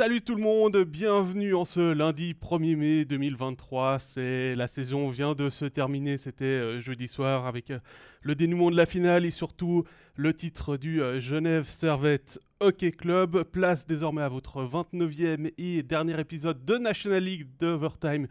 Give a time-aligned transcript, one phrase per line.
[0.00, 3.98] Salut tout le monde, bienvenue en ce lundi 1er mai 2023.
[3.98, 7.80] C'est la saison vient de se terminer, c'était euh, jeudi soir avec euh,
[8.22, 9.84] le dénouement de la finale et surtout
[10.16, 13.42] le titre du euh, Genève Servette Hockey Club.
[13.42, 18.26] Place désormais à votre 29e et dernier épisode de National League d'Overtime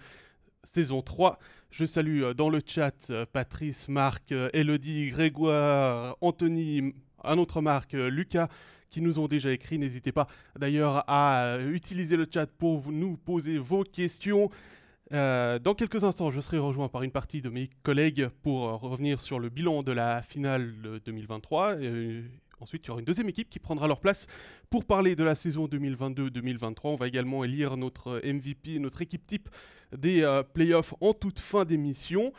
[0.63, 1.37] saison 3.
[1.69, 8.49] Je salue dans le chat Patrice, Marc, Elodie, Grégoire, Anthony, un autre Marc, Lucas
[8.89, 9.77] qui nous ont déjà écrit.
[9.77, 14.49] N'hésitez pas d'ailleurs à euh, utiliser le chat pour nous poser vos questions.
[15.11, 18.75] Euh, dans quelques instants, je serai rejoint par une partie de mes collègues pour euh,
[18.75, 20.73] revenir sur le bilan de la finale
[21.05, 21.77] 2023.
[22.59, 24.27] ensuite, il y aura une deuxième équipe qui prendra leur place
[24.69, 26.79] pour parler de la saison 2022-2023.
[26.83, 29.49] On va également élire notre MVP, notre équipe type
[29.95, 32.31] des playoffs en toute fin d'émission.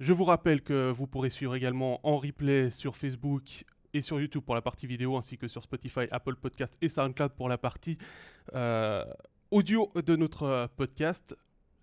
[0.00, 4.42] Je vous rappelle que vous pourrez suivre également en replay sur Facebook et sur YouTube
[4.42, 7.98] pour la partie vidéo, ainsi que sur Spotify, Apple Podcast et SoundCloud pour la partie
[8.54, 9.04] euh,
[9.50, 11.36] audio de notre euh, podcast.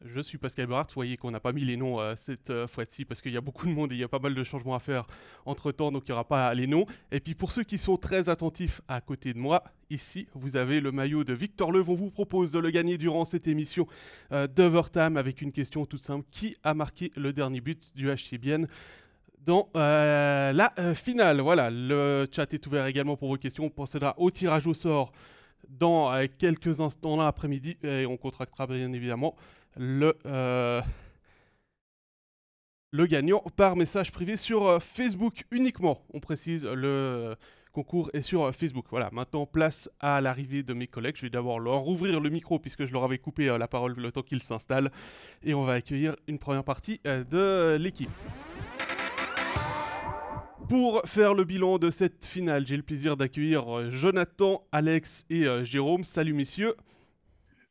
[0.05, 0.85] Je suis Pascal Berard.
[0.89, 3.41] Vous voyez qu'on n'a pas mis les noms euh, cette fois-ci parce qu'il y a
[3.41, 5.07] beaucoup de monde et il y a pas mal de changements à faire
[5.45, 6.85] entre temps, donc il n'y aura pas les noms.
[7.11, 10.81] Et puis pour ceux qui sont très attentifs à côté de moi, ici vous avez
[10.81, 11.89] le maillot de Victor Leuve.
[11.89, 13.87] On vous propose de le gagner durant cette émission
[14.31, 18.67] d'Overtime avec une question toute simple qui a marqué le dernier but du HCBN
[19.47, 21.39] dans euh, la euh, finale.
[21.39, 23.63] Voilà, le chat est ouvert également pour vos questions.
[23.63, 25.13] On procédera au tirage au sort
[25.69, 29.35] dans euh, quelques instants l'après-midi et on contractera bien évidemment
[29.77, 30.17] le,
[32.91, 36.01] le gagnant par message privé sur Facebook uniquement.
[36.13, 37.35] On précise, le
[37.71, 38.87] concours est sur Facebook.
[38.89, 41.15] Voilà, maintenant place à l'arrivée de mes collègues.
[41.15, 44.11] Je vais d'abord leur ouvrir le micro puisque je leur avais coupé la parole le
[44.11, 44.91] temps qu'ils s'installent
[45.43, 48.09] et on va accueillir une première partie de l'équipe.
[50.69, 55.45] Pour faire le bilan de cette finale, j'ai le plaisir d'accueillir euh, Jonathan, Alex et
[55.45, 56.03] euh, Jérôme.
[56.03, 56.75] Salut messieurs.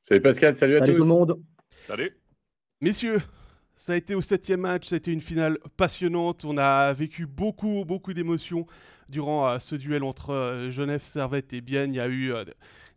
[0.00, 0.92] Salut Pascal, salut, à tous.
[0.92, 1.38] tout le monde.
[1.76, 2.16] Salut.
[2.80, 3.18] Messieurs,
[3.74, 6.46] ça a été au septième match, ça a été une finale passionnante.
[6.46, 8.66] On a vécu beaucoup, beaucoup d'émotions
[9.10, 11.92] durant euh, ce duel entre Genève, Servette et Bienne.
[11.92, 12.32] Il y a eu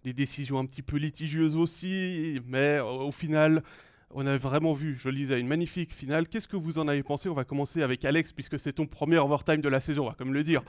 [0.03, 3.63] des décisions un petit peu litigieuses aussi, mais au final,
[4.11, 6.27] on a vraiment vu, je lisais, une magnifique finale.
[6.27, 7.29] Qu'est-ce que vous en avez pensé?
[7.29, 10.15] On va commencer avec Alex, puisque c'est ton premier overtime de la saison, on va
[10.15, 10.63] comme le dire.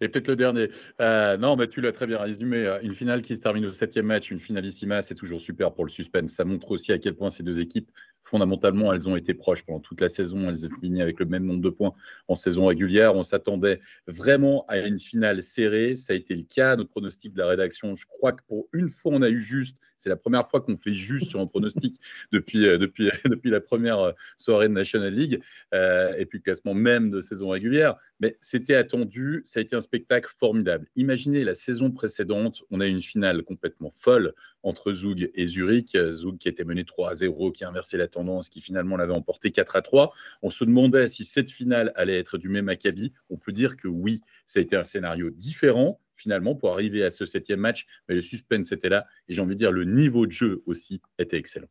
[0.00, 0.70] Et peut-être le dernier.
[1.00, 2.58] Euh, non, tu l'as très bien résumé.
[2.58, 5.84] Euh, une finale qui se termine au septième match, une finalissima, c'est toujours super pour
[5.84, 6.32] le suspense.
[6.32, 7.90] Ça montre aussi à quel point ces deux équipes
[8.24, 10.48] fondamentalement, elles ont été proches pendant toute la saison.
[10.48, 11.92] Elles ont fini avec le même nombre de points
[12.28, 13.14] en saison régulière.
[13.14, 15.96] On s'attendait vraiment à une finale serrée.
[15.96, 16.76] Ça a été le cas.
[16.76, 19.78] Notre pronostic de la rédaction, je crois que pour une fois, on a eu juste.
[19.96, 21.98] C'est la première fois qu'on fait juste sur un pronostic
[22.32, 25.40] depuis, euh, depuis, depuis la première euh, soirée de National League
[25.72, 27.96] euh, et puis le classement même de saison régulière.
[28.20, 29.40] Mais c'était attendu.
[29.44, 30.88] Ça a été un spectacle formidable.
[30.96, 32.62] Imaginez la saison précédente.
[32.70, 35.96] On a eu une finale complètement folle entre Zug et Zurich.
[36.10, 39.14] Zug qui était mené 3 à 0, qui a inversé la tendance, qui finalement l'avait
[39.14, 40.12] emporté 4 à 3.
[40.42, 43.12] On se demandait si cette finale allait être du même acabit.
[43.30, 47.10] On peut dire que oui, ça a été un scénario différent finalement pour arriver à
[47.10, 50.26] ce septième match, mais le suspense était là et j'ai envie de dire le niveau
[50.26, 51.68] de jeu aussi était excellent.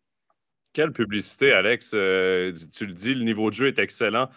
[0.74, 1.92] Quelle publicité, Alex.
[1.94, 4.30] Euh, tu le dis, le niveau de jeu est excellent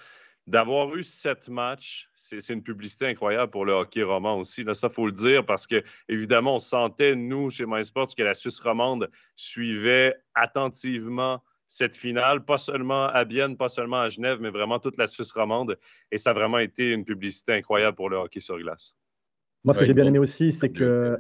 [0.47, 4.63] d'avoir eu sept matchs, c'est une publicité incroyable pour le hockey roman aussi.
[4.63, 8.35] Là, ça, faut le dire parce que, évidemment, on sentait, nous, chez MySports, que la
[8.35, 14.51] Suisse romande suivait attentivement cette finale, pas seulement à Bienne, pas seulement à Genève, mais
[14.51, 15.77] vraiment toute la Suisse romande.
[16.13, 18.97] Et ça a vraiment été une publicité incroyable pour le hockey sur glace.
[19.65, 21.19] Moi, ce que j'ai bien aimé aussi, c'est que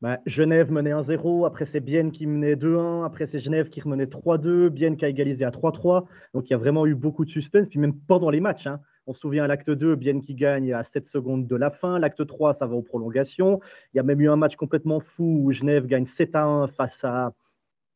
[0.00, 4.06] bah, Genève menait 1-0, après c'est Bienne qui menait 2-1, après c'est Genève qui remenait
[4.06, 6.04] 3-2, Bienne qui a égalisé à 3-3.
[6.34, 8.68] Donc il y a vraiment eu beaucoup de suspense, puis même pendant les matchs.
[8.68, 8.80] Hein.
[9.08, 11.98] On se souvient à l'acte 2, Bienne qui gagne à 7 secondes de la fin.
[11.98, 13.58] L'acte 3, ça va aux prolongations.
[13.92, 17.04] Il y a même eu un match complètement fou où Genève gagne 7 1 face
[17.04, 17.32] à,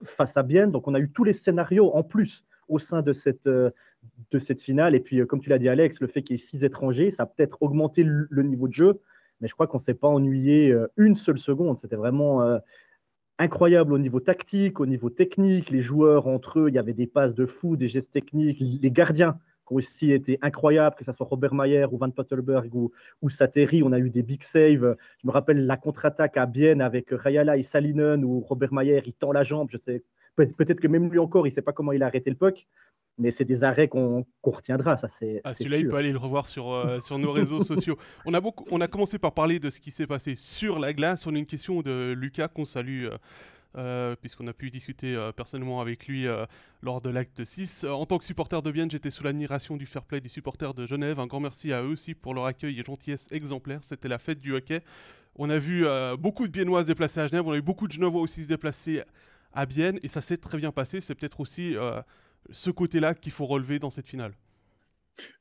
[0.02, 0.72] face à Bienne.
[0.72, 3.70] Donc on a eu tous les scénarios en plus au sein de cette, euh,
[4.32, 4.96] de cette finale.
[4.96, 7.12] Et puis, euh, comme tu l'as dit, Alex, le fait qu'il y ait 6 étrangers,
[7.12, 9.00] ça a peut-être augmenté le niveau de jeu
[9.42, 11.76] mais je crois qu'on ne s'est pas ennuyé euh, une seule seconde.
[11.76, 12.58] C'était vraiment euh,
[13.38, 15.70] incroyable au niveau tactique, au niveau technique.
[15.70, 18.60] Les joueurs entre eux, il y avait des passes de fou, des gestes techniques.
[18.60, 22.72] Les gardiens qui ont aussi été incroyables, que ce soit Robert Mayer ou Van Pottelberg
[22.74, 23.82] ou, ou Sateri.
[23.82, 24.96] On a eu des big saves.
[25.20, 29.12] Je me rappelle la contre-attaque à Bienne avec Rayala et Salinen où Robert Mayer, il
[29.12, 29.68] tend la jambe.
[29.72, 30.04] Je sais,
[30.36, 32.68] peut-être que même lui encore, il ne sait pas comment il a arrêté le puck
[33.18, 35.40] mais c'est des arrêts qu'on retiendra, ça c'est.
[35.44, 37.96] Ah, celui-là, il peut aller le revoir sur, euh, sur nos réseaux sociaux.
[38.26, 40.92] On a, beaucoup, on a commencé par parler de ce qui s'est passé sur la
[40.92, 41.26] glace.
[41.26, 43.06] On a une question de Lucas qu'on salue.
[43.06, 43.16] Euh,
[43.78, 46.26] euh, puisqu'on a pu discuter personnellement avec lui
[46.82, 47.84] lors de l'acte 6.
[47.84, 50.86] en tant que supporter de Vienne, j'étais sous l'admiration du fair play des supporters de
[50.86, 51.18] Genève.
[51.18, 53.78] Un grand merci à eux aussi pour leur accueil et gentillesse exemplaire.
[53.80, 54.82] C'était la fête du hockey.
[55.36, 55.86] On a vu
[56.18, 58.48] beaucoup de Biennois se déplacer à Genève, on a eu beaucoup de Genevois aussi se
[58.48, 59.02] déplacer
[59.54, 61.00] à Bienne, et ça s'est très bien passé.
[61.00, 61.74] C'est peut-être aussi
[62.50, 64.32] ce côté-là qu'il faut relever dans cette finale.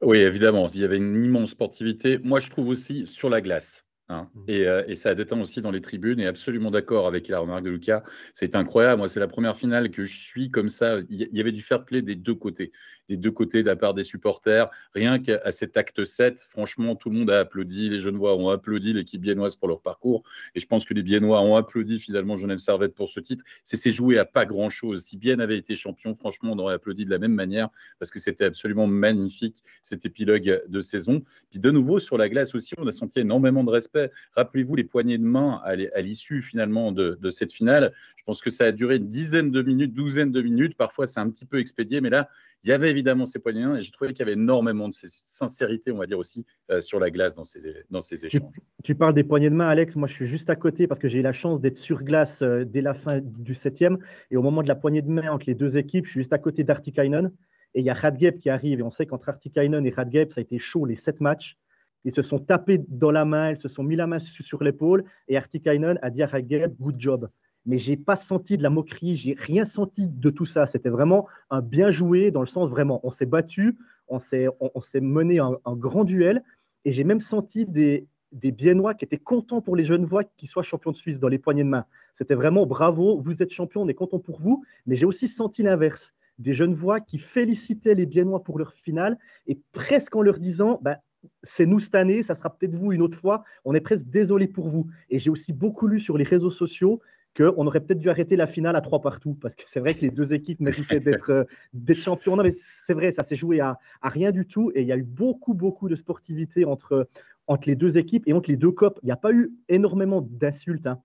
[0.02, 2.20] Oui, évidemment, il y avait une immense sportivité.
[2.20, 3.86] Moi, je trouve aussi sur la glace.
[4.10, 4.30] Hein.
[4.34, 4.46] Mmh.
[4.50, 7.64] Euh, et, ça a déteint aussi dans les tribunes, et absolument d'accord avec la remarque
[7.64, 8.04] de Lucas.
[8.34, 9.00] C'est incroyable.
[9.00, 11.00] Moi, c'est la première finale que je suis comme ça.
[11.10, 12.72] Il y avait du fair play des deux côtés
[13.12, 14.70] des deux côtés de la part des supporters.
[14.94, 17.90] Rien qu'à cet acte 7, franchement, tout le monde a applaudi.
[17.90, 20.24] Les Genevois ont applaudi l'équipe biennoise pour leur parcours.
[20.56, 23.44] Et je pense que les Biennois ont applaudi finalement Genève Servette pour ce titre.
[23.66, 25.04] C'est joué à pas grand-chose.
[25.04, 27.68] Si Bienne avait été champion, franchement, on aurait applaudi de la même manière
[28.00, 31.22] parce que c'était absolument magnifique cet épilogue de saison.
[31.50, 34.10] Puis de nouveau, sur la glace aussi, on a senti énormément de respect.
[34.38, 37.94] Rappelez-vous les poignées de main à l'issue finalement de, de cette finale.
[38.16, 40.78] Je pense que ça a duré une dizaine de minutes, douzaine de minutes.
[40.78, 42.30] Parfois, c'est un petit peu expédié, mais là,
[42.64, 45.92] il y avait évidemment ces poignées et j'ai trouvé qu'il y avait énormément de sincérité,
[45.92, 47.60] on va dire aussi, euh, sur la glace dans ces,
[47.90, 48.42] dans ces échanges.
[48.84, 49.96] Tu, parles des poignées de main, Alex.
[49.96, 52.44] Moi, je suis juste à côté parce que j'ai eu la chance d'être sur glace
[52.44, 53.98] euh, dès la fin du septième.
[54.30, 56.34] Et au moment de la poignée de main entre les deux équipes, je suis juste
[56.34, 57.32] à côté d'Artikainen.
[57.74, 58.80] Et il y a Radgeb qui arrive.
[58.80, 61.58] Et on sait qu'entre Artikainen et Radgeb, ça a été chaud les sept matchs.
[62.04, 65.04] Ils se sont tapés dans la main, ils se sont mis la main sur l'épaule.
[65.28, 67.30] Et Artikainen a dit à Radgeb, good job
[67.66, 70.66] mais j'ai pas senti de la moquerie, j'ai rien senti de tout ça.
[70.66, 73.78] C'était vraiment un bien joué dans le sens vraiment, on s'est battu,
[74.08, 76.44] on s'est on, s'est mené un, grand duel,
[76.86, 80.48] et j'ai même senti des, des Biennois qui étaient contents pour les jeunes voix qui
[80.48, 81.86] soient champions de Suisse dans les poignées de main.
[82.14, 85.64] C'était vraiment bravo, vous êtes champion, on est content pour vous, mais j'ai aussi senti
[85.64, 86.14] l'inverse.
[86.40, 89.18] Des jeunes voix qui félicitaient les Biennois pour leur finale
[89.48, 90.98] et presque en leur disant bah,
[91.44, 94.48] c'est nous cette année, ça sera peut-être vous une autre fois, on est presque désolé
[94.48, 94.88] pour vous.
[95.10, 97.00] Et j'ai aussi beaucoup lu sur les réseaux sociaux
[97.36, 100.02] qu'on aurait peut-être dû arrêter la finale à trois partout, parce que c'est vrai que
[100.02, 102.36] les deux équipes méritaient d'être euh, champions.
[102.36, 104.98] Non, mais c'est vrai, ça s'est joué à, rien du tout, et il y a
[104.98, 107.08] eu beaucoup, beaucoup de sportivité entre,
[107.48, 109.00] entre les deux équipes et entre les deux copes.
[109.04, 110.88] Il n'y a pas eu énormément d'insultes.
[110.88, 111.02] Hein.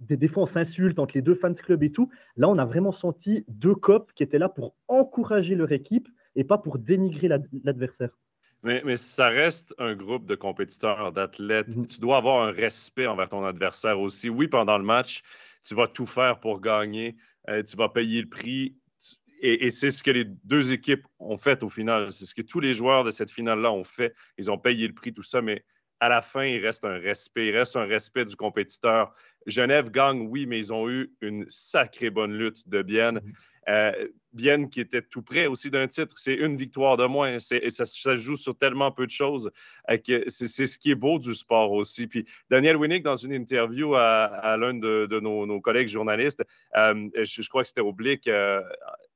[0.00, 2.08] des, des fois, on s'insulte entre les deux fans clubs et tout.
[2.36, 6.44] Là, on a vraiment senti deux copes qui étaient là pour encourager leur équipe et
[6.44, 7.28] pas pour dénigrer
[7.62, 8.16] l'adversaire.
[8.64, 11.68] Mais, ça reste un groupe de compétiteurs, d'athlètes.
[11.68, 11.86] Mhm.
[11.86, 14.30] Tu dois avoir un respect envers ton adversaire aussi.
[14.30, 15.22] Oui, pendant le match,
[15.62, 17.16] tu vas tout faire pour gagner.
[17.48, 18.74] Euh, tu vas payer le prix.
[19.40, 22.10] Et, c'est ce que les deux équipes ont fait au final.
[22.10, 24.14] C'est ce que tous les joueurs de cette finale-là ont fait.
[24.38, 25.42] Ils ont payé le prix, tout ça.
[25.42, 25.62] Mais
[26.04, 27.46] à la fin, il reste un respect.
[27.46, 29.14] Il reste un respect du compétiteur.
[29.46, 33.20] Genève gagne, oui, mais ils ont eu une sacrée bonne lutte de Bienne.
[33.24, 33.32] Mhm.
[33.70, 36.18] Euh, Bienne qui était tout près aussi d'un titre.
[36.18, 37.40] C'est une victoire de moins.
[37.40, 39.50] Ça, ça, joue sur tellement peu de choses.
[39.90, 42.06] Euh, c'est ce qui est beau du sport aussi.
[42.06, 46.44] Puis Daniel Winnick, dans une interview à, l'un de, nos, collègues journalistes,
[46.76, 48.28] euh, je, crois que c'était Oblique,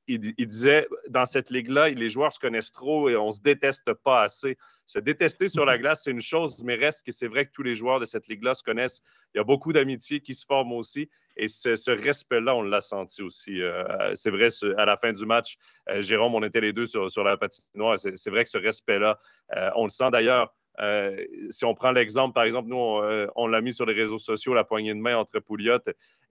[0.08, 4.22] il, disait dans cette ligue-là, les joueurs se connaissent trop et on se déteste pas
[4.22, 4.56] assez.
[4.87, 5.82] Se détester sur la mhm.
[5.82, 8.26] glace, c'est une chose, mais reste que c'est vrai que tous les joueurs de cette
[8.26, 9.02] ligue-là se connaissent.
[9.34, 11.08] Il y a beaucoup d'amitié qui se forment aussi
[11.38, 13.62] et ce, respect-là, on l'a senti aussi.
[13.62, 15.56] Euh, c'est vrai, à la fin du match,
[15.88, 17.96] euh, Jérôme, on était les deux sur, sur la patinoire.
[17.99, 19.19] C'est vrai que ce respect-là,
[19.56, 20.52] euh, on le sent d'ailleurs.
[21.50, 24.64] Si on prend l'exemple, par exemple, nous, on, l'a mis sur les réseaux sociaux, la
[24.64, 25.80] poignée de main entre Pouliot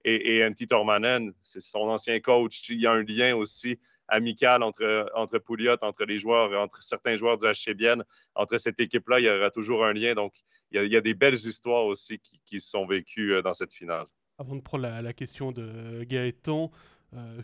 [0.05, 2.69] et, et Antti Tormanen, c'est son ancien coach.
[2.69, 3.77] Il y a un lien aussi
[4.07, 8.04] amical entre, entre Pouliot, entre les joueurs, entre certains joueurs du HCBN.
[8.35, 10.13] Entre cette équipe-là, il y aura toujours un lien.
[10.13, 10.33] Donc,
[10.71, 14.06] il y a, des belles histoires aussi qui, qui sont vécues dans cette finale.
[14.37, 16.71] Avant de prendre la, question de Gaëtan,
[17.13, 17.42] euh,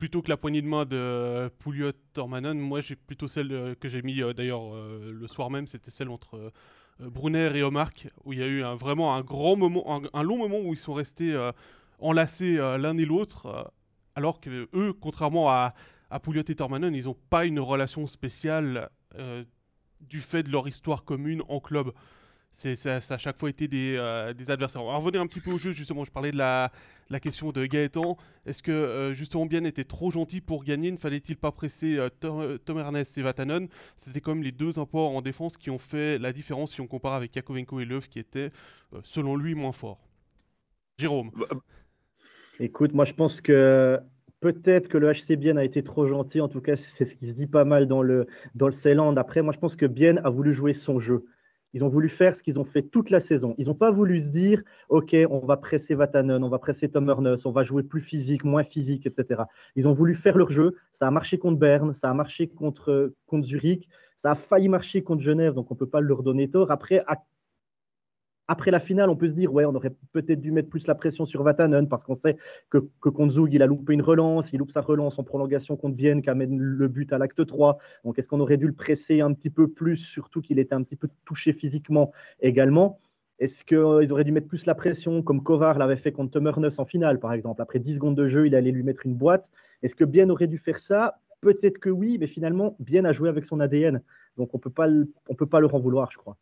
[0.00, 3.88] plutôt que la poignée de main de Pouliot Tormanen, moi j'ai plutôt celle euh, que
[3.88, 6.52] j'ai mis euh, d'ailleurs le soir même, c'était celle entre
[6.98, 10.58] Brunner et Omark, où il y a eu vraiment un grand moment, un, long moment
[10.58, 11.34] où ils sont restés
[11.98, 13.72] enlacés l'un et l'autre,
[14.16, 15.74] alors que eux, contrairement à,
[16.10, 18.90] à Pouliot et Tormanen, ils n'ont pas une relation spéciale
[20.00, 21.92] du fait de leur histoire commune en club
[22.52, 24.82] c'est, ça, a chaque fois été des, euh, des, adversaires.
[24.82, 26.04] On va revenir un petit peu au jeu, justement.
[26.04, 26.70] Je parlais de la,
[27.20, 28.16] question de Gaëtan.
[28.46, 30.90] Est-ce que euh, justement Bien était trop gentil pour gagner?
[30.90, 33.68] Ne fallait-il pas presser euh, Tom, Ernest et Vatanen?
[33.96, 36.86] C'était quand même les deux apports en défense qui ont fait la différence si on
[36.86, 38.50] compare avec Yakovenko et Löw qui étaient,
[39.04, 40.00] selon lui, moins forts.
[40.98, 41.46] Jérôme bah,
[42.58, 43.98] Écoute, moi je pense que
[44.40, 47.26] Peut-être que le HC Bien a été trop gentil, en tout cas c'est ce qui
[47.26, 49.14] se dit pas mal dans le, dans le Ceyland.
[49.16, 51.26] Après, moi je pense que Bien a voulu jouer son jeu.
[51.72, 53.54] Ils ont voulu faire ce qu'ils ont fait toute la saison.
[53.58, 57.08] Ils n'ont pas voulu se dire, OK, on va presser Vatanen, on va presser Tom
[57.08, 59.42] on va jouer plus physique, moins physique, etc.
[59.76, 60.76] Ils ont voulu faire leur jeu.
[60.92, 65.02] Ça a marché contre Berne, ça a marché contre, contre Zurich, ça a failli marcher
[65.02, 66.70] contre Genève, donc on ne peut pas leur donner tort.
[66.70, 67.16] Après, à
[68.50, 70.96] après la finale, on peut se dire, ouais, on aurait peut-être dû mettre plus la
[70.96, 72.36] pression sur Vatanen parce qu'on sait
[72.68, 75.76] que, que contre Zug, il a loupé une relance, il loupe sa relance en prolongation
[75.76, 77.78] contre Vienne qui amène le but à l'acte 3.
[78.04, 80.82] Donc, est-ce qu'on aurait dû le presser un petit peu plus, surtout qu'il était un
[80.82, 82.98] petit peu touché physiquement également?
[83.38, 86.84] Est-ce qu'ils auraient dû mettre plus la pression, comme Kovar l'avait fait contre Nuss en
[86.84, 87.62] finale, par exemple?
[87.62, 89.48] Après 10 secondes de jeu, il allait lui mettre une boîte.
[89.84, 91.20] Est-ce que Bien aurait dû faire ça?
[91.40, 94.02] Peut-être que oui, mais finalement, Bien a joué avec son ADN.
[94.36, 96.36] Donc, on ne peut pas leur en vouloir, je crois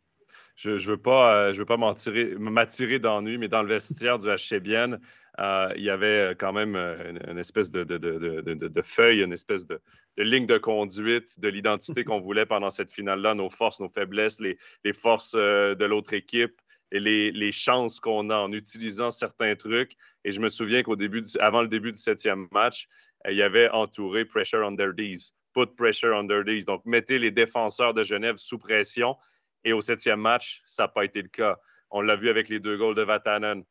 [0.55, 4.27] je ne veux pas, euh, je veux pas m'attirer d'ennui, mais dans le vestiaire du
[4.27, 4.99] HCBN,
[5.39, 9.79] euh, il y avait quand même euh, une, espèce de, de, feuille, une espèce de,
[10.17, 14.57] ligne de conduite de l'identité qu'on voulait pendant cette finale-là, nos forces, nos faiblesses, les,
[14.93, 16.59] forces de l'autre équipe
[16.91, 19.93] et les, chances qu'on a en utilisant certains trucs.
[20.25, 22.89] Et je me souviens qu'au début, avant le début du septième match,
[23.29, 26.65] il y avait entouré pressure under these, put pressure under these.
[26.65, 29.15] Donc, mettez les défenseurs de Genève sous pression.
[29.63, 31.57] Et au septième match, ça n'a pas été le cas.
[31.91, 33.63] On l'a vu avec les deux goals de Vatanen.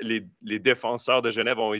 [0.00, 0.22] Les,
[0.58, 1.74] défenseurs de Genève n'ont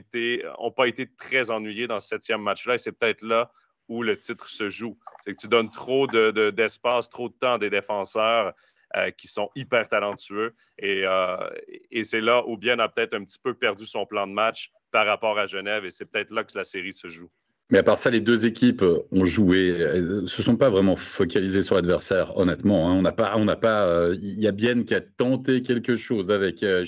[0.58, 2.74] ont pas été très ennuyés dans ce septième match-là.
[2.74, 3.50] Et c'est peut-être là
[3.88, 4.98] où le titre se joue.
[5.24, 8.52] C'est que tu donnes trop d'espace, trop de temps à des défenseurs
[8.96, 10.54] euh, qui sont hyper talentueux.
[10.78, 11.48] Et, euh,
[11.90, 14.70] et c'est là où Bien a peut-être un petit peu perdu son plan de match
[14.90, 15.84] par rapport à Genève.
[15.84, 17.30] Et c'est peut-être là que la série se joue.
[17.70, 21.62] Mais à part ça, les deux équipes ont joué, euh, se sont pas vraiment focalisées
[21.62, 22.88] sur l'adversaire, honnêtement.
[22.88, 22.94] Hein.
[22.94, 23.86] On n'a pas, on n'a pas.
[23.88, 26.84] Euh, il y a bien qui a tenté quelque chose avec euh,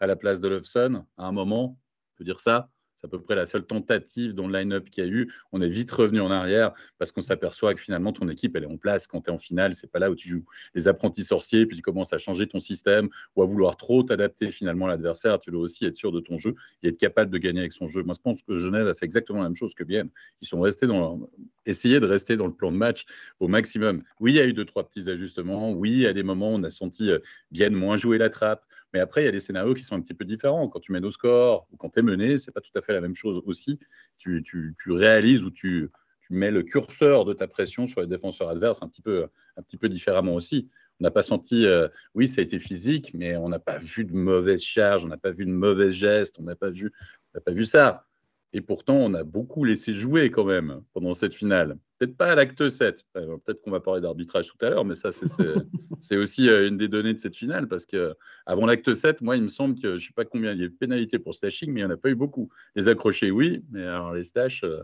[0.00, 1.76] à la place de Lofson à un moment,
[2.14, 2.70] on peut dire ça.
[3.00, 5.32] C'est à peu près la seule tentative dans le line-up qu'il y a eu.
[5.52, 8.66] On est vite revenu en arrière parce qu'on s'aperçoit que finalement ton équipe elle est
[8.66, 9.72] en place quand tu es en finale.
[9.72, 12.60] C'est pas là où tu joues les apprentis sorciers puis tu commences à changer ton
[12.60, 15.40] système ou à vouloir trop t'adapter finalement à l'adversaire.
[15.40, 17.86] Tu dois aussi être sûr de ton jeu et être capable de gagner avec son
[17.86, 18.02] jeu.
[18.02, 20.10] Moi je pense que Genève a fait exactement la même chose que Bienne.
[20.42, 21.26] Ils sont restés dans
[21.64, 23.06] essayer de rester dans le plan de match
[23.38, 24.02] au maximum.
[24.18, 25.72] Oui, il y a eu deux trois petits ajustements.
[25.72, 27.10] Oui, à des moments on a senti
[27.50, 28.66] Bienne moins jouer la trappe.
[28.92, 30.68] Mais après, il y a des scénarios qui sont un petit peu différents.
[30.68, 32.92] Quand tu mènes au score ou quand tu es mené, c'est pas tout à fait
[32.92, 33.78] la même chose aussi.
[34.18, 34.44] Tu,
[34.86, 35.90] réalises ou tu,
[36.28, 39.76] mets le curseur de ta pression sur les défenseurs adverses un petit peu, un petit
[39.76, 40.68] peu différemment aussi.
[41.00, 44.04] On n'a pas senti, euh, oui, ça a été physique, mais on n'a pas vu
[44.04, 46.90] de mauvaise charge, on n'a pas vu de mauvais gestes, on n'a pas on
[47.34, 48.06] n'a pas vu ça.
[48.52, 51.78] Et pourtant, on a beaucoup laissé jouer quand même pendant cette finale.
[51.98, 53.04] Peut-être pas à l'acte 7.
[53.12, 55.10] Peut-être qu'on va parler d'arbitrage tout à l'heure, mais ça,
[56.00, 57.68] c'est aussi euh, une des données de cette finale.
[57.68, 58.14] Parce que
[58.46, 60.62] avant l'acte 7, moi, il me semble que je ne sais pas combien il y
[60.62, 62.50] a eu de pénalités pour stashing, mais il n'y en a pas eu beaucoup.
[62.74, 64.80] Les accrochés, oui, mais alors les stash, euh,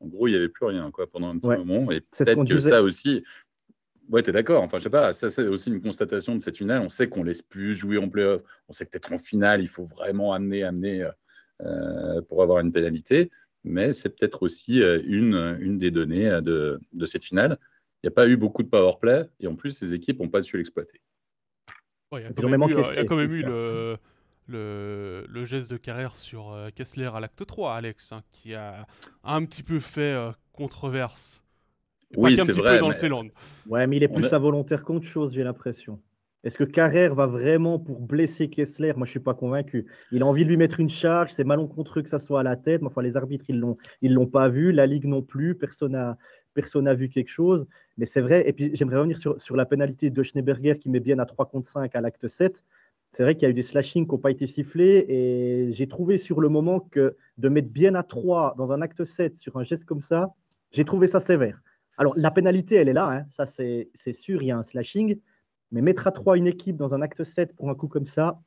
[0.00, 1.92] en gros, il n'y avait plus rien quoi, pendant un petit moment.
[1.92, 3.22] Et peut-être que ça aussi.
[4.08, 4.62] Ouais, tu es d'accord.
[4.62, 6.80] Enfin, je sais pas, ça, c'est aussi une constatation de cette finale.
[6.80, 8.42] On sait qu'on laisse plus jouer en playoff.
[8.68, 11.08] On sait que peut-être en finale, il faut vraiment amener, amener.
[11.64, 13.32] Euh, pour avoir une pénalité,
[13.64, 17.58] mais c'est peut-être aussi euh, une, une des données euh, de, de cette finale.
[17.96, 20.28] Il n'y a pas eu beaucoup de power play et en plus, ces équipes n'ont
[20.28, 21.00] pas su l'exploiter.
[22.12, 23.96] il y a quand même eu, le,
[24.46, 28.86] le, le, geste de carrière sur Kessler à l'acte 3, Alex, hein, qui a
[29.24, 30.16] un petit peu fait
[30.52, 31.42] controverse.
[32.16, 32.78] oui, c'est vrai.
[32.78, 33.08] dans mais...
[33.08, 33.30] le
[33.66, 36.00] Ouais, mais il est plus involontaire qu'autre chose, j'ai l'impression.
[36.44, 38.92] Est-ce que Carrère va vraiment pour blesser Kessler?
[38.96, 39.86] Moi, je ne suis pas convaincu.
[40.12, 41.32] Il a envie de lui mettre une charge.
[41.32, 42.80] C'est malencontreux que ça soit à la tête.
[42.80, 44.70] Mais enfin, les arbitres, ils ne l'ont pas vu.
[44.70, 45.56] La Ligue non plus.
[45.56, 46.16] Personne n'a
[46.54, 47.66] personne vu quelque chose.
[47.96, 48.48] Mais c'est vrai.
[48.48, 51.46] Et puis, j'aimerais revenir sur, sur la pénalité de Schneeberger qui met bien à 3
[51.46, 52.64] contre 5 à l'acte 7.
[53.10, 55.06] C'est vrai qu'il y a eu des slashings qui n'ont pas été sifflés.
[55.08, 59.02] Et j'ai trouvé sur le moment que de mettre bien à 3 dans un acte
[59.02, 60.34] 7 sur un geste comme ça,
[60.70, 61.60] j'ai trouvé ça sévère.
[61.96, 63.10] Alors, la pénalité, elle est là.
[63.10, 63.26] Hein.
[63.30, 64.42] Ça, c'est sûr.
[64.42, 65.18] Il y a un slashing.
[65.72, 68.40] Mais mettre à 3 une équipe dans un acte 7 pour un coup comme ça,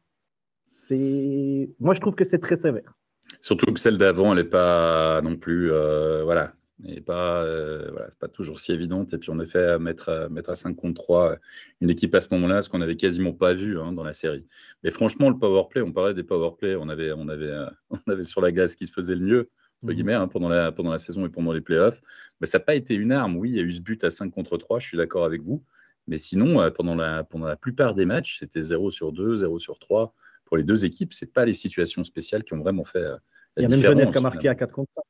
[0.78, 1.70] c'est.
[1.80, 2.94] Moi, je trouve que c'est très sévère.
[3.42, 5.72] Surtout que celle d'avant, elle n'est pas non plus.
[5.72, 6.54] Euh, voilà.
[6.88, 9.14] Et pas, euh, voilà, c'est pas toujours si évidente.
[9.14, 11.36] Et puis, en effet, mettre, mettre à 5 contre 3
[11.80, 14.48] une équipe à ce moment-là, ce qu'on n'avait quasiment pas vu hein, dans la série.
[14.84, 17.54] Mais franchement, le power play, on parlait des power play, on avait, on avait,
[17.92, 19.50] on avait sur la glace qui se faisait le mieux,
[19.84, 19.94] entre mhm.
[19.94, 22.02] guillemets, hein, pendant, la, pendant la saison et pendant les playoffs.
[22.40, 23.38] Mais ça n'a pas été une arme.
[23.38, 25.44] Oui, il y a eu ce but à 5 contre 3, je suis d'accord avec
[25.44, 25.64] vous.
[26.08, 29.60] Mais sinon, euh, pendant la, pendant la plupart des matchs, c'était 0 sur 2, 0
[29.60, 30.14] sur 3.
[30.46, 33.18] Pour les deux équipes, ce pas les situations spéciales qui ont vraiment fait euh,
[33.56, 35.06] la Il y a même Genève qui a marqué à 4 contre 3.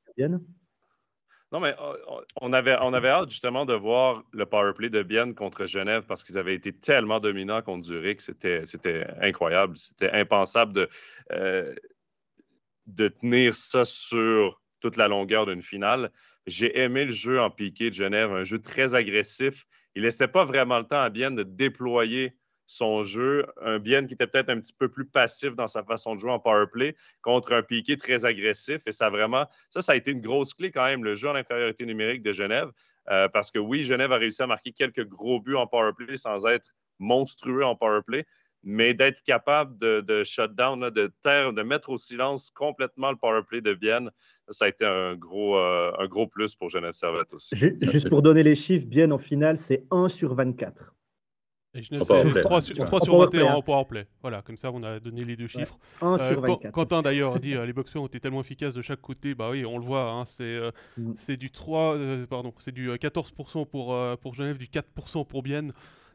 [1.54, 5.36] Non, mais euh, on avait, on avait hâte justement de voir le powerplay de Bienne
[5.36, 8.22] contre Genève parce qu'ils avaient été tellement dominants contre Zurich.
[8.22, 9.76] C'était, c'était incroyable.
[9.76, 10.90] C'était impensable de,
[12.88, 16.12] de tenir ça sur toute la longueur d'une finale.
[16.48, 20.46] J'ai aimé le jeu en piqué de Genève, un jeu très agressif il laissait pas
[20.46, 22.36] vraiment le temps à Bien de déployer
[22.68, 23.46] son jeu.
[23.62, 26.32] Un Bien qui était peut-être un petit peu plus passif dans sa façon de jouer
[26.32, 28.82] en power play contre un Piqué très agressif.
[28.88, 31.36] Et ça vraiment, ça, ça a été une grosse clé quand même, le jeu en
[31.36, 32.72] infériorité numérique de Genève.
[33.10, 36.16] Euh, parce que oui, Genève a réussi à marquer quelques gros buts en power play
[36.18, 36.70] sans être
[37.00, 38.26] monstrueux en power play
[38.64, 43.42] mais d'être capable de, de shutdown, de taire, de mettre au silence complètement le power
[43.48, 44.12] play de Bienne,
[44.50, 47.56] ça a été un gros, euh, un gros plus pour Genève Servette aussi.
[47.56, 50.94] Juste pour donner les chiffres, Bienne en finale, c'est 1 sur 24.
[51.74, 54.06] Et Genève, c'est 3 sur, 3 sur 21 en powerplay.
[54.22, 55.80] Voilà, comme ça, on a donné les deux chiffres.
[56.04, 59.36] Euh, Quentin, d'ailleurs, dit euh, les boxeurs ont été tellement efficaces de chaque côté.
[59.36, 60.12] Bah oui, on le voit.
[60.12, 61.36] Hein, c'est euh, mm.
[61.38, 61.98] du 3,
[62.30, 65.72] pardon, c'est du 14% pour, pour Genève, du 4% pour Bienne.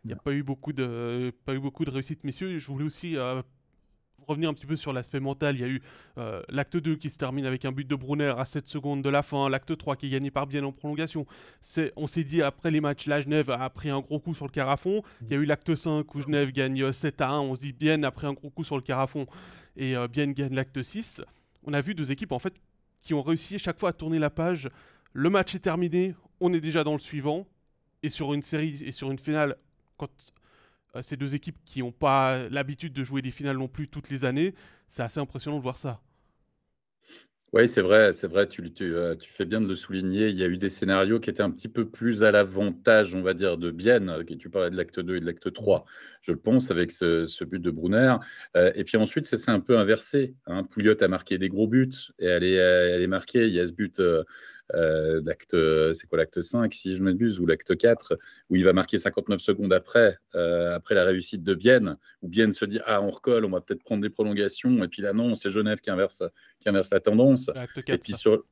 [0.06, 1.52] Il n'y a pas eu, beaucoup de, pas
[1.90, 2.60] réussite, messieurs.
[2.60, 3.16] Je voulais aussi
[4.26, 5.82] revenir un petit peu sur l'aspect mental, il y a eu
[6.18, 9.08] euh, l'acte 2 qui se termine avec un but de Brunner à 7 secondes de
[9.08, 11.26] la fin, l'acte 3 qui est gagné par Bien en prolongation.
[11.96, 14.52] On s'est dit après les matchs, là Genève a pris un gros coup sur le
[14.52, 15.02] carafon.
[15.22, 17.72] Il y a eu l'acte 5 où Genève gagne 7 à 1, on se dit
[17.72, 19.26] Bien a pris un gros coup sur le carafon
[19.76, 21.22] et euh, Bien gagne l'acte 6.
[21.64, 22.54] On a vu deux équipes en fait
[23.00, 24.68] qui ont réussi chaque fois à tourner la page.
[25.12, 27.46] Le match est terminé, on est déjà dans le suivant.
[28.02, 29.56] Et sur une série et sur une finale,
[29.96, 30.10] quand
[30.96, 34.10] euh, ces deux équipes qui n'ont pas l'habitude de jouer des finales non plus toutes
[34.10, 34.54] les années,
[34.88, 36.00] c'est assez impressionnant de voir ça.
[37.52, 40.28] Oui, c'est vrai, c'est vrai, tu, euh, tu, fais bien de le souligner.
[40.28, 43.22] Il y a eu des scénarios qui étaient un petit peu plus à l'avantage, on
[43.22, 44.10] va dire, de Bienne.
[44.10, 45.84] Euh, tu parlais de l'acte 2 et de l'acte 3,
[46.22, 48.16] je pense, avec ce, but de Brunner.
[48.54, 50.34] et puis ensuite, ça s'est un peu inversé.
[50.46, 50.64] Hein.
[50.64, 51.88] Pouliot a marqué des gros buts
[52.18, 53.46] et elle est, marquée.
[53.46, 54.24] Il y a ce but euh,
[54.74, 55.56] d'acte,
[55.94, 58.18] c'est quoi l'acte 5 si je m'abuse, ou l'acte 4,
[58.50, 62.52] où il va marquer 59 secondes après, euh, après la réussite de Bienne, où Bienne
[62.52, 65.34] se dit ah on recolle, on va peut-être prendre des prolongations, et puis là non,
[65.34, 66.22] c'est Genève qui inverse,
[66.60, 67.50] qui inverse la tendance.
[67.86, 68.44] et puis sur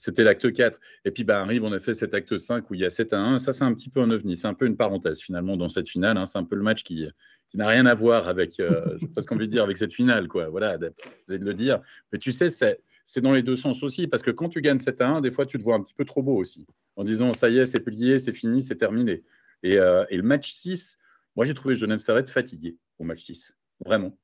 [0.00, 0.80] c'était l'acte 4.
[1.04, 3.20] Et puis bah, arrive en effet cet acte 5 où il y a 7 à
[3.20, 3.38] 1.
[3.38, 4.34] Ça, c'est un petit peu un ovni.
[4.34, 6.16] C'est un peu une parenthèse finalement dans cette finale.
[6.16, 6.24] Hein.
[6.24, 7.06] C'est un peu le match qui,
[7.50, 10.26] qui n'a rien à voir avec, euh, j'ai presque envie de dire, avec cette finale.
[10.26, 10.48] Quoi.
[10.48, 11.82] Voilà, vous de le dire.
[12.12, 12.80] Mais tu sais, c'est,
[13.12, 15.32] c'est dans les deux sens aussi, parce que quand tu gagnes 7 à 1, des
[15.32, 16.64] fois, tu te vois un petit peu trop beau aussi,
[16.94, 19.24] en disant ça y est, c'est plié, c'est fini, c'est terminé.
[19.64, 20.96] Et, euh, le match 6,
[21.34, 24.16] moi, j'ai trouvé Genève Servette fatigué au match 6, vraiment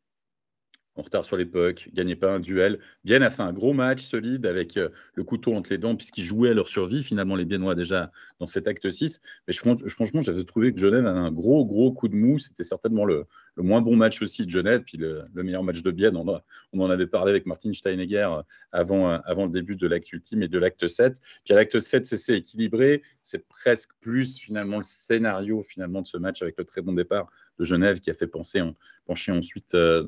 [0.95, 2.79] en retard sur l'époque, gagnait pas un duel.
[3.05, 6.25] Bien a fait un gros match solide avec euh, le couteau entre les dents, puisqu'ils
[6.25, 9.21] jouaient à leur survie, finalement, les Biennois déjà dans cet acte 6.
[9.47, 12.39] Mais franchement, j'avais trouvé que Genève avait un gros, gros coup de mou.
[12.39, 13.27] C'était certainement le,
[13.63, 16.17] moins bon match aussi de Genève, puis le, meilleur match de Bienne.
[16.17, 18.43] On, en avait parlé avec Martin Steinegger euh,
[18.73, 21.19] avant, euh, avant le début de l'acte ultime et de l'acte 7.
[21.45, 23.03] Puis à l'acte 7, c'est équilibré.
[23.23, 27.31] C'est presque plus, finalement, le scénario finalement de ce match avec le très bon départ
[27.59, 28.61] de Genève qui a fait penser,
[29.07, 30.07] pencher ensuite euh,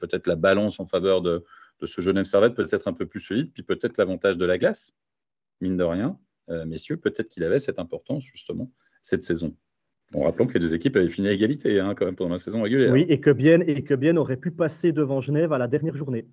[0.00, 1.44] peut-être la balance en faveur de,
[1.84, 4.96] ce Genève Servette, peut-être un peu plus solide, puis peut-être l'avantage de la glace,
[5.60, 6.18] mine de rien.
[6.66, 9.54] Messieurs, peut-être qu'il avait cette importance justement cette saison.
[10.14, 12.38] En rappelant que les deux équipes avaient fini à égalité hein, quand même pendant la
[12.38, 12.92] saison régulière.
[12.92, 15.96] Oui, et que Bienne, et que Bienne aurait pu passer devant Genève à la dernière
[15.96, 16.26] journée.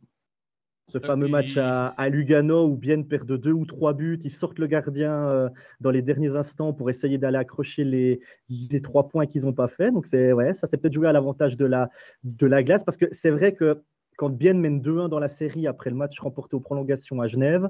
[0.87, 4.59] Ce fameux match à, Lugano où Bienne perd de deux ou trois buts, ils sortent
[4.59, 5.49] le gardien euh,
[5.81, 9.91] dans les derniers instants pour essayer d'aller accrocher les, trois points qu'ils n'ont pas fait.
[9.91, 11.89] Donc c'est ouais, ça s'est peut-être joué à l'avantage de la,
[12.23, 13.81] de la glace parce que c'est vrai que
[14.15, 17.67] quand Bienne mène 2-1 dans la série après le match remporté aux prolongations à Genève,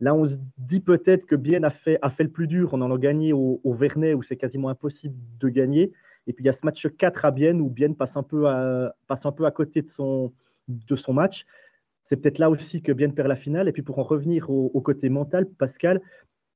[0.00, 2.70] là on se dit peut-être que Bienne a fait, a fait le plus dur.
[2.72, 5.92] On en a gagné au, au Vernet où c'est quasiment impossible de gagner.
[6.26, 8.48] Et puis il y a ce match 4 à Bienne où Bienne passe un peu
[8.48, 10.32] à, passe un peu à côté de son,
[10.68, 11.44] de son match.
[12.02, 13.68] C'est peut-être là aussi que Bien perd la finale.
[13.68, 16.00] Et puis pour en revenir au, côté mental, Pascal,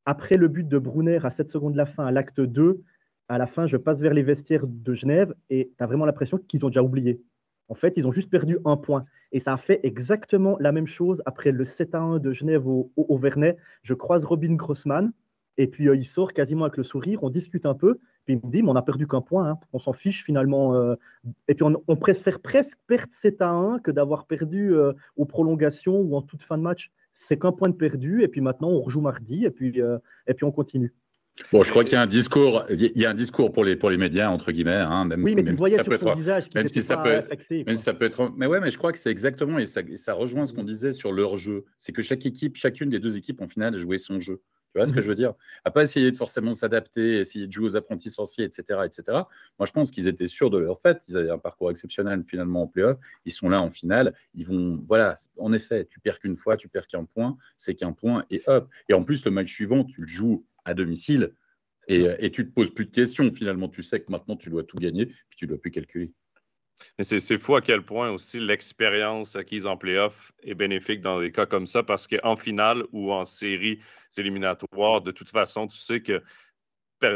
[0.06, 2.82] après le but de Brunner à 7 secondes de la fin, à l'acte 2,
[3.28, 6.38] à la fin, je passe vers les vestiaires de Genève et tu as vraiment l'impression
[6.38, 7.22] qu'ils ont déjà oublié.
[7.68, 9.04] En fait, ils ont juste perdu un point.
[9.32, 12.66] Et ça a fait exactement la même chose après le 7 à 1 de Genève
[12.66, 13.56] au, Vernet.
[13.82, 15.12] Je croise Robin Grossman
[15.56, 17.22] et puis euh, il sort quasiment avec le sourire.
[17.22, 17.98] On discute un peu.
[18.24, 19.58] Puis il me dit, mais on n'a perdu qu'un point, hein.
[19.72, 20.74] on s'en fiche finalement.
[20.74, 20.94] Euh.
[21.48, 26.00] et puis on, préfère presque perdre 7 à 1 que d'avoir perdu euh, aux prolongations
[26.00, 26.90] ou en toute fin de match.
[27.12, 29.80] C'est qu'un point de perdu, et puis maintenant on rejoue mardi, et puis,
[30.26, 30.92] et puis on continue.
[31.50, 33.74] Bon, je crois qu'il y a un discours, il y a un discours pour les,
[33.74, 34.72] pour les médias, entre guillemets.
[34.72, 37.64] Hein, même, oui, mais tu voyais sur son visage même si ça peut affecté.
[37.64, 38.32] Même si ça peut être.
[38.36, 40.92] Mais ouais, mais je crois que c'est exactement, et ça, ça rejoint ce qu'on disait
[40.92, 41.64] sur leur jeu.
[41.76, 44.42] C'est que chaque équipe, chacune des deux équipes, en finale, a joué son jeu.
[44.74, 45.34] Tu vois ce que je veux dire?
[45.64, 48.80] À pas essayer de forcément s'adapter, essayer de jouer aux apprentis sorciers, etc.
[48.84, 49.02] etc.
[49.58, 50.98] Moi, je pense qu'ils étaient sûrs de leur fait.
[51.08, 52.98] Ils avaient un parcours exceptionnel finalement en playoff.
[53.24, 54.14] Ils sont là en finale.
[54.34, 54.82] Ils vont.
[54.86, 58.42] Voilà, en effet, tu perds qu'une fois, tu perds qu'un point, c'est qu'un point et
[58.48, 58.68] hop.
[58.88, 61.34] Et en plus, le match suivant, tu le joues à domicile
[61.88, 63.30] et, et tu te poses plus de questions.
[63.32, 66.12] Finalement, tu sais que maintenant, tu dois tout gagner, puis tu ne dois plus calculer.
[66.98, 71.30] Mais c'est fou à quel point aussi l'expérience acquise en playoff est bénéfique dans des
[71.30, 73.80] cas comme ça parce qu'en finale ou en série
[74.16, 76.22] éliminatoire, de toute façon, tu sais que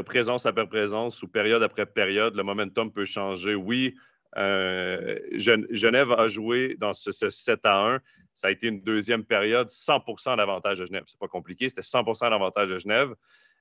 [0.03, 3.55] présence après présence ou période après période, le momentum peut changer.
[3.55, 3.97] Oui,
[4.37, 8.01] euh, Genève a joué dans ce, 7 à 1.
[8.35, 11.05] Ça a été une deuxième période, 100 d'avantage de Genève.
[11.07, 13.15] C'est pas compliqué, c'était 100% d'avantage de Genève.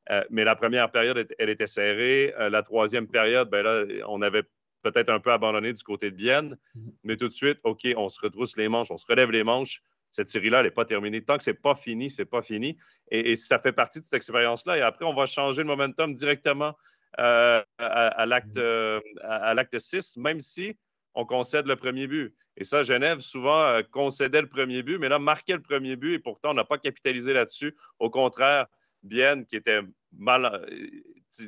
[0.09, 2.33] Euh, mais la première période, elle était serrée.
[2.39, 4.43] Euh, la troisième période, ben là, on avait
[4.83, 6.91] peut-être un peu abandonné du côté de Bienne, mhm.
[7.03, 9.81] mais tout de suite, OK, on se retrousse les manches, on se relève les manches.
[10.09, 11.21] Cette série-là, elle n'est pas terminée.
[11.21, 12.77] Tant que ce n'est pas fini, c'est pas fini.
[13.11, 14.77] Et, ça fait partie de cette expérience-là.
[14.77, 16.77] Et après, on va changer le momentum directement
[17.17, 20.77] à, à l'acte 6, même si
[21.13, 22.35] on concède le premier but.
[22.57, 26.19] Et ça, Genève, souvent, concédait le premier but, mais là, marquait le premier but et
[26.19, 27.75] pourtant, on n'a pas capitalisé là-dessus.
[27.99, 28.67] Au contraire,
[29.03, 30.65] Bienne, qui était mal,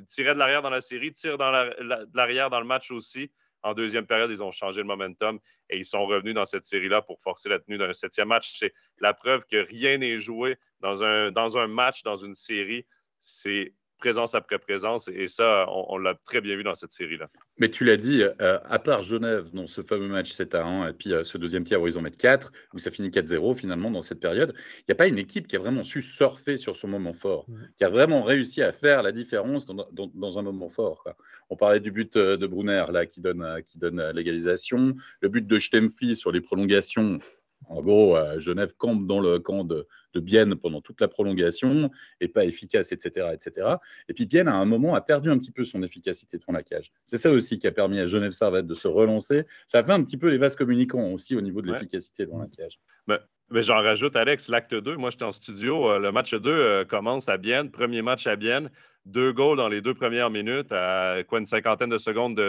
[0.07, 3.31] tirait de l'arrière dans la série, tire dans de l'arrière dans le match aussi.
[3.61, 7.01] En deuxième période, ils ont changé le momentum et ils sont revenus dans cette série-là
[7.01, 8.57] pour forcer la tenue d'un septième match.
[8.57, 12.85] C'est la preuve que rien n'est joué dans un, dans un match, dans une série.
[13.19, 15.09] C'est présence après présence.
[15.09, 17.29] Et ça, on, l'a très bien vu dans cette série-là.
[17.57, 20.89] Mais tu l'as dit, euh, à part Genève, dans ce fameux match 7 à 1,
[20.89, 23.55] et puis euh, ce deuxième tiers où ils en mettent 4, où ça finit 4-0
[23.55, 26.57] finalement dans cette période, il n'y a pas une équipe qui a vraiment su surfer
[26.57, 27.45] sur son moment fort,
[27.77, 31.03] qui a vraiment réussi à faire la différence dans, un moment fort.
[31.49, 35.45] On parlait du but euh, de Brunner, là, qui donne, qui donne l'égalisation, le but
[35.45, 37.19] de Stempfli sur les prolongations
[37.67, 42.27] en gros, Genève campe dans le camp de, de, Bienne pendant toute la prolongation et
[42.27, 43.75] pas efficace, etc., etc.
[44.07, 46.63] Et puis Bienne, à un moment, a perdu un petit peu son efficacité devant la
[46.63, 46.91] cage.
[47.05, 49.45] C'est ça aussi qui a permis à Genève Servette de se relancer.
[49.67, 52.39] Ça a fait un petit peu les vases communicants aussi au niveau de l'efficacité devant
[52.39, 52.79] la cage.
[53.07, 53.17] Mais,
[53.61, 54.95] j'en rajoute, Alex, l'acte 2.
[54.97, 55.91] Moi, j'étais en studio.
[55.91, 57.71] Euh, le match 2 euh, commence à Bienne.
[57.71, 58.69] Premier match à Bienne.
[59.05, 62.39] Deux goals dans les deux premières minutes à quoi, une cinquantaine de secondes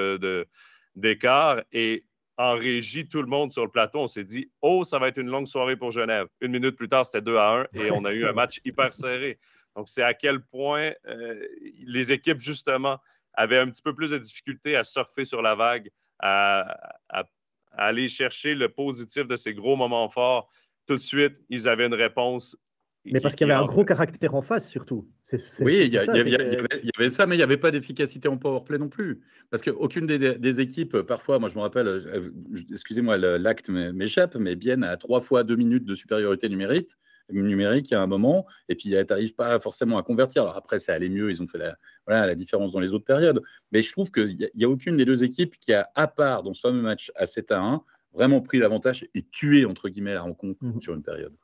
[0.97, 1.57] d'écart.
[1.57, 2.05] De, et
[2.41, 5.19] en régie, tout le monde sur le plateau, on s'est dit Oh, ça va être
[5.19, 6.27] une longue soirée pour Genève.
[6.41, 8.95] Une minute plus tard, c'était 2 à 1 et on a eu un match hyper
[8.95, 9.39] serré.
[9.77, 11.47] Donc, c'est à quel point euh,
[11.87, 12.99] les équipes, justement,
[13.35, 16.79] avaient un petit peu plus de difficulté à surfer sur la vague, à,
[17.73, 20.51] aller chercher le positif de ces gros moments forts.
[20.87, 22.57] Tout de suite, ils avaient une réponse
[23.05, 25.09] mais parce qu'il y avait un gros caractère en face, surtout.
[25.61, 29.21] oui, il y, avait ça, mais il n'y avait pas d'efficacité en powerplay non plus.
[29.51, 32.29] Parce qu'aucune des, des, équipes, parfois, moi je me rappelle,
[32.71, 36.91] excusez-moi, l'acte m'échappe, mais bien à trois fois deux minutes de supériorité numérique,
[37.31, 40.43] numérique à un moment, et puis tu n'arrives pas forcément à convertir.
[40.43, 43.05] Alors après, ça allait mieux, ils ont fait la, voilà, la différence dans les autres
[43.05, 43.41] périodes.
[43.73, 46.43] Mais je trouve qu'il n'y a, a, aucune des deux équipes qui a, à part
[46.43, 47.83] dans ce fameux match à 7 à 1,
[48.13, 51.35] vraiment pris l'avantage et tué, entre guillemets, la rencontre mmh sur une période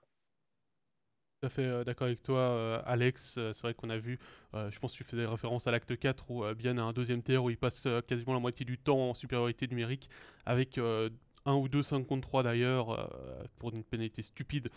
[1.41, 3.37] tout à fait euh, d'accord avec toi, euh, Alex.
[3.37, 4.19] Euh, c'est vrai qu'on a vu,
[4.55, 7.45] je pense que tu faisais référence à l'acte 4 où bien à un deuxième tiers
[7.45, 10.09] où il passe quasiment la moitié du temps en supériorité numérique
[10.47, 13.11] avec un ou deux 5 contre 3 d'ailleurs
[13.59, 14.71] pour une pénalité stupide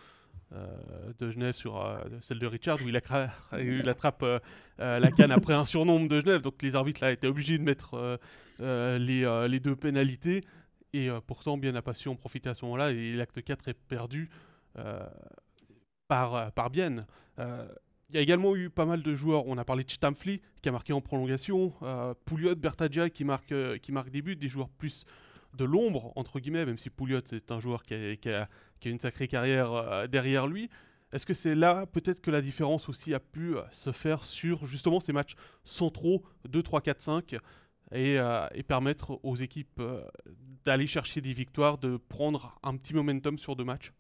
[0.52, 1.82] de Genève sur
[2.20, 2.98] celle de Richard où il,
[3.88, 4.26] attrape
[4.78, 6.42] la canne après un surnombre de Genève.
[6.42, 8.20] Donc les arbitres là étaient obligés de mettre
[8.60, 10.42] les, les, deux pénalités.
[10.92, 13.74] Et pourtant, bien n'a pas su en profiter à ce moment-là et l'acte 4 est
[13.74, 14.30] perdu
[16.10, 16.70] par, euh, par.
[17.40, 17.68] Euh,
[18.10, 19.46] il y a également eu pas mal de joueurs.
[19.48, 23.54] On a parlé de Stamfli qui a marqué en prolongation, euh, Pouliot, Bertagia qui marque,
[23.82, 25.06] qui marque des buts, des joueurs plus
[25.56, 28.48] de l'ombre, entre guillemets, même si Pouliot c'est un joueur qui a, qui, a,
[28.86, 30.70] une sacrée carrière derrière lui.
[31.12, 35.00] Est-ce que c'est là peut-être que la différence aussi a pu se faire sur justement
[35.00, 37.36] ces matchs centraux 2, 3, 4, 5
[37.94, 38.18] et,
[38.54, 39.82] et permettre aux équipes
[40.66, 43.92] d'aller chercher des victoires, de prendre un petit momentum sur deux matchs?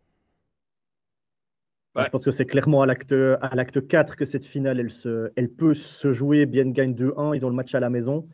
[1.96, 5.32] Je pense que c'est clairement à l'acte, à l'acte 4 que cette finale, elle, se,
[5.36, 6.46] elle peut se jouer.
[6.46, 8.28] Bien gagne 2-1, ils ont le match à la maison.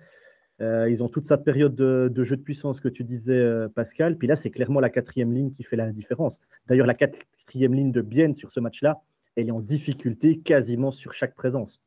[0.62, 4.18] Euh, ils ont toute cette période de, jeu de puissance que tu disais, euh, Pascal.
[4.18, 6.39] Puis là, c'est clairement la quatrième ligne qui fait la différence.
[6.68, 9.02] D'ailleurs, la quatrième ligne de Bienne sur ce match-là,
[9.36, 11.82] elle est en difficulté quasiment sur chaque présence.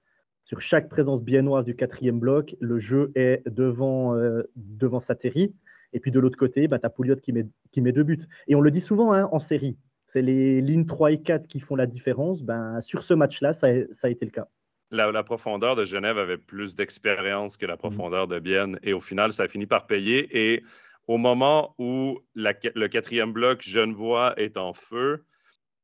[0.45, 5.55] Sur chaque présence biennoise du quatrième bloc, le jeu est devant, euh, devant Sateri.
[5.95, 8.19] Et puis de l'autre côté, bah, tu as Pouliot qui met, qui met deux buts.
[8.49, 9.79] Et on le dit souvent hein, en série
[10.09, 12.43] c'est les lignes 3 et 4 qui font la différence.
[12.43, 14.49] Ben, sur ce match-là, ça, a été le cas.
[14.91, 17.79] La, profondeur de Genève avait plus d'expérience que la mmh.
[17.79, 18.79] profondeur de Bienne.
[18.83, 20.27] Et au final, ça a fini par payer.
[20.33, 20.65] Et
[21.07, 25.25] au moment où le quatrième bloc genevois est en feu,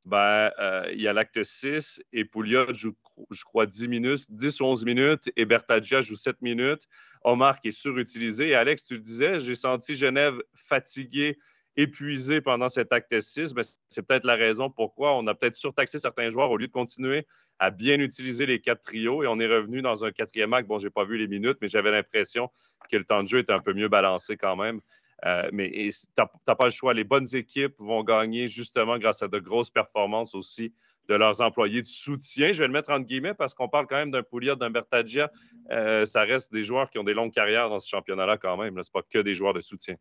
[0.07, 2.95] ben, euh, il y a l'acte 6 et Pouliot joue,
[3.31, 6.89] je crois, 10 minutes, 10 ou 11 minutes et Bertagia joue 7 minutes.
[7.25, 8.49] Omar qui est surutilisé.
[8.49, 11.39] Et Alex, tu le disais, j'ai senti Genève fatigué
[11.77, 15.99] épuisé pendant cet acte 6, ben, c'est peut-être la raison pourquoi on a peut-être surtaxé
[15.99, 17.27] certains joueurs au lieu de continuer
[17.59, 20.69] à bien utiliser les quatre trios et on est revenu dans un quatrième acte.
[20.69, 22.49] Bon, je n'ai pas vu les minutes, mais j'avais l'impression
[22.91, 24.81] que le temps de jeu était un peu mieux balancé quand même.
[25.25, 26.93] Euh, mais tu n'as pas le choix.
[26.93, 30.75] Les bonnes équipes vont gagner justement grâce à de grosses performances aussi
[31.09, 32.53] de leurs employés de soutien.
[32.53, 35.31] Je vais le mettre entre guillemets parce qu'on parle quand même d'un Pouliot, d'un Bertagia.
[35.71, 38.75] Euh, ça reste des joueurs qui ont des longues carrières dans ce championnat-là quand même.
[38.75, 39.97] Ce n'est pas que des joueurs de soutien.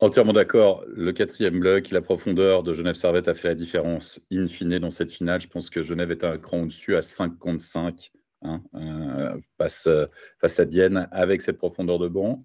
[0.00, 0.84] Entièrement d'accord.
[0.86, 4.90] Le quatrième bloc, la profondeur de Genève Servette a fait la différence in fine dans
[4.90, 5.40] cette finale.
[5.40, 9.88] Je pense que Genève est un cran au-dessus à 5 contre 5 hein, euh, face,
[10.40, 12.44] face, à Bienne avec cette profondeur de banc.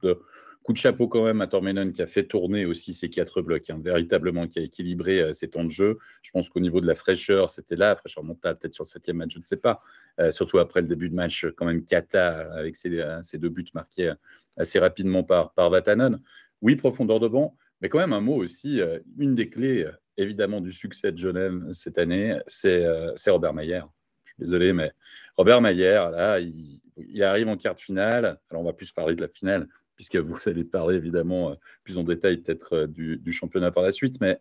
[0.63, 3.69] Coup de chapeau quand même à Tormenon qui a fait tourner aussi ses quatre blocs,
[3.69, 5.99] hein, véritablement, qui a équilibré euh, ses temps de jeu.
[6.21, 9.17] Je pense qu'au niveau de la fraîcheur, c'était là, fraîcheur mentale, peut-être sur le septième
[9.17, 9.81] match, je ne sais pas.
[10.21, 14.13] Euh, surtout après le début de match, quand même, Kata, avec ses, deux buts marqués
[14.55, 15.69] assez rapidement par, par.
[16.63, 18.81] Oui, profondeur de banc, mais quand même un mot aussi,
[19.19, 19.85] une des clés,
[20.17, 22.87] évidemment, du succès de Genève cette année, c'est
[23.27, 23.81] Robert Mayer.
[24.23, 24.91] Je suis désolé, mais
[25.37, 28.39] Robert Mayer, là, il, il arrive en quart de finale.
[28.49, 31.97] Alors, on va plus parler de la finale, puisque vous allez parler évidemment euh, plus
[31.97, 34.19] en détail peut-être euh, du, championnat par la suite.
[34.21, 34.39] Mais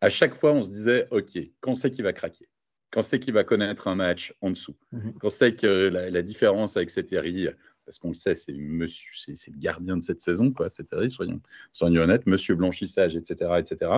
[0.00, 2.48] à chaque fois, on se disait, OK, quand c'est qu'il va craquer?
[2.90, 4.76] Quand c'est qu'il va connaître un match en dessous?
[4.92, 5.14] Mhm.
[5.18, 7.48] Quand c'est que la, différence avec Seteri,
[7.84, 11.40] parce qu'on le sait, c'est monsieur, c'est, le gardien de cette saison, quoi, Seteri, soyons,
[11.72, 13.90] soyons honnêtes, monsieur blanchissage, etc., etc.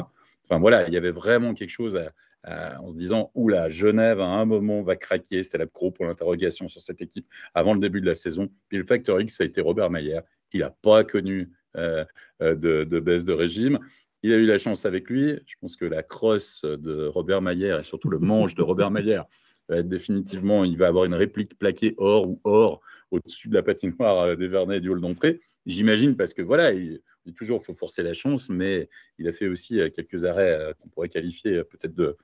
[0.45, 1.99] Enfin voilà, il y avait vraiment quelque chose
[2.47, 5.43] en se disant Oula, Genève à un moment va craquer.
[5.43, 8.51] C'était la gros pour l'interrogation sur cette équipe avant le début de la saison.
[8.69, 10.21] Puis le facteur X, ça a été Robert Mayer.
[10.53, 12.05] Il n'a pas connu euh,
[12.43, 13.79] euh, de, baisse de régime.
[14.23, 15.39] Il a eu la chance avec lui.
[15.47, 19.23] Je pense que la crosse de Robert Mayer et surtout le manche de Robert Mayer
[19.69, 24.21] va définitivement, il va avoir une réplique plaquée or ou or au-dessus de la patinoire
[24.21, 25.41] euh, des Vernets et du hall d'entrée.
[25.67, 29.49] J'imagine parce que voilà, il dit toujours faut forcer la chance, mais il a fait
[29.49, 32.17] aussi quelques arrêts qu'on pourrait qualifier peut-être de,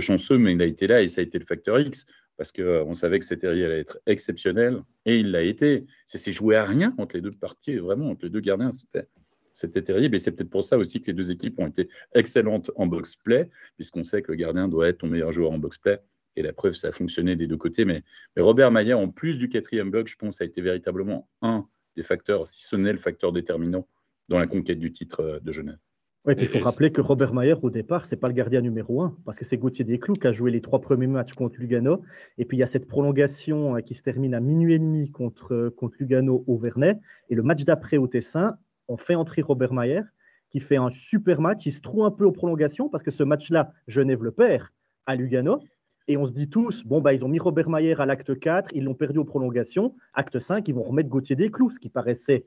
[0.00, 2.06] chanceux, mais il a été là et ça a été le facteur X
[2.36, 5.86] parce qu'on euh, savait que c'était allait être exceptionnel et il l'a été.
[6.06, 8.72] Ça s'est joué à rien entre les deux parties, vraiment, entre les deux gardiens.
[8.72, 9.08] C'était,
[9.52, 12.70] c'était terrible et c'est peut-être pour ça aussi que les deux équipes ont été excellentes
[12.76, 15.98] en box-play, puisqu'on sait que le gardien doit être ton meilleur joueur en box-play.
[16.36, 17.84] Et la preuve, ça a fonctionné des deux côtés.
[17.84, 18.02] Mais,
[18.36, 22.46] Robert Maillet, en plus du quatrième bloc, je pense, a été véritablement un des facteurs,
[22.46, 23.86] si ce n'est le facteur déterminant
[24.28, 25.78] dans la conquête du titre euh, de Genève.
[26.26, 29.16] Oui, il faut rappeler que Robert Mayer, au départ, c'est pas le gardien numéro un,
[29.24, 32.02] parce que c'est Gauthier Desclous qui a joué les trois premiers matchs contre Lugano.
[32.36, 35.12] Et puis il y a cette prolongation euh, qui se termine à minuit et demi
[35.12, 36.98] contre, euh, contre Lugano au Vernet.
[37.30, 38.56] Et le match d'après au Tessin,
[38.88, 40.02] on fait entrer Robert Mayer,
[40.50, 41.64] qui fait un super match.
[41.64, 44.66] Il se trouve un peu aux prolongations, parce que ce match-là, Genève le perd
[45.06, 45.60] à Lugano.
[46.08, 48.70] Et on se dit tous, bon, bah, ils ont mis Robert Mayer à l'acte 4,
[48.74, 49.94] ils l'ont perdu aux prolongations.
[50.14, 52.46] Acte 5, ils vont remettre Gauthier Desclous, ce qui paraissait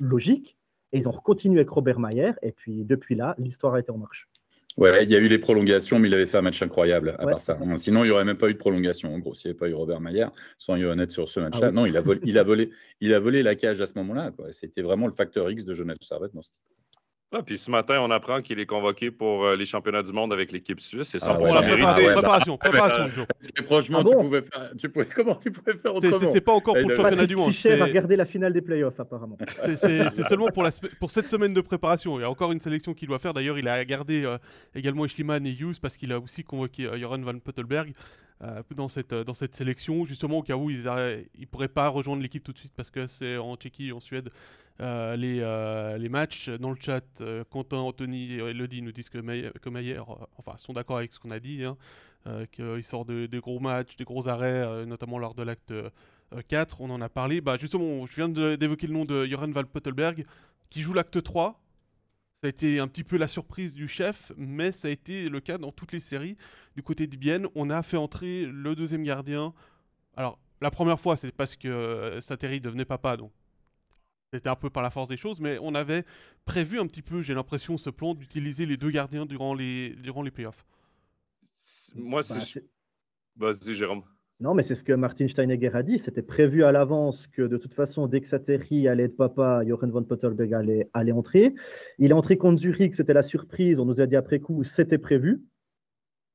[0.00, 0.56] logique.
[0.92, 2.32] Et ils ont continué avec Robert Mayer.
[2.42, 4.28] Et puis, depuis là, l'histoire a été en marche.
[4.76, 7.26] Ouais, il y a eu les prolongations, mais il avait fait un match incroyable à
[7.26, 7.54] part ça.
[7.76, 9.12] Sinon, il n'y aurait même pas eu de prolongation.
[9.12, 10.26] En gros, s'il n'y avait pas eu Robert Mayer,
[10.58, 11.68] soyons honnêtes sur ce match-là.
[11.68, 12.70] Ah non, il a, volé, il, a volé,
[13.00, 14.32] il a volé la cage à ce moment-là.
[14.50, 16.62] C'était vraiment le facteur X de Genève Servette dans ce type.
[17.32, 20.32] Ah, puis ce matin, on apprend qu'il est convoqué pour euh, les championnats du monde
[20.32, 21.10] avec l'équipe suisse.
[21.10, 21.62] C'est ah, la
[21.92, 23.24] préparation, préparation, Joe.
[23.66, 26.18] franchement, ah tu pouvais faire, tu pouvais, comment tu pouvais faire autrement?
[26.32, 27.52] C'est pas encore pour le championnat du monde.
[27.52, 29.38] Fischer va regarder la finale des playoffs, apparemment.
[29.60, 32.18] C'est seulement pour, la, pour cette semaine de préparation.
[32.18, 33.32] Il y a encore une sélection qu'il doit faire.
[33.32, 34.36] D'ailleurs, il a gardé euh,
[34.74, 37.34] également Eschliman et Hughes parce qu'il a aussi convoqué euh, Joran Van
[38.74, 42.42] dans, cette, dans cette sélection, justement au cas où ils ne pourraient pas rejoindre l'équipe
[42.42, 44.30] tout de suite parce que c'est en Tchéquie, en Suède,
[44.80, 46.48] euh, les, euh, les, matchs.
[46.48, 49.98] Dans le chat, euh, Quentin, Anthony et Elodie nous disent que Mayer,
[50.38, 51.76] enfin, sont d'accord avec ce qu'on a dit, hein,
[52.52, 55.74] qu'il sort de, gros matchs, des gros arrêts, notamment lors de l'acte
[56.48, 56.80] 4.
[56.80, 57.40] On en a parlé.
[57.40, 59.64] Bah, justement, je viens d'évoquer le nom de Joran Van
[60.70, 61.60] qui joue l'acte 3.
[62.42, 65.40] Ça a été un petit peu la surprise du chef, mais ça a été le
[65.40, 66.38] cas dans toutes les séries.
[66.74, 69.52] Du côté de Bienne, on a fait entrer le deuxième gardien.
[70.16, 73.30] Alors, la première fois, c'est parce que Sateri devenait papa, donc
[74.32, 76.04] c'était un peu par la force des choses, mais on avait
[76.44, 80.22] prévu un petit peu, j'ai l'impression, ce plan d'utiliser les deux gardiens durant les, durant
[80.22, 80.64] les playoffs.
[81.94, 82.64] Moi, c'est.
[83.36, 84.02] Bah, Vas-y, Jérôme.
[84.38, 85.98] Non, mais c'est ce que Martin Steinegger a dit.
[85.98, 89.90] C'était prévu à l'avance que de toute façon, dès que Sateri allait être papa, Jochen
[89.90, 91.54] von Potterberg allait, allait entrer.
[91.98, 93.78] Il est entré contre Zurich, c'était la surprise.
[93.78, 95.44] On nous a dit après coup, c'était prévu.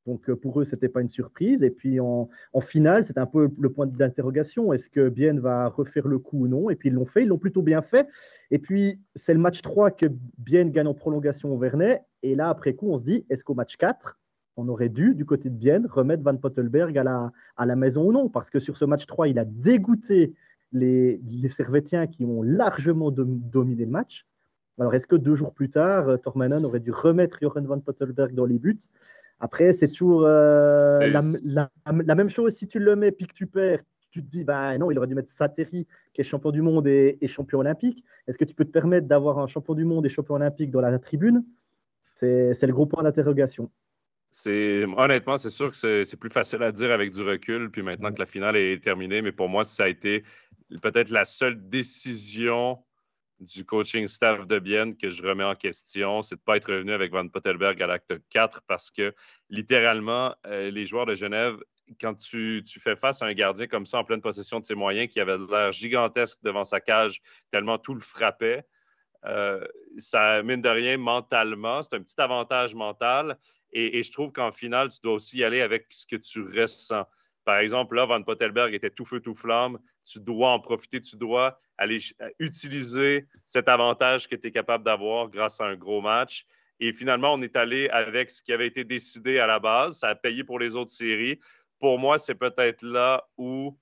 [0.06, 1.64] Donc euh, pour eux, ce n'était pas une surprise.
[1.64, 2.30] Et puis en,
[2.62, 4.72] finale, c'est un peu le point d'interrogation.
[4.74, 6.70] Est-ce que Bien va refaire le coup ou non?
[6.70, 8.08] Et puis ils l'ont fait, ils l'ont plutôt bien fait.
[8.52, 10.06] Et puis c'est le match 3 que
[10.38, 12.04] Bien gagne en prolongation au Vernet.
[12.24, 14.18] Et là, après coup, on se dit, est-ce qu'au match 4,
[14.58, 18.06] on aurait dû, du côté de Bien, remettre Van Pottelberg à la, à la maison
[18.06, 18.30] ou non?
[18.30, 20.34] Parce que sur ce match 3, il a dégoûté
[20.72, 24.26] les, les qui ont largement dominé le match.
[24.80, 28.46] Alors, est-ce que deux jours plus tard, Tormanen aurait dû remettre Johan Van Pottelberg dans
[28.46, 28.78] les buts?
[29.40, 31.12] Après, c'est toujours euh,
[31.46, 33.82] la, même chose si tu le mets puis que tu perds.
[34.12, 36.88] Tu te dis, bah non, il aurait dû mettre Sateri, qui est champion du monde
[36.88, 38.04] et, champion olympique.
[38.28, 40.80] Est-ce que tu peux te permettre d'avoir un champion du monde et champion olympique dans
[40.80, 41.44] la tribune?
[42.14, 43.70] C'est le gros point d'interrogation.
[44.46, 48.20] honnêtement, c'est sûr que c'est plus facile à dire avec du recul, puis maintenant que
[48.20, 50.24] la finale est terminée, mais pour moi, ça a été
[50.82, 52.80] peut-être la seule décision
[53.40, 56.72] du coaching staff de Bienne que je remets en question, c'est de ne pas être
[56.72, 59.14] revenu avec Van Pottelberg à l'acte 4 parce que
[59.50, 61.58] littéralement, euh, les joueurs de Genève,
[62.00, 65.10] quand tu, fais face à un gardien comme ça en pleine possession de ses moyens,
[65.10, 67.22] qui avait l'air gigantesque devant sa cage,
[67.52, 68.66] tellement tout le frappait,
[69.26, 69.66] euh,
[69.98, 73.38] ça, mine de rien, mentalement, c'est un petit avantage mental.
[73.72, 77.06] Et, je trouve qu'en finale, tu dois aussi y aller avec ce que tu ressens.
[77.46, 79.78] Par exemple, là, Van Pottelberg était tout feu, tout flamme.
[80.04, 84.84] Tu dois en profiter, tu dois aller euh, utiliser cet avantage que tu es capable
[84.84, 86.46] d'avoir grâce à un gros match.
[86.80, 90.00] Et finalement, on est allé avec ce qui avait été décidé à la base.
[90.00, 91.40] Ça a payé pour les autres séries.
[91.80, 93.78] Pour moi, c'est peut-être là où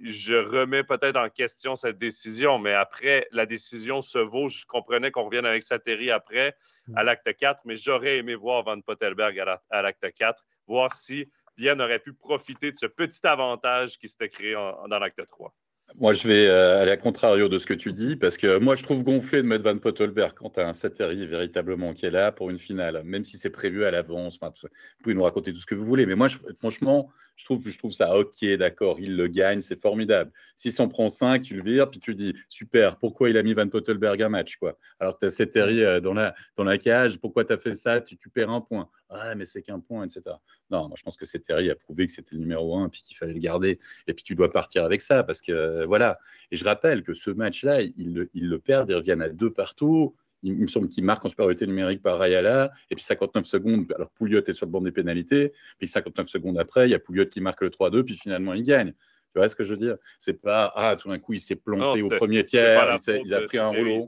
[0.00, 4.48] je remets peut-être en question cette décision, mais après, la décision se vaut.
[4.48, 6.56] Je comprenais qu'on revienne avec Sateri après,
[6.96, 7.06] à mm.
[7.06, 9.38] l'acte 4, mais j'aurais aimé voir Van Pottelberg
[9.70, 14.28] à l'acte 4, voir si Vienne aurait pu profiter de ce petit avantage qui s'était
[14.28, 15.54] créé dans l'acte 3.
[16.00, 18.74] Moi, je vais euh, aller à contrario de ce que tu dis, parce que moi,
[18.74, 22.10] je trouve gonflé de mettre Van Pottelberg quand tu as un Sateri véritablement qui est
[22.10, 24.38] là pour une finale, même si c'est prévu à l'avance.
[24.40, 24.68] Enfin, vous
[25.04, 26.26] pouvez nous raconter tout ce que vous voulez, mais moi,
[26.58, 30.32] franchement, je trouve, je trouve ça ok, d'accord, il le gagne, c'est formidable.
[30.56, 33.54] Si s'en prend 5, tu le vires, puis tu dis, super, pourquoi il a mis
[33.54, 34.76] Van Pottelberg un match, quoi?
[34.98, 38.00] Alors que tu as euh, dans la, dans la cage, pourquoi tu as fait ça?
[38.00, 38.88] Tu, tu perds un point.
[39.14, 40.36] Ah, mais c'est qu'un point, etc.
[40.70, 43.16] Non, moi, je pense que Sateri a prouvé que c'était le numéro 1, puis qu'il
[43.16, 46.18] fallait le garder, et puis tu dois partir avec ça, parce que euh, voilà.
[46.50, 50.14] Et je rappelle que ce match-là, ils, le perdent, ils reviennent à deux partout.
[50.42, 52.70] Il, me semble qu'ils marquent en supériorité numérique par Rayala.
[52.90, 55.52] Et puis 59 secondes, alors Pouliot est sur le banc des pénalités.
[55.78, 58.62] Puis 59 secondes après, il y a Pouliot qui marque le 3-2, puis finalement, il
[58.62, 58.92] gagne.
[58.92, 59.96] Tu vois ce que je veux dire?
[60.18, 63.58] C'est pas, ah, tout d'un coup, il s'est planté au premier tiers, il, a pris
[63.58, 64.06] un rouleau.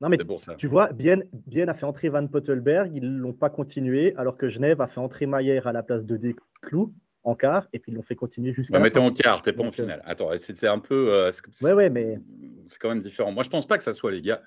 [0.00, 0.18] Non, mais
[0.58, 4.36] tu vois, Bien, Bien a fait entrer Van Pottelberg, ils ne l'ont pas continué, alors
[4.36, 7.92] que Genève a fait entrer Maillère à la place de Desclous en quart et puis
[7.92, 8.78] ils l'ont fait continuer jusqu'à.
[8.78, 10.00] mais t'es en quart, t'es pas en euh, finale.
[10.04, 11.12] Attends, c'est un peu.
[11.12, 11.32] Euh,
[11.62, 12.18] ouais, ouais, mais.
[12.66, 13.32] C'est quand même différent.
[13.32, 14.42] Moi, je pense pas que ça soit les gars.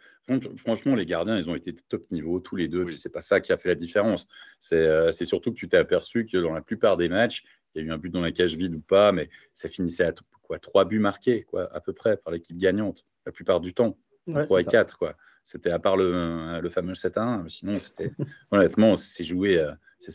[0.58, 2.92] Franchement, les gardiens, ils ont été top niveau tous les deux.
[2.92, 4.28] C'est pas ça qui a fait la différence.
[4.74, 7.86] Euh, c'est surtout que tu t'es aperçu que dans la plupart des matchs, il y
[7.86, 10.60] a eu un but dans la cage vide ou pas, mais ça finissait à quoi
[10.60, 13.98] trois buts marqués, quoi, à peu près, par l'équipe gagnante, la plupart du temps.
[14.28, 15.16] Ouais, 3 et 4, quoi.
[15.44, 18.12] C'était à part le, le fameux 7-1, sinon, c'était
[18.52, 19.66] honnêtement, c'est joué,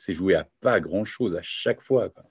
[0.08, 2.08] joué à pas grand chose à chaque fois.
[2.10, 2.24] Quoi.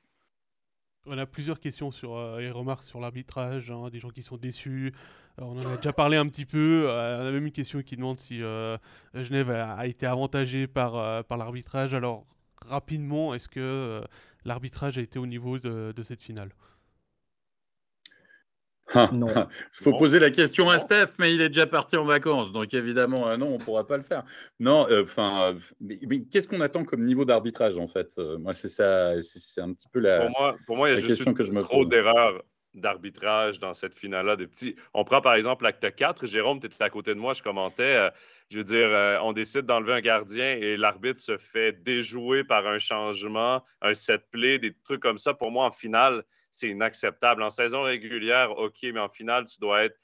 [1.08, 4.38] On a plusieurs questions sur, euh, et remarques sur l'arbitrage, hein, des gens qui sont
[4.38, 4.92] déçus.
[5.40, 6.88] Euh, on en a déjà parlé un petit peu.
[6.90, 8.40] Euh, on a même une question qui demande si
[9.14, 11.94] Genève a, été avantagé par, par l'arbitrage.
[11.94, 12.26] Alors,
[12.66, 14.02] rapidement, est-ce que
[14.46, 16.50] l'arbitrage a été au niveau de cette finale?
[18.96, 19.26] Il
[19.72, 23.28] faut poser la question à Steph, mais il est déjà parti en vacances, donc évidemment,
[23.28, 24.24] euh, non, on ne pourra pas le faire.
[24.60, 26.00] Non, euh, enfin, mais,
[26.32, 29.88] qu'est-ce qu'on attend comme niveau d'arbitrage en fait euh, Moi, c'est ça, c'est un petit
[29.92, 30.22] peu la.
[30.22, 33.74] Pour moi, pour moi il y a juste que je me trop d'erreurs d'arbitrage dans
[33.74, 34.36] cette finale-là.
[34.36, 34.76] Des petits...
[34.94, 36.26] On prend par exemple l'acte 4.
[36.26, 38.10] Jérôme, tu étais à côté de moi, je commentais.
[38.52, 38.90] je veux dire,
[39.24, 44.24] on décide d'enlever un gardien et l'arbitre se fait déjouer par un changement, un set
[44.30, 45.34] play, des trucs comme ça.
[45.34, 47.44] Pour moi, en finale, c'est inacceptable.
[47.44, 49.98] En saison régulière, OK, mais en finale, tu dois être.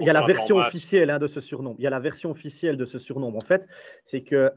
[0.00, 1.76] il y a la version officielle hein, de ce surnom.
[1.78, 3.36] Il y a la version officielle de ce surnom.
[3.36, 3.68] En fait,
[4.04, 4.50] c'est que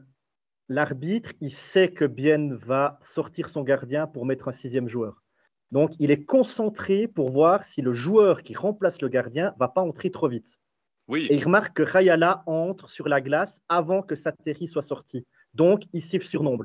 [0.70, 5.22] l'arbitre, il sait que Bien va sortir son gardien pour mettre un sixième joueur.
[5.70, 9.82] Donc, il est concentré pour voir si le joueur qui remplace le gardien va pas
[9.82, 10.60] entrer trop vite.
[11.08, 11.26] Oui.
[11.28, 15.26] Et il remarque que Rayala entre sur la glace avant que Sateri soit sorti.
[15.52, 16.64] Donc, il siffle sur nombre.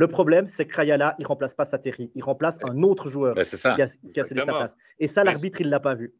[0.00, 3.44] Le problème, c'est que Rayala, il remplace pas Sateri, il remplace un autre joueur ben,
[3.44, 3.74] ça.
[3.74, 4.74] qui, a, cédé sa place.
[4.98, 6.14] Et ça, l'arbitre, il l'a pas vu.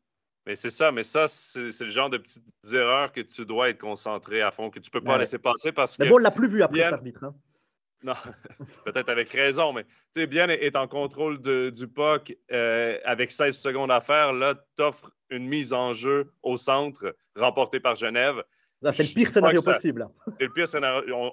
[0.44, 3.80] Mais c'est ça, mais ça, c'est le genre de petites erreurs que tu dois être
[3.80, 6.02] concentré à fond, que tu peux pas laisser passer parce que.
[6.02, 7.24] Mais bon, on l'a plus vu après cet arbitre.
[7.24, 7.34] Hein.
[8.02, 8.12] Non,
[8.84, 13.56] peut-être avec raison, mais tu sais, bien est en contrôle du puck euh, avec 16
[13.56, 14.34] secondes à faire.
[14.34, 18.44] Là, tu offres une mise en jeu au centre remportée par Genève.
[18.92, 20.08] C'est le pire scénario possible.
[20.38, 21.32] C'est le pire scénario.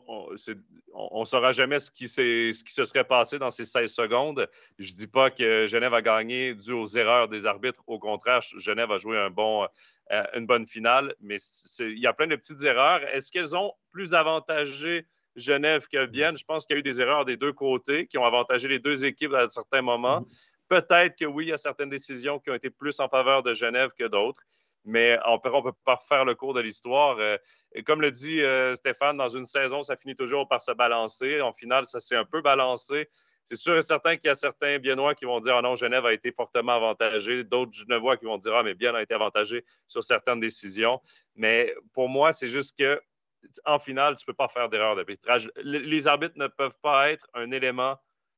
[0.93, 4.49] On ne saura jamais ce qui, ce qui se serait passé dans ces 16 secondes.
[4.77, 7.81] Je ne dis pas que Genève a gagné dû aux erreurs des arbitres.
[7.87, 9.65] Au contraire, Genève a joué un bon,
[10.11, 11.37] euh, une bonne finale, mais
[11.79, 13.01] il y a plein de petites erreurs.
[13.13, 15.05] Est-ce qu'elles ont plus avantagé
[15.37, 16.35] Genève que Vienne?
[16.35, 18.79] Je pense qu'il y a eu des erreurs des deux côtés qui ont avantagé les
[18.79, 20.21] deux équipes à certains moments.
[20.21, 20.47] Mm-hmm.
[20.67, 23.53] Peut-être que oui, il y a certaines décisions qui ont été plus en faveur de
[23.53, 24.43] Genève que d'autres
[24.87, 27.17] mais on ne peut pas faire le cours de l'histoire.
[27.19, 27.37] Euh,
[27.85, 31.41] comme le dit euh, Stéphane, dans une saison, ça finit toujours par se balancer.
[31.41, 33.09] En finale, ça s'est un peu balancé.
[33.43, 36.05] C'est sûr et certain qu'il y a certains Biennois qui vont dire Ah non, Genève
[36.05, 37.43] a été fortement avantagé.
[37.43, 41.01] D'autres Genevois qui vont dire Ah, mais Bien a été avantagé sur certaines décisions.
[41.35, 43.01] Mais pour moi, c'est juste que
[43.65, 45.51] en finale, tu ne peux pas faire d'erreur d'arbitrage.
[45.63, 47.97] Les arbitres ne peuvent pas être un élément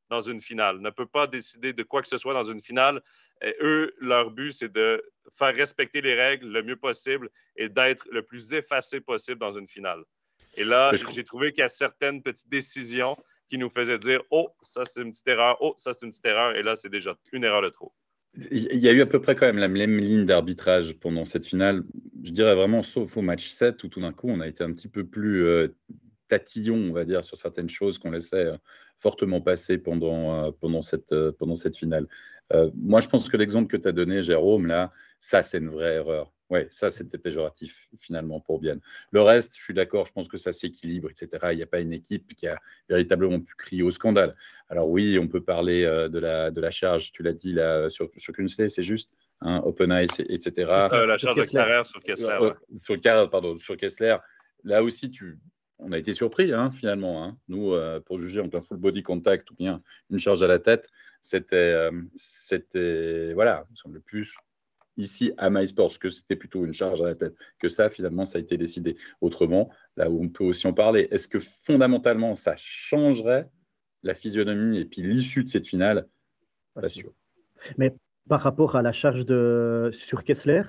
[0.10, 3.02] dans une finale, ne peut pas décider de quoi que ce soit dans une finale.
[3.42, 8.08] Et eux, leur but, c'est de faire respecter les règles le mieux possible et d'être
[8.12, 10.04] le plus effacé possible dans une finale.
[10.56, 13.18] Et là, j'ai trouvé qu'il y a certaines petites décisions
[13.50, 16.26] qui nous faisaient dire Oh, ça c'est une petite erreur, oh, ça c'est une petite
[16.26, 17.94] erreur, et là, c'est déjà une erreur de trop.
[18.52, 21.48] Il y a eu à peu près quand même la même ligne d'arbitrage pendant cette
[21.48, 21.84] finale.
[22.24, 24.72] je dirais vraiment, sauf au match 7, où tout d'un coup, on a été un
[24.72, 25.70] petit peu plus
[26.30, 28.48] tatillon, on va dire, sur certaines choses qu'on laissait
[29.00, 32.08] fortement passer pendant, pendant, cette, pendant cette finale.
[32.76, 35.96] moi, je pense que l'exemple que tu as donné, Jérôme, là, ça, c'est une vraie
[35.96, 36.32] erreur.
[36.50, 38.80] Oui, ça, c'était péjoratif, finalement, pour bien.
[39.12, 41.50] Le reste, je suis d'accord, je pense que ça s'équilibre, etc.
[41.52, 42.58] Il n'y a pas une équipe qui a
[42.90, 44.36] véritablement pu crier au scandale.
[44.68, 48.10] Alors oui, on peut parler de, la, de la charge, tu l'as dit, là, sur,
[48.18, 50.66] sur c'est juste hein, Open Ice, etc.
[50.68, 52.54] la charge de carrière sur Kessler.
[52.74, 54.18] Sur, pardon, sur Kessler.
[54.64, 55.38] Là aussi, tu,
[55.80, 57.24] on a été surpris, hein, finalement.
[57.24, 57.38] Hein.
[57.48, 60.60] Nous, euh, pour juger entre un full body contact ou bien une charge à la
[60.60, 60.88] tête,
[61.22, 64.36] c'était, euh, c'était voilà, il semble plus
[64.98, 68.38] ici à MySports que c'était plutôt une charge à la tête que ça, finalement, ça
[68.38, 69.70] a été décidé autrement.
[69.96, 73.50] Là où on peut aussi en parler, est-ce que fondamentalement, ça changerait
[74.04, 76.08] la physionomie et puis l'issue de cette finale?
[76.74, 77.14] Pas sûr.
[77.78, 77.96] Mais
[78.28, 79.90] par rapport à la charge de...
[79.94, 80.64] sur Kessler,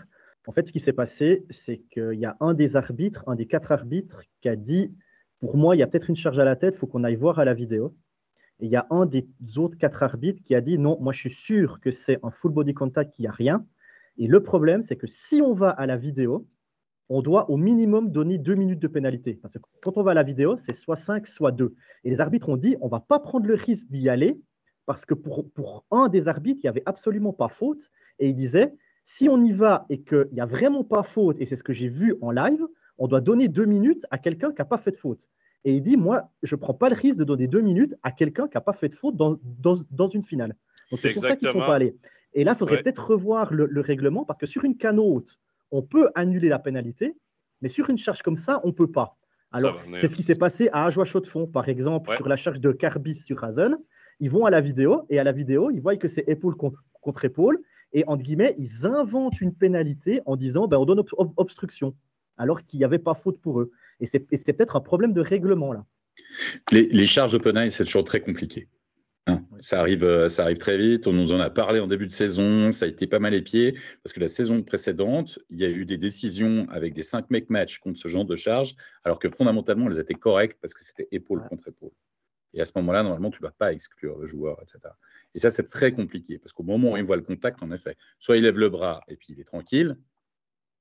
[0.46, 3.46] en fait, ce qui s'est passé, c'est qu'il y a un des arbitres, un des
[3.46, 4.94] quatre arbitres, qui a dit
[5.38, 7.16] Pour moi, il y a peut-être une charge à la tête, il faut qu'on aille
[7.16, 7.94] voir à la vidéo.
[8.60, 9.26] Et il y a un des
[9.56, 12.52] autres quatre arbitres qui a dit Non, moi, je suis sûr que c'est un full
[12.52, 13.66] body contact, qu'il n'y a rien.
[14.16, 16.46] Et le problème, c'est que si on va à la vidéo,
[17.10, 19.34] on doit au minimum donner deux minutes de pénalité.
[19.34, 21.74] Parce que quand on va à la vidéo, c'est soit 5, soit 2.
[22.04, 24.40] Et les arbitres ont dit on ne va pas prendre le risque d'y aller,
[24.86, 27.90] parce que pour, pour un des arbitres, il n'y avait absolument pas faute.
[28.18, 28.74] Et il disait
[29.04, 31.72] si on y va et qu'il n'y a vraiment pas faute, et c'est ce que
[31.72, 32.64] j'ai vu en live,
[32.98, 35.28] on doit donner deux minutes à quelqu'un qui n'a pas fait de faute.
[35.64, 38.12] Et il dit, moi, je ne prends pas le risque de donner deux minutes à
[38.12, 40.56] quelqu'un qui n'a pas fait de faute dans, dans, une finale.
[40.92, 41.96] c'est pour ça qu'ils ne sont pas allés.
[42.32, 45.38] Et là, il faudrait peut-être revoir le, règlement, parce que sur une canote,
[45.70, 47.16] on peut annuler la pénalité,
[47.60, 49.16] mais sur une charge comme ça, on ne peut pas.
[49.52, 52.60] Alors, c'est ce qui s'est passé à Ajoie de fond, par exemple, sur la charge
[52.60, 53.76] de Carbis sur Hazen.
[54.20, 57.24] Ils vont à la vidéo, et à la vidéo, ils voient que c'est épaule contre
[57.24, 57.60] épaule,
[57.92, 61.02] et entre guillemets, ils inventent une pénalité en disant ben, on donne
[61.36, 61.94] obstruction,
[62.36, 63.72] alors qu'il n'y avait pas faute pour eux.
[64.00, 65.84] Et c'est peut-être un problème de règlement là.
[66.70, 68.68] Les, charges OpenAI, c'est toujours très compliqué.
[69.26, 69.42] Hein.
[69.60, 71.06] ça, arrive, euh, ça arrive très vite.
[71.06, 72.72] On nous en a parlé en début de saison.
[72.72, 75.84] Ça a été pas mal épié parce que la saison précédente, il y a eu
[75.84, 78.74] des décisions avec des 5 make match contre ce genre de charges,
[79.04, 81.92] alors que fondamentalement, elles étaient correctes parce que c'était épaule contre épaule.
[82.54, 84.92] Et à ce moment-là, normalement, tu ne vas pas exclure le joueur, etc.
[85.34, 87.96] Et ça, c'est très compliqué, parce qu'au moment où il voit le contact, en effet,
[88.18, 89.96] soit il lève le bras et puis il est tranquille,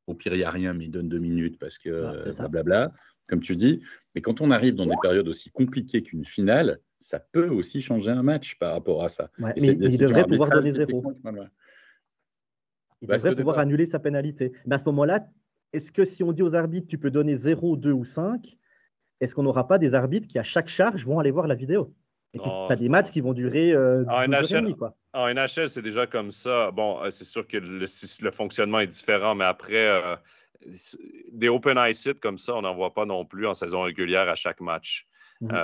[0.08, 2.92] au pire, il n'y a rien, mais il donne deux minutes parce que blablabla,
[3.28, 3.84] comme tu dis.
[4.16, 8.12] Mais quand on arrive dans des périodes aussi compliquées qu'une finale, ça peut aussi changer
[8.12, 9.30] un match par rapport à ça.
[9.38, 11.14] mais il devrait pouvoir donner zéro.
[13.02, 14.52] Il bah, devrait pouvoir annuler sa pénalité.
[14.66, 15.26] Mais à ce moment-là,
[15.72, 18.58] est-ce que si on dit aux arbitres, tu peux donner 0, 2 ou 5,
[19.22, 21.94] est-ce qu'on n'aura pas des arbitres qui, à chaque charge, vont aller voir la vidéo?
[22.34, 24.96] Et tu as des matchs qui vont durer euh, en NHL, quoi.
[25.14, 26.70] En NHL, c'est déjà comme ça.
[26.70, 30.16] Bon, euh, c'est sûr que le, fonctionnement est différent, mais après, euh,
[31.32, 34.30] des open ice hits comme ça, on n'en voit pas non plus en saison régulière
[34.30, 35.08] à chaque match.
[35.42, 35.58] Mhm.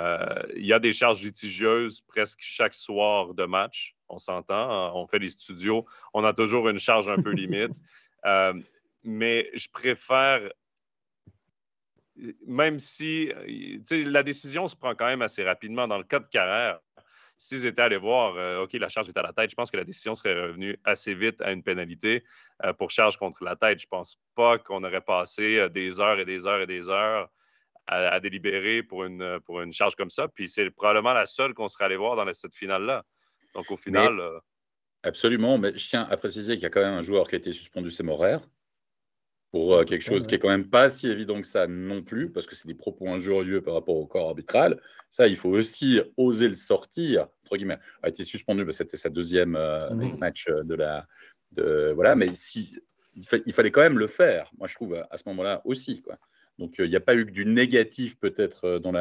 [0.56, 3.94] Il y a des charges litigieuses presque chaque soir de match.
[4.08, 5.84] On s'entend, hein, on fait des studios,
[6.14, 7.76] on a toujours une charge un peu limite.
[9.04, 10.40] mais je préfère
[12.46, 13.30] même si
[13.90, 15.86] la décision se prend quand même assez rapidement.
[15.86, 16.80] Dans le cas de Carrère,
[17.36, 19.76] s'ils étaient allés voir, euh, OK, la charge est à la tête, je pense que
[19.76, 22.24] la décision serait revenue assez vite à une pénalité
[22.64, 23.78] euh, pour charge contre la tête.
[23.78, 26.88] Je ne pense pas qu'on aurait passé euh, des heures et des heures et des
[26.88, 27.28] heures
[27.88, 30.26] à, délibérer pour une, pour une charge comme ça.
[30.26, 33.04] Puis c'est probablement la seule qu'on serait allé voir dans cette finale-là.
[33.54, 34.20] Donc au final.
[35.04, 37.38] Absolument, mais je tiens à préciser qu'il y a quand même un joueur qui a
[37.38, 38.38] été suspendu, c'est Morer
[39.50, 42.30] pour euh, quelque chose qui est quand même pas si évident que ça non plus,
[42.30, 44.80] parce que c'est des propos injurieux par rapport au corps arbitral.
[45.10, 47.78] Ça, il faut aussi oser le sortir, entre guillemets.
[48.02, 51.06] A été suspendu, bah, c'était sa deuxième euh, match euh, de la.
[51.52, 52.78] De, voilà, mais si,
[53.14, 56.02] il, fallait quand même le faire, moi je trouve, à, ce moment-là aussi.
[56.02, 56.18] Quoi.
[56.58, 58.92] Donc il n'y a pas eu que du négatif peut-être dans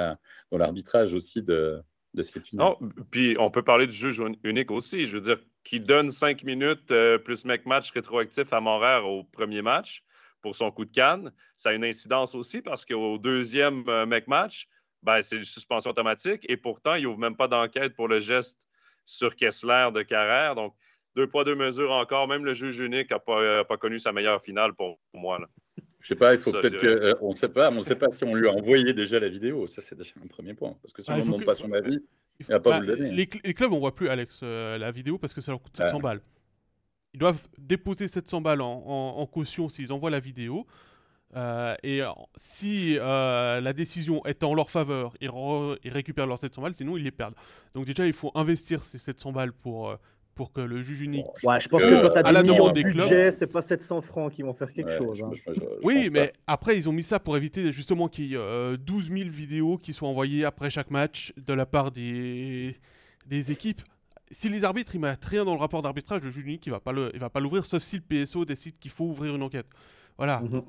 [0.51, 1.81] l'arbitrage dans aussi de,
[2.13, 2.75] de cette finale.
[2.79, 5.05] Non, puis on peut parler du juge unique aussi.
[5.05, 6.93] Je veux dire, qui donne cinq minutes
[7.25, 10.04] plus mec match rétroactif à Montréal au premier match
[10.45, 11.31] pour son coup de canne.
[11.55, 14.67] Ça a une incidence aussi parce qu'au deuxième euh, mec match,
[15.01, 18.59] ben, c'est une suspension automatique et pourtant, il ouvre même pas d'enquête pour le geste
[19.05, 20.53] sur Kessler de Carrère.
[20.53, 20.75] Donc,
[21.15, 22.27] deux poids, deux mesures encore.
[22.27, 25.39] Même le juge unique n'a pas, euh, pas, connu sa meilleure finale pour, moi.
[25.39, 25.47] Là.
[25.99, 26.85] Je sais pas, il faut peut-être que.
[26.85, 29.29] Euh, on ne sait pas, on sait pas si on lui a envoyé déjà la
[29.29, 29.65] vidéo.
[29.65, 30.77] Ça, c'est déjà un premier point.
[30.83, 31.97] Parce que si ah, on ne demande pas son avis,
[32.39, 33.09] il ne va pas bah, vous le donner.
[33.09, 35.75] Les, les clubs, on ne voit plus, Alex, la vidéo parce que ça leur coûte
[35.75, 36.21] 700 balles.
[37.15, 40.67] Ils doivent déposer 700 balles en, caution s'ils envoient la vidéo.
[41.37, 42.01] Euh, et
[42.35, 45.31] si euh, la décision est en leur faveur, ils,
[45.89, 47.35] récupèrent leurs 700 balles, sinon ils les perdent.
[47.73, 49.95] Donc déjà, il faut investir ces 700 balles pour, euh,
[50.33, 51.25] pour que le juge unique.
[51.45, 54.33] Ouais, je pense que quand tu as des millions de budget, c'est pas 700 francs
[54.33, 55.23] qui vont faire quelque chose.
[55.23, 55.53] Hein.
[55.83, 59.29] oui, mais après, ils ont mis ça pour éviter justement qu'il y ait 12 000
[59.29, 62.75] vidéos qui soient envoyées après chaque match de la part des,
[63.25, 63.81] des équipes.
[64.35, 66.79] Si les arbitres ils mettent rien dans le rapport d'arbitrage, le juge unique il va
[66.79, 69.43] pas le, il va pas l'ouvrir, sauf si le PSO décide qu'il faut ouvrir une
[69.43, 69.67] enquête.
[70.17, 70.41] Voilà.
[70.41, 70.63] Mhm.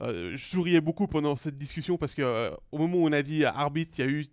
[0.00, 3.22] Euh, je souriais beaucoup pendant cette discussion parce que euh, au moment où on a
[3.22, 4.26] dit arbitre, il y a eu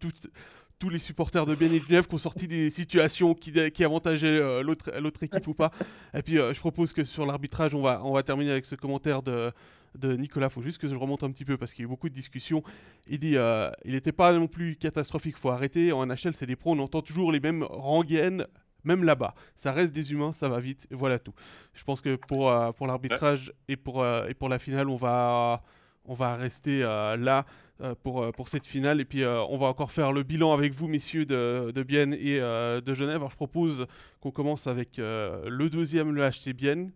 [0.79, 4.63] tous les supporters de Bien et qui ont sorti des situations qui, qui avantageaient euh,
[4.63, 5.71] l'autre équipe ou pas.
[6.13, 8.75] Et puis, euh, je propose que sur l'arbitrage, on va, on va terminer avec ce
[8.75, 9.51] commentaire de,
[9.97, 10.47] de Nicolas.
[10.47, 12.07] Il faut juste que je remonte un petit peu parce qu'il y a eu beaucoup
[12.07, 12.63] de discussions.
[13.09, 15.91] Il dit euh, il n'était pas non plus catastrophique, il faut arrêter.
[15.91, 18.47] En NHL, c'est des pros, on entend toujours les mêmes rengaines.
[18.83, 21.33] Même là-bas, ça reste des humains, ça va vite, et voilà tout.
[21.73, 25.61] Je pense que pour, pour l'arbitrage et, pour et pour la finale, on va,
[26.05, 27.45] on va rester là.
[27.81, 28.99] Euh, pour, euh, pour cette finale.
[28.99, 32.13] Et puis, euh, on va encore faire le bilan avec vous, messieurs de, de Bienne
[32.13, 33.17] et de Genève.
[33.17, 33.85] Alors, je propose
[34.19, 36.91] qu'on commence avec le deuxième, le HC Bienne.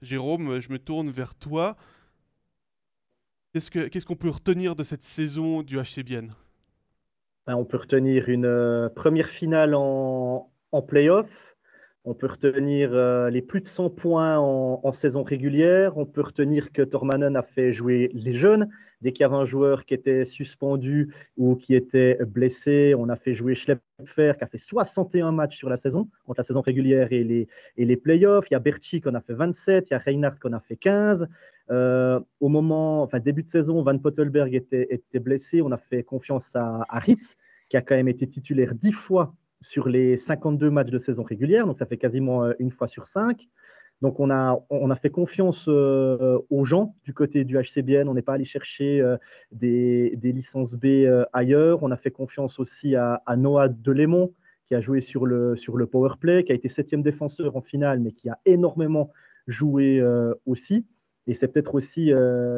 [0.00, 1.76] Jérôme, je me tourne vers toi.
[3.52, 6.30] Qu'est-ce qu'on peut retenir de cette saison du HC Bienne?
[7.46, 11.56] Ben, On peut retenir une première finale en, en playoff.
[12.04, 12.90] On peut retenir
[13.30, 15.96] les plus de 100 points en, saison régulière.
[15.96, 18.68] On peut retenir que Tormanen a fait jouer les jeunes,
[19.02, 23.16] Dès qu'il y avait un joueur qui était suspendu ou qui était blessé, on a
[23.16, 27.08] fait jouer Schlepfer qui a fait 61 matchs sur la saison, entre la saison régulière
[27.10, 28.48] et les, playoffs.
[28.48, 30.52] Il y a Berchi qui en a fait 27, il y a Reinhardt qui en
[30.52, 31.26] a fait 15.
[31.70, 35.62] Euh, au moment, enfin début de saison, Van Pottelberg était, blessé.
[35.62, 37.36] On a fait confiance à, à Ritz,
[37.68, 41.66] qui a quand même été titulaire 10 fois sur les 52 matchs de saison régulière,
[41.66, 43.48] donc ça fait quasiment euh, une fois sur 5.
[44.02, 48.08] Donc on a, on a fait confiance euh, aux gens du côté du HCBN.
[48.08, 49.16] On n'est pas allé chercher euh,
[49.52, 51.84] des, licences B ailleurs.
[51.84, 54.32] On a fait confiance aussi à, Noah Delémont
[54.66, 57.60] qui a joué sur le, sur le power play, qui a été septième défenseur en
[57.60, 59.12] finale, mais qui a énormément
[59.46, 60.02] joué
[60.46, 60.84] aussi.
[61.26, 62.12] Et c'est peut-être aussi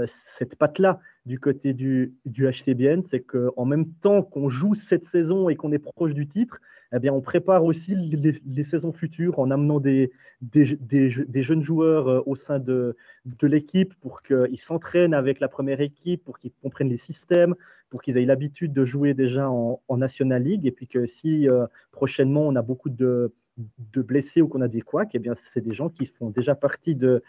[0.06, 5.48] cette patte-là du côté du, du HCBN, c'est qu'en même temps qu'on joue cette saison
[5.48, 6.60] et qu'on est proche du titre,
[6.94, 12.22] eh bien, on prépare aussi les, saisons futures en amenant des, des, jeunes joueurs euh,
[12.24, 16.88] au sein de, de l'équipe pour qu'ils s'entraînent avec la première équipe, pour qu'ils comprennent
[16.88, 17.56] les systèmes,
[17.90, 20.66] pour qu'ils aient l'habitude de jouer déjà en, National League.
[20.66, 24.68] Et puis que si euh, prochainement on a beaucoup de, de blessés ou qu'on a
[24.68, 27.22] des couacs, eh bien, c'est des gens qui font déjà partie de,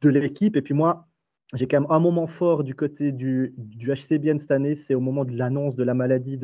[0.00, 0.56] de l'équipe.
[0.56, 1.06] Et puis moi,
[1.52, 5.00] j'ai quand même un moment fort du côté du, du HCBN cette année, c'est au
[5.00, 6.38] moment de l'annonce de la maladie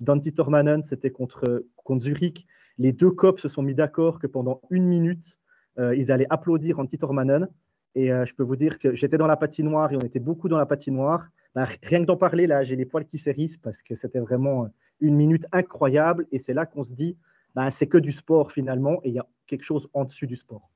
[0.00, 2.46] d'Antti Tormanen, c'était contre, contre Zurich.
[2.78, 5.38] Les deux copes se sont mis d'accord que pendant une minute,
[5.78, 7.48] euh, ils allaient applaudir Antti Tormanen.
[7.96, 10.48] Et euh, je peux vous dire que j'étais dans la patinoire et on était beaucoup
[10.48, 11.28] dans la patinoire.
[11.54, 14.68] Bah, rien que d'en parler, là, j'ai les poils qui s'hérissent parce que c'était vraiment
[15.00, 16.26] une minute incroyable.
[16.32, 17.16] Et c'est là qu'on se dit,
[17.54, 20.36] bah, c'est que du sport finalement et il y a quelque chose en dessus du
[20.36, 20.70] sport.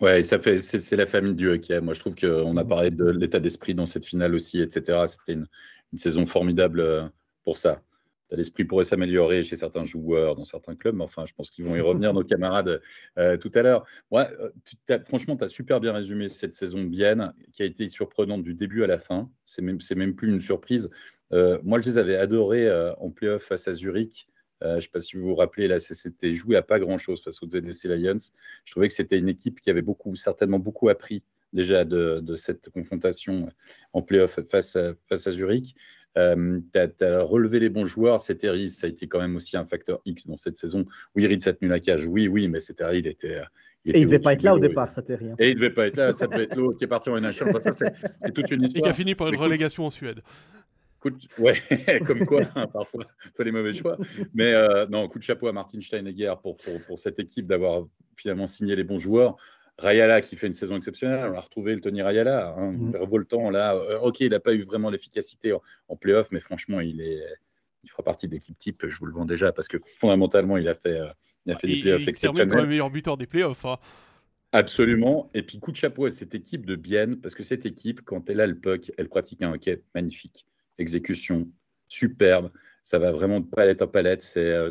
[0.00, 1.78] Ouais, ça fait, c'est la famille du hockey.
[1.80, 2.68] Moi, je trouve qu'on a mmh.
[2.68, 5.04] parlé de l'état d'esprit dans cette finale aussi, etc.
[5.06, 5.46] C'était une,
[5.98, 7.06] saison formidable euh,
[7.44, 7.82] pour ça.
[8.30, 11.74] L'esprit pourrait s'améliorer chez certains joueurs, dans certains clubs, mais enfin, je pense qu'ils vont
[11.74, 12.80] y revenir, nos camarades,
[13.18, 13.84] euh, tout à l'heure.
[14.10, 14.28] Ouais,
[14.88, 18.54] euh, franchement, tu as super bien résumé cette saison Bienne, qui a été surprenante du
[18.54, 19.28] début à la fin.
[19.44, 20.88] C'est même, même plus une surprise.
[21.30, 24.28] moi, je les avais adorés en playoff face à Zurich.
[24.62, 27.22] Euh, je ne sais pas si vous vous rappelez, là, c'était joué à pas grand-chose
[27.22, 28.16] face aux ZDC Lions.
[28.64, 32.70] Je trouvais que c'était une équipe qui avait beaucoup, certainement beaucoup appris déjà de, cette
[32.70, 33.48] confrontation
[33.92, 35.74] en playoff face à, face à Zurich.
[36.18, 38.18] Euh, tu as, relevé les bons joueurs.
[38.18, 40.84] C'était ça a été quand même aussi un facteur X dans cette saison.
[41.14, 42.06] Oui, Reed a tenu la cage.
[42.06, 43.40] Oui, oui, mais c'était il était.
[43.84, 45.34] Il et il ne devait pas être là au départ, ça rien.
[45.38, 47.18] Et il ne devait pas être là, ça devait être l'autre qui est parti en
[47.18, 47.60] NHL.
[47.60, 48.80] ça, c'est toute une histoire.
[48.80, 50.20] Et qui a fini par une relégation en Suède.
[51.38, 51.54] Ouais,
[52.06, 53.96] comme quoi, hein, parfois, il faut les mauvais choix.
[54.34, 57.86] Mais euh, non, coup de chapeau à Martin Steinegger pour, pour, pour cette équipe d'avoir
[58.16, 59.36] finalement signé les bons joueurs.
[59.78, 62.96] Rayala qui fait une saison exceptionnelle, on a retrouvé le Tony Rayala, hein, mmh.
[62.96, 63.74] revoltant là.
[63.74, 67.24] Euh, ok, il n'a pas eu vraiment l'efficacité en, en playoff, mais franchement, il, est,
[67.82, 70.68] il fera partie de l'équipe type, je vous le vends déjà, parce que fondamentalement, il
[70.68, 71.08] a fait, euh,
[71.46, 72.48] il a fait des playoffs exceptionnels.
[72.48, 73.64] Il quand même meilleur buteur des playoffs.
[73.64, 73.78] Hein.
[74.52, 75.30] Absolument.
[75.32, 78.28] Et puis coup de chapeau à cette équipe de Bienne, parce que cette équipe, quand
[78.28, 80.46] elle a le puck, elle pratique un hockey magnifique
[80.80, 81.48] exécution
[81.88, 82.50] superbe.
[82.82, 84.22] Ça va vraiment de palette en palette.
[84.22, 84.70] C'est euh,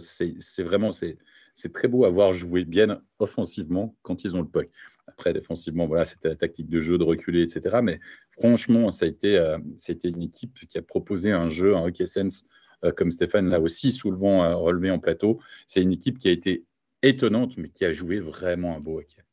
[0.60, 4.70] vraiment c'est très beau à voir jouer bien offensivement quand ils ont le puck.
[5.08, 7.80] Après, défensivement, voilà, c'était la tactique de jeu, de reculer, etc.
[7.82, 8.00] Mais
[8.32, 9.58] franchement, euh,
[10.04, 12.46] une équipe qui a proposé un jeu, un hockey sense,
[12.86, 15.40] euh, comme Stéphane l'a aussi souvent relevé en plateau.
[15.68, 16.64] C'est une équipe qui a été
[17.02, 19.24] étonnante, mais qui a joué vraiment un beau hockey.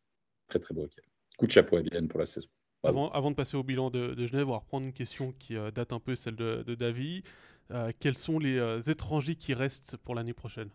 [0.48, 1.02] Très, très beau hockey.
[1.38, 2.48] Coup de chapeau à Bienne pour la saison.
[2.86, 5.92] Avant, de passer au bilan de, Genève, on va reprendre une question qui euh, date
[5.92, 7.24] un peu celle de, David.
[7.72, 10.68] Euh, quels sont les euh, étrangers qui restent pour l'année prochaine?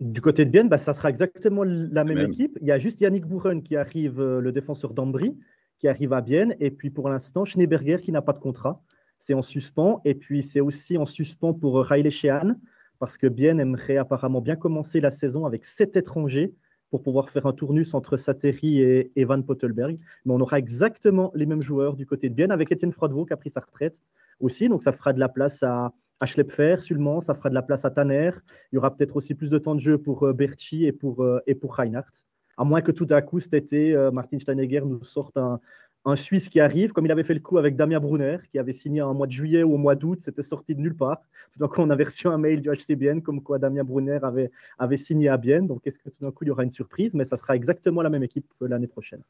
[0.00, 2.58] Du côté de Bienne, bah, ça sera exactement la même, équipe.
[2.60, 5.34] Il y a juste Yannick Bouren qui arrive, euh, le défenseur d'Ambry,
[5.78, 6.54] qui arrive à Bienne.
[6.60, 8.82] Et puis pour l'instant, Schneeberger qui n'a pas de contrat.
[9.18, 10.02] C'est en suspens.
[10.04, 12.56] Et puis c'est aussi en suspens pour euh, Riley Sheehan,
[12.98, 16.52] parce que Bienne aimerait apparemment bien commencer la saison avec sept étrangers
[16.96, 19.98] pour pouvoir faire un tournus entre Sateri et Evan Pottelberg.
[20.24, 23.34] Mais on aura exactement les mêmes joueurs du côté de Bienne, avec Étienne Froidevaux qui
[23.34, 24.00] a pris sa retraite
[24.40, 24.70] aussi.
[24.70, 26.76] Donc ça fera de la place à à Schlepfer,
[27.20, 28.30] ça fera de la place à Tanner.
[28.72, 31.22] Il y aura peut-être aussi plus de temps de jeu pour euh, Berchi et pour,
[31.22, 32.24] euh, et pour Reinhardt.
[32.56, 35.60] À moins que tout à coup, cet été, euh, Martin Steinegger nous sorte un,
[36.06, 38.72] un, Suisse qui arrive, comme il avait fait le coup avec Damien Brunner, qui avait
[38.72, 41.20] signé en mois de juillet ou au mois d'août, c'était sorti de nulle part.
[41.52, 44.50] Tout d'un coup, on avait reçu un mail du HCBN comme quoi Damien Brunner avait,
[44.78, 45.66] avait signé à Bienne.
[45.66, 47.14] Donc, est-ce que tout d'un coup, il y aura une surprise?
[47.14, 49.22] Mais ça sera exactement la même équipe l'année prochaine.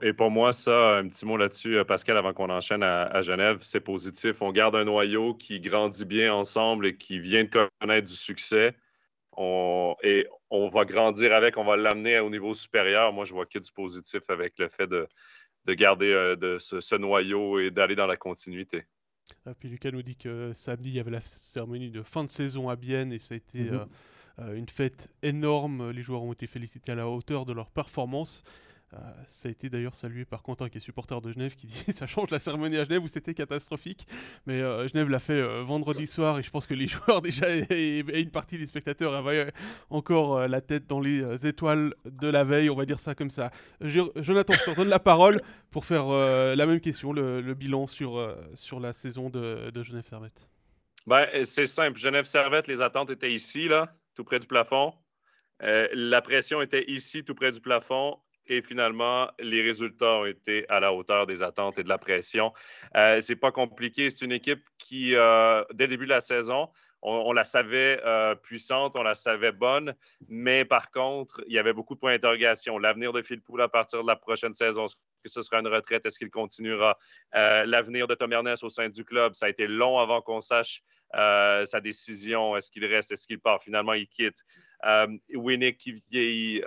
[0.00, 3.58] Et pour moi, ça, un petit mot là-dessus, euh, Pascal, avant qu'on enchaîne à, Genève,
[3.62, 4.40] c'est positif.
[4.40, 8.74] On garde un noyau qui grandit bien ensemble et qui vient de connaître du succès.
[10.02, 13.12] et on va grandir avec, on va l'amener au niveau supérieur.
[13.12, 15.08] Moi, je vois que du positif avec le fait de,
[15.68, 18.84] garder euh, de ce, noyau et d'aller dans la continuité.
[19.46, 22.30] Ah, puis Lucas nous dit que samedi, il y avait la cérémonie de fin de
[22.30, 23.86] saison à Bienne et ça a été mm-hmm.
[24.40, 25.90] euh, une fête énorme.
[25.90, 28.42] Les joueurs ont été félicités à la hauteur de leur performance.
[28.94, 31.84] Euh, ça a été d'ailleurs salué par Quentin qui est supporter de Genève qui dit
[31.92, 34.06] ça change la cérémonie à Genève où c'était catastrophique.
[34.46, 37.46] Mais euh, Genève l'a fait euh, vendredi soir et je pense que les joueurs déjà
[37.48, 39.50] et, une partie des spectateurs avaient
[39.88, 43.50] encore la tête dans les étoiles de la veille, on va dire ça comme ça.
[43.80, 45.40] Jonathan, je te donne la parole
[45.70, 50.48] pour faire la même question, le, bilan sur, sur la saison de, de Genève Servette.
[51.06, 51.98] Ben, c'est simple.
[51.98, 54.94] Genève Servette, les attentes étaient ici, là, tout près du plafond.
[55.60, 60.80] la pression était ici, tout près du plafond et finalement, les résultats ont été à
[60.80, 62.52] la hauteur des attentes et de la pression.
[62.96, 64.10] Euh, c'est pas compliqué.
[64.10, 66.68] C'est une équipe qui, euh, dès le début de la saison,
[67.04, 69.92] on, la savait euh, puissante, on la savait bonne,
[70.28, 72.78] mais par contre, il y avait beaucoup de points d'interrogation.
[72.78, 75.66] L'avenir de Phil Poul à partir de la prochaine saison, est-ce que ce sera une
[75.66, 76.06] retraite?
[76.06, 76.96] Est-ce qu'il continuera?
[77.34, 80.40] Euh, l'avenir de Tom Ernest au sein du club, ça a été long avant qu'on
[80.40, 80.82] sache
[81.14, 82.56] sa décision.
[82.56, 83.12] Est-ce qu'il reste?
[83.12, 83.62] Est-ce qu'il part?
[83.62, 84.42] Finalement, il quitte.
[85.34, 86.62] Winnick qui vieillit.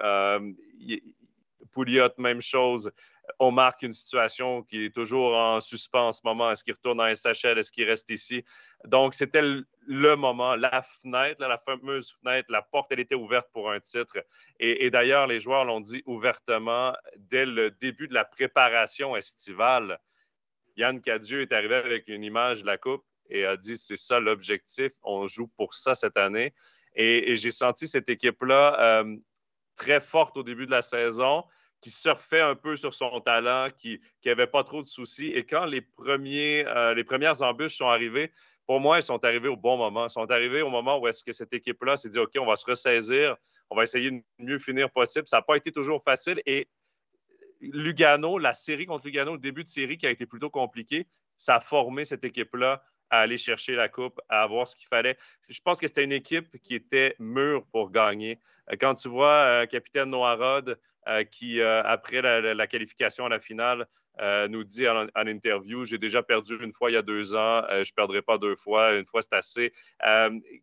[1.76, 2.89] Pouliot, même chose.
[3.38, 6.49] On marque une situation qui est toujours en suspens en ce moment.
[6.49, 7.57] Est-ce qu'il retourne en SHL?
[7.57, 8.45] Est-ce qu'il reste ici?
[8.86, 13.69] Donc, c'était le moment, la fenêtre, la fameuse fenêtre, la porte, elle était ouverte pour
[13.69, 14.17] un titre.
[14.59, 19.99] Et, d'ailleurs, les joueurs l'ont dit ouvertement dès le début de la préparation estivale.
[20.78, 24.19] Yann Cadieux est arrivé avec une image de la Coupe et a dit c'est ça
[24.19, 26.53] l'objectif, on joue pour ça cette année.
[26.95, 29.17] Et, j'ai senti cette équipe-là euh,
[29.76, 31.43] très forte au début de la saison,
[31.82, 35.28] qui surfait un peu sur son talent, qui n'avait pas trop de soucis.
[35.28, 38.32] Et quand les, premiers, euh, les premières embûches sont arrivées,
[38.65, 40.05] pour moi, elles sont arrivées au bon moment.
[40.05, 42.55] Elles sont arrivées au moment où est-ce que cette équipe-là s'est dit, OK, on va
[42.55, 43.36] se ressaisir,
[43.69, 45.28] on va essayer de mieux finir possible.
[45.28, 46.41] Ça n'a pas été toujours facile.
[46.45, 46.67] Et
[47.61, 51.07] Lugano, la série contre Lugano, le début de série qui a été plutôt compliqué,
[51.38, 55.17] ça a formé cette équipe-là à aller chercher la coupe, à avoir ce qu'il fallait.
[55.47, 58.39] Je pense que c'était une équipe qui était mûre pour gagner.
[58.71, 60.80] Euh, quand tu vois euh, capitaine Noirod
[61.32, 63.88] qui, après la, qualification à la finale,
[64.49, 67.78] nous dit en, interview J'ai déjà perdu une fois il y a deux ans, je
[67.80, 69.74] ne perdrai pas deux fois, une fois c'est assez.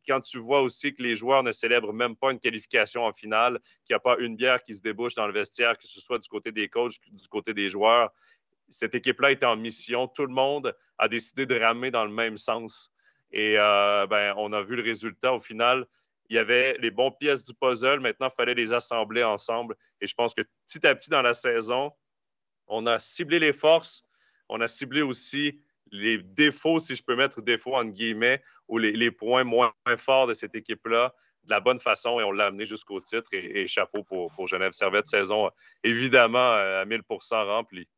[0.07, 3.59] quand tu vois aussi que les joueurs ne célèbrent même pas une qualification en finale,
[3.85, 6.19] qu'il n'y a pas une bière qui se débouche dans le vestiaire, que ce soit
[6.19, 8.13] du côté des coachs, du côté des joueurs,
[8.73, 10.09] cette équipe-là était en mission.
[10.09, 12.91] Tout le monde a décidé de ramer dans le même sens.
[13.31, 15.33] Et euh, ben, on a vu le résultat.
[15.33, 15.87] Au final,
[16.29, 18.01] il y avait les bonnes pièces du puzzle.
[18.01, 19.77] Maintenant, il fallait les assembler ensemble.
[20.01, 21.93] Et je pense que petit à petit dans la saison,
[22.67, 24.05] on a ciblé les forces.
[24.49, 25.61] On a ciblé aussi
[25.91, 30.35] les défauts, si je peux mettre défauts en guillemets, ou les, points moins forts de
[30.35, 31.15] cette équipe-là
[31.45, 33.29] de la bonne façon et on l'a amené jusqu'au titre.
[33.33, 35.51] Et, chapeau pour, pour Genève Servette, saison
[35.83, 37.89] évidemment à 1000% remplie.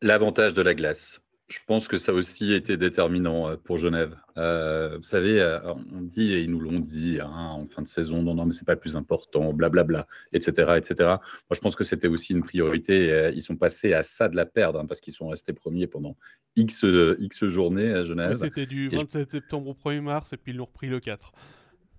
[0.00, 1.20] L'avantage de la glace.
[1.48, 4.14] Je pense que ça aussi été déterminant euh, pour Genève.
[4.36, 5.58] Euh, vous savez, euh,
[5.94, 8.52] on dit, et ils nous l'ont dit hein, en fin de saison, non, non, mais
[8.52, 10.94] c'est pas le plus important, blablabla, etc., etc.
[11.08, 13.32] Moi, je pense que c'était aussi une priorité.
[13.34, 16.18] ils sont passés à ça de la perdre, hein, parce qu'ils sont restés premiers pendant
[16.56, 16.84] X,
[17.18, 18.34] X journées à Genève.
[18.34, 21.32] C'était du 27 septembre au 1er mars, et puis ils l'ont repris le 4.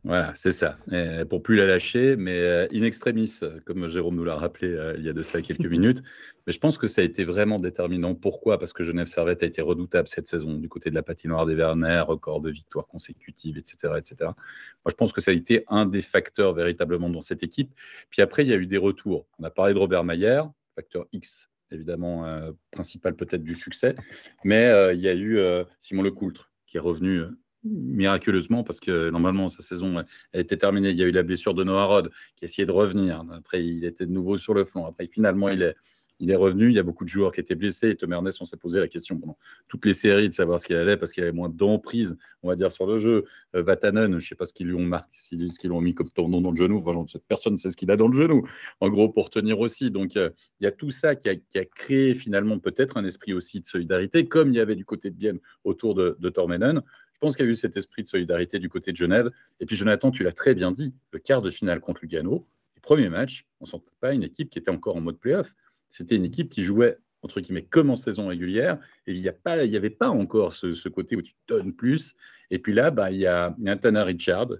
[0.10, 0.80] Voilà, c'est ça.
[0.92, 3.32] Et pour plus la lâcher, mais euh, in extremis,
[3.64, 6.02] comme Jérôme nous l'a rappelé euh, il y a de ça quelques minutes.
[6.48, 8.16] Mais je pense que ça a été vraiment déterminant.
[8.16, 8.58] Pourquoi?
[8.58, 11.54] Parce que Genève Servette a été redoutable cette saison du côté de la patinoire des
[11.54, 14.16] Vernet, record de victoires consécutives, etc., etc.
[14.22, 17.72] Moi, je pense que ça a été un des facteurs véritablement dans cette équipe.
[18.10, 19.28] Puis après, il y a eu des retours.
[19.38, 20.42] On a parlé de Robert Mayer,
[20.74, 23.96] facteur X, évidemment, euh, principal peut-être du succès.
[24.44, 25.40] Mais il y a eu
[25.78, 27.26] Simon Lecoultre qui est revenu
[27.64, 30.90] miraculeusement, parce que normalement, sa saison elle était terminée.
[30.92, 33.24] Il y a eu la blessure de Noah Rod qui a essayé de revenir.
[33.34, 34.86] Après, il était de nouveau sur le flanc.
[34.86, 35.76] Après, finalement, il est,
[36.20, 36.70] il est revenu.
[36.70, 37.90] Il y a beaucoup de joueurs qui étaient blessés.
[37.90, 39.38] Et Tom Ernest, on s'est posé la question pendant
[39.68, 42.56] toutes les séries de savoir ce qu'il allait parce qu'il avait moins d'emprise, on va
[42.56, 43.26] dire, sur le jeu.
[43.56, 45.94] Euh, Vatanen, je ne sais pas ce qu'ils lui ont marqué, ce qu'ils ont mis
[45.94, 46.78] comme tournon dans le genou.
[46.78, 48.48] Enfin, personne ne sait ce qu'il a dans le genou,
[48.80, 49.92] en gros, pour tenir aussi.
[49.92, 50.30] Donc, euh,
[50.60, 54.28] il y a tout ça qui a, créé finalement peut-être un esprit aussi de solidarité,
[54.28, 56.82] comme il y avait du côté de Bienne autour de, de Tormenen.
[57.20, 59.30] Je pense qu'il y a eu cet esprit de solidarité du côté de Genève.
[59.60, 62.82] Et puis, Jonathan, tu l'as très bien dit, le quart de finale contre Lugano, le
[62.82, 65.54] premier match, on ne sentait pas une équipe qui était encore en mode playoff.
[65.90, 68.80] C'était une équipe qui jouait entre guillemets comme en saison régulière.
[69.06, 69.28] Et il n'y
[69.76, 72.16] avait pas encore ce, côté où tu donnes plus.
[72.52, 74.52] Et puis là bah, il y a Nathan Richard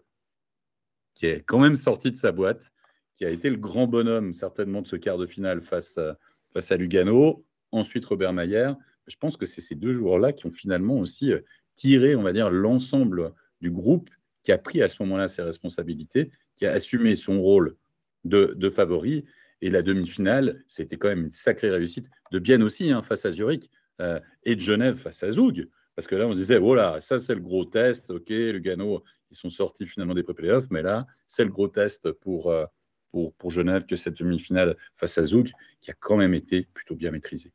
[1.14, 2.74] qui est quand même sorti de sa boîte
[3.16, 6.18] qui a été le grand bonhomme certainement de ce quart de finale face à,
[6.52, 7.46] face à Lugano.
[7.72, 8.74] Ensuite Robert Mayer
[9.08, 11.32] je pense que c'est ces deux joueurs-là qui ont finalement aussi
[11.80, 14.10] tiré on va dire l'ensemble du groupe
[14.44, 17.78] qui a pris à ce moment-là ses responsabilités qui a assumé son rôle
[18.26, 19.24] de, favori
[19.62, 23.32] et la demi-finale, c'était quand même une sacrée réussite de bien aussi hein, face à
[23.32, 23.70] Zurich
[24.02, 25.68] euh, et de Genève face à Zoug.
[25.96, 28.12] Parce que là, on disait, voilà, ça c'est le gros test.
[28.12, 32.52] OK, Lugano, ils sont sortis finalement des pré-playoffs, mais là, c'est le gros test pour,
[32.52, 32.66] euh,
[33.12, 35.52] pour, pour, Genève que cette demi-finale face à Zoug,
[35.82, 37.52] qui a quand même été plutôt bien maîtrisée.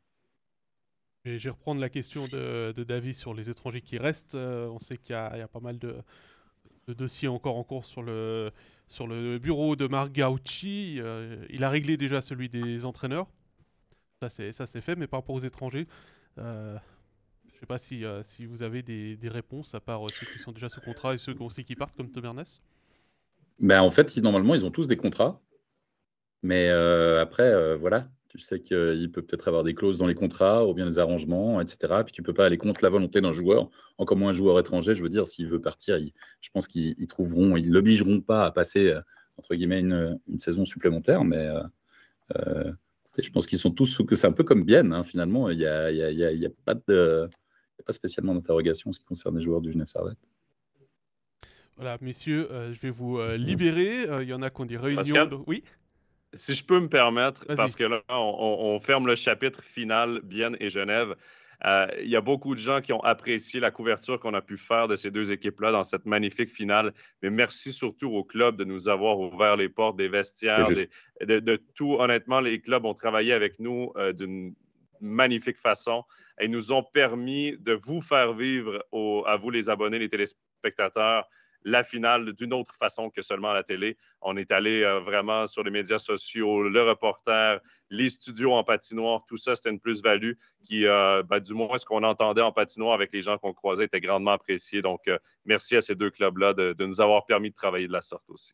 [1.25, 4.35] Et je vais reprendre la question de, David sur les étrangers qui restent.
[4.35, 5.95] Euh, on sait qu'il y, a pas mal de,
[6.87, 8.51] dossiers encore en cours sur le,
[8.87, 10.97] sur le bureau de Marc Gaucci.
[10.99, 13.27] Euh, il a réglé déjà celui des entraîneurs.
[14.21, 15.87] Ça, c'est, fait, mais par rapport aux étrangers,
[16.37, 16.77] euh,
[17.47, 20.25] je ne sais pas si, euh, si vous avez des, des, réponses à part ceux
[20.25, 22.61] qui sont déjà sous contrat et ceux sait qui partent, comme Tom Ernest.
[23.59, 25.41] Ben, en fait, normalement, ils ont tous des contrats.
[26.43, 30.73] Mais après, voilà, tu sais qu'il peut peut-être avoir des clauses dans les contrats ou
[30.73, 32.01] bien des arrangements, etc.
[32.03, 34.95] Puis tu peux pas aller contre la volonté d'un joueur, encore moins un joueur étranger.
[34.95, 35.97] Je veux dire, s'il veut partir,
[36.41, 39.01] je pense qu'ils trouveront, ils l'obligeront pas à passer euh,
[39.37, 41.63] entre guillemets une, saison supplémentaire, mais euh,
[42.37, 42.71] euh,
[43.17, 45.49] je pense qu'ils sont tous que c'est un peu comme Bienne hein, finalement.
[45.49, 47.29] Il n'y a, y a, y a, pas de,
[47.85, 50.17] pas spécialement d'interrogation en ce qui concerne les joueurs du Genève Servette.
[51.77, 54.07] Voilà, messieurs, je vais vous libérer.
[54.21, 55.43] Il y en a qui ont des réunions.
[55.45, 55.63] Oui?
[56.35, 60.69] Si je peux me permettre, parce que là, on, ferme le chapitre final, Bienne et
[60.69, 61.15] Genève.
[61.65, 64.57] Euh, il y a beaucoup de gens qui ont apprécié la couverture qu'on a pu
[64.57, 66.93] faire de ces deux équipes-là dans cette magnifique finale.
[67.23, 70.67] Mais merci surtout au club de nous avoir ouvert les portes des vestiaires,
[71.21, 71.95] de, tout.
[71.97, 74.53] Honnêtement, les clubs ont travaillé avec nous euh, d'une
[74.99, 76.03] magnifique façon
[76.39, 78.83] et nous ont permis de vous faire vivre,
[79.25, 81.27] à vous les abonnés, les téléspectateurs,
[81.65, 83.97] la finale d'une autre façon que seulement à la télé.
[84.21, 87.59] On est allé euh, vraiment sur les médias sociaux, le reporter,
[87.89, 91.85] les studios en patinoire, tout ça, c'était une plus-value qui, euh, ben, du moins, ce
[91.85, 94.81] qu'on entendait en patinoire avec les gens qu'on croisait était grandement apprécié.
[94.81, 98.03] Donc, euh, merci à ces deux clubs-là de, nous avoir permis de travailler de la
[98.03, 98.53] sorte aussi.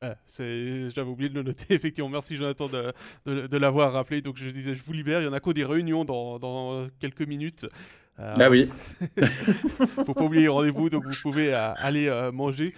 [0.00, 2.10] J'avais oublié de le noter, effectivement.
[2.10, 4.20] Merci Jonathan de, l'avoir rappelé.
[4.20, 5.22] Donc je disais, je vous libère.
[5.22, 7.66] Il y en a qu'au des réunions dans, dans quelques minutes.
[8.20, 8.68] Euh, ah oui.
[10.04, 12.74] faut pas oublier le rendez-vous, donc vous pouvez euh, aller euh, manger.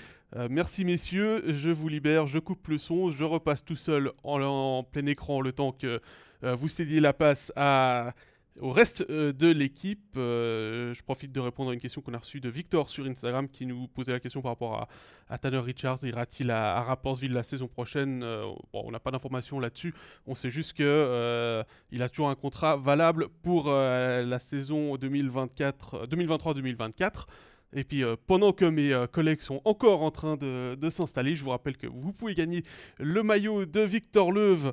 [0.51, 5.07] merci messieurs, je vous libère, je coupe le son, je repasse tout seul en, plein
[5.07, 6.01] écran le temps que
[6.43, 8.12] vous cédiez la passe à
[8.61, 12.18] au reste euh, de l'équipe, euh, je profite de répondre à une question qu'on a
[12.18, 14.88] reçue de Victor sur Instagram qui nous posait la question par rapport
[15.28, 16.01] à, Tanner Richards.
[16.03, 19.94] Ira-t-il à, à Rappersville la saison prochaine euh, bon, On n'a pas d'informations là-dessus.
[20.26, 21.64] On sait juste qu'il a
[22.11, 27.26] toujours un contrat valable pour la saison 2023-2024.
[27.72, 31.51] Et puis pendant que mes collègues sont encore en train de, de s'installer, je vous
[31.51, 32.64] rappelle que vous pouvez gagner
[32.98, 34.72] le maillot de Victor Leuve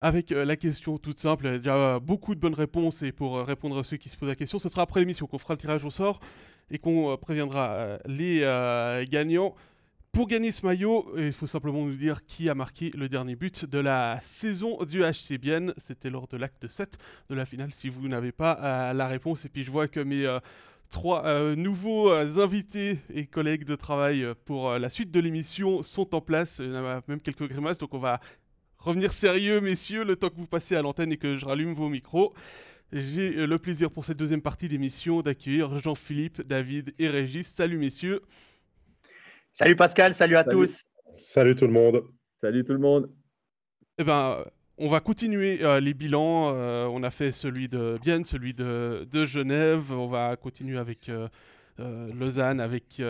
[0.00, 1.46] avec euh, la question toute simple.
[1.46, 4.16] Il y a beaucoup de bonnes réponses et pour euh, répondre à ceux qui se
[4.16, 6.20] posent la question, ce sera après l'émission qu'on fera le tirage au sort
[6.70, 8.40] et qu'on euh, préviendra les
[9.08, 9.54] gagnants.
[10.12, 13.66] Pour gagner ce maillot, il faut simplement nous dire qui a marqué le dernier but
[13.66, 15.74] de la saison du HC Bienne.
[15.76, 16.96] C'était lors de l'acte 7
[17.28, 17.70] de la finale.
[17.70, 20.26] Si vous n'avez pas la réponse, et puis je vois que mes
[20.88, 26.60] trois nouveaux invités et collègues de travail pour la suite de l'émission sont en place.
[26.60, 28.18] Il y en a même quelques grimaces, donc on va
[28.86, 31.88] revenir sérieux, messieurs, le temps que vous passez à l'antenne et que je rallume vos
[31.88, 32.32] micros.
[32.92, 37.48] J'ai euh, le plaisir pour cette deuxième partie d'émission d'accueillir Jean-Philippe, David et Régis.
[37.48, 38.22] Salut, messieurs.
[39.52, 40.84] Salut Pascal, salut à tous.
[41.16, 42.04] Salut tout le monde.
[42.40, 43.10] Salut tout le monde.
[43.98, 44.44] Eh ben,
[44.78, 46.52] on va continuer euh, les bilans.
[46.54, 49.90] Euh, on a fait celui de Bienne, celui de, de Genève.
[49.90, 51.10] On va continuer avec
[51.78, 53.02] Lausanne, avec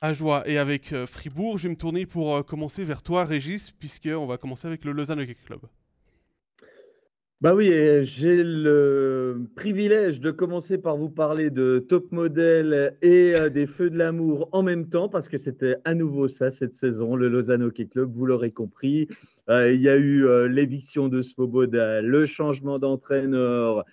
[0.00, 1.58] à Joie et avec euh, Fribourg.
[1.58, 4.92] Je vais me tourner pour euh, commencer vers toi, Régis, puisqu'on va commencer avec le
[4.92, 5.60] Lausanne Hockey Club.
[7.40, 7.72] Bah oui,
[8.02, 13.88] j'ai le privilège de commencer par vous parler de top modèle et euh, des feux
[13.88, 17.62] de l'amour en même temps, parce que c'était à nouveau ça cette saison, le Lausanne
[17.62, 19.08] Hockey Club, vous l'aurez compris.
[19.48, 23.84] Il y a eu l'éviction de Svoboda, le changement d'entraîneur,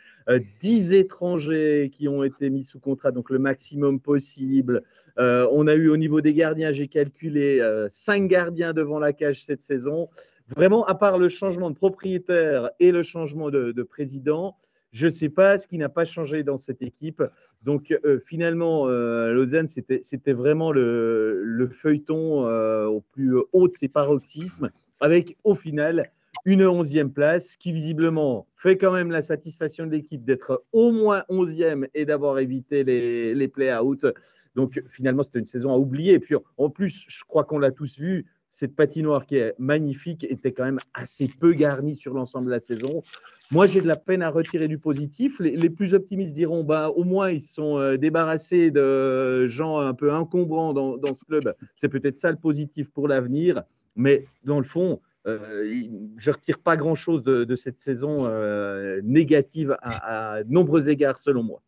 [0.61, 4.83] 10 étrangers qui ont été mis sous contrat, donc le maximum possible.
[5.17, 9.61] on a eu au niveau des gardiens, j'ai calculé 5 gardiens devant la cage cette
[9.61, 10.09] saison.
[10.55, 14.55] Vraiment, à part le changement de propriétaire et le changement de, président,
[14.91, 17.21] je ne sais pas ce qui n'a pas changé dans cette équipe.
[17.63, 23.89] Donc euh, finalement, euh, Lausanne, c'était vraiment le, feuilleton euh, au plus haut de ses
[23.89, 24.69] paroxysmes,
[25.01, 26.11] avec au final
[26.47, 31.25] une onzième place qui visiblement fait quand même la satisfaction de l'équipe d'être au moins
[31.27, 34.07] onzième et d'avoir évité les, les play-out.
[34.55, 36.13] Donc finalement, c'était une saison à oublier.
[36.13, 40.23] Et puis en plus, je crois qu'on l'a tous vu, cette patinoire qui est magnifique
[40.23, 43.03] était quand même assez peu garnie sur l'ensemble de la saison.
[43.51, 45.41] Moi, j'ai de la peine à retirer du positif.
[45.41, 50.13] Les, plus optimistes diront, bah, au moins, ils sont euh, débarrassés de gens un peu
[50.13, 51.53] encombrants dans, ce club.
[51.75, 53.63] C'est peut-être ça le positif pour l'avenir.
[53.97, 60.41] Mais dans le fond, je ne retire pas grand-chose de, cette saison euh, négative à,
[60.47, 61.61] nombreux égards, selon moi.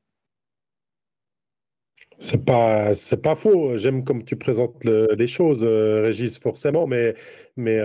[2.21, 2.91] C'est pas,
[3.23, 3.77] pas faux.
[3.77, 7.15] J'aime comme tu présentes les choses, euh, Régis, forcément, mais,
[7.55, 7.79] mais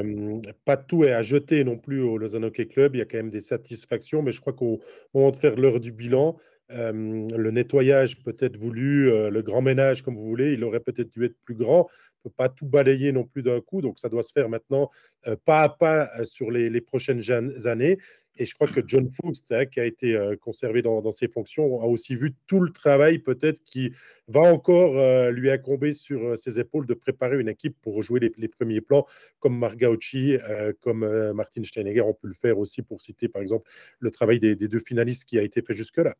[0.64, 2.96] pas tout est à jeter non plus au Lausanne Hockey Club.
[2.96, 4.80] Il y a quand même des satisfactions, mais je crois qu'au
[5.12, 6.36] moment de faire l'heure du bilan,
[6.68, 11.24] le nettoyage peut-être voulu, euh, le grand ménage, comme vous voulez, il aurait peut-être dû
[11.24, 11.88] être plus grand.
[12.24, 14.90] Peut pas tout balayer non plus d'un coup, donc ça doit se faire maintenant
[15.26, 17.22] euh, pas à pas sur les, prochaines
[17.66, 17.98] années.
[18.36, 21.80] Et je crois que John Foust, hein, qui a été euh, conservé dans, ses fonctions,
[21.80, 23.92] a aussi vu tout le travail peut-être qui
[24.26, 28.32] va encore euh, lui incomber sur euh, ses épaules de préparer une équipe pour jouer
[28.36, 29.06] les, premiers plans,
[29.38, 30.36] comme Margauchi,
[30.80, 34.56] comme Martin Steinegger ont pu le faire aussi, pour citer par exemple le travail des,
[34.56, 36.16] deux finalistes qui a été fait jusque-là.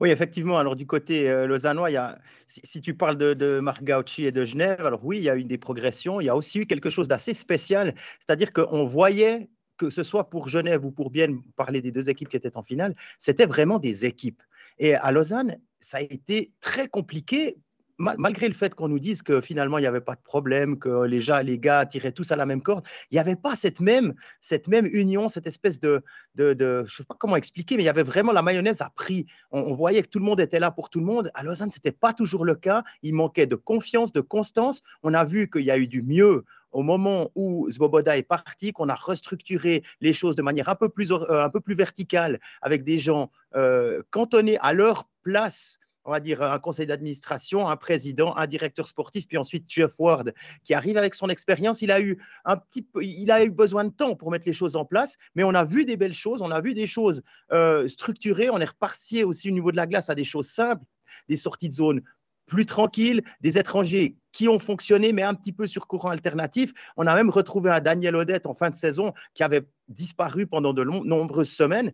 [0.00, 0.58] Oui, effectivement.
[0.58, 4.32] Alors, du côté lausannois, il y a, si, tu parles de, de Marc Gauchi et
[4.32, 6.20] de Genève, alors oui, il y a eu des progressions.
[6.20, 7.94] Il y a aussi eu quelque chose d'assez spécial.
[8.18, 9.48] C'est-à-dire qu'on voyait
[9.80, 12.62] que ce soit pour Genève ou pour Bienne, parler des deux équipes qui étaient en
[12.62, 14.42] finale, c'était vraiment des équipes.
[14.78, 17.56] Et à Lausanne, ça a été très compliqué
[18.00, 21.04] malgré le fait qu'on nous dise que finalement il n'y avait pas de problème, que
[21.04, 23.80] les, gens, les gars tiraient tous à la même corde, il n'y avait pas cette
[23.80, 26.02] même, cette même union, cette espèce de,
[26.36, 29.26] je ne sais pas comment expliquer, mais il y avait vraiment la mayonnaise a pris.
[29.50, 31.30] On, voyait que tout le monde était là pour tout le monde.
[31.34, 32.82] À Lausanne, ce n'était pas toujours le cas.
[33.02, 34.82] Il manquait de confiance, de constance.
[35.02, 38.72] On a vu qu'il y a eu du mieux au moment où Svoboda est parti,
[38.72, 42.40] qu'on a restructuré les choses de manière un peu plus, euh, un peu plus verticale,
[42.62, 47.76] avec des gens euh, cantonnés à leur place on va dire, un conseil d'administration, un
[47.76, 50.32] président, un directeur sportif, puis ensuite Jeff Ward,
[50.64, 51.82] qui arrive avec son expérience.
[51.82, 54.52] Il a eu un petit peu, il a eu besoin de temps pour mettre les
[54.52, 57.22] choses en place, mais on a vu des belles choses, on a vu des choses
[57.52, 58.50] euh, structurées.
[58.50, 60.84] On est reparti aussi au niveau de la glace à des choses simples,
[61.28, 62.02] des sorties de zone
[62.46, 66.72] plus tranquilles, des étrangers qui ont fonctionné, mais un petit peu sur courant alternatif.
[66.96, 70.72] On a même retrouvé un Daniel Odette en fin de saison qui avait disparu pendant
[70.72, 71.92] de nombreuses semaines.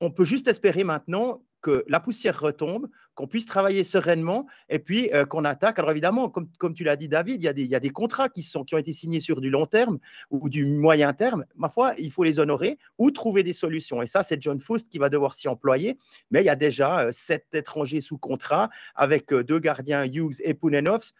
[0.00, 5.12] On peut juste espérer maintenant que la poussière retombe, qu'on puisse travailler sereinement et puis
[5.12, 5.78] euh, qu'on attaque.
[5.78, 8.92] Alors évidemment, comme, tu l'as dit David, il y, a des, contrats qui ont été
[8.92, 9.98] signés sur du long terme
[10.30, 11.44] ou du moyen terme.
[11.56, 14.02] Ma foi, il faut les honorer ou trouver des solutions.
[14.02, 15.98] Et ça, c'est John Faust qui va devoir s'y employer.
[16.30, 20.40] Mais il y a déjà euh, sept étrangers sous contrat avec euh, deux gardiens, Hughes
[20.42, 21.12] et Pounenovs.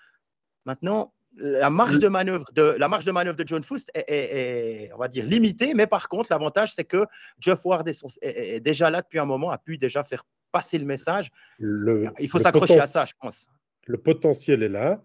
[0.64, 4.98] Maintenant, la marge de manœuvre de, la marge de, manœuvre de John Foust est, on
[4.98, 7.06] va dire, limitée, mais par contre, l'avantage, c'est que
[7.38, 11.30] Jeff Ward est, déjà là depuis un moment, a pu déjà faire passer le message.
[11.58, 13.48] Il faut s'accrocher à ça, je pense.
[13.86, 15.02] Le potentiel est là.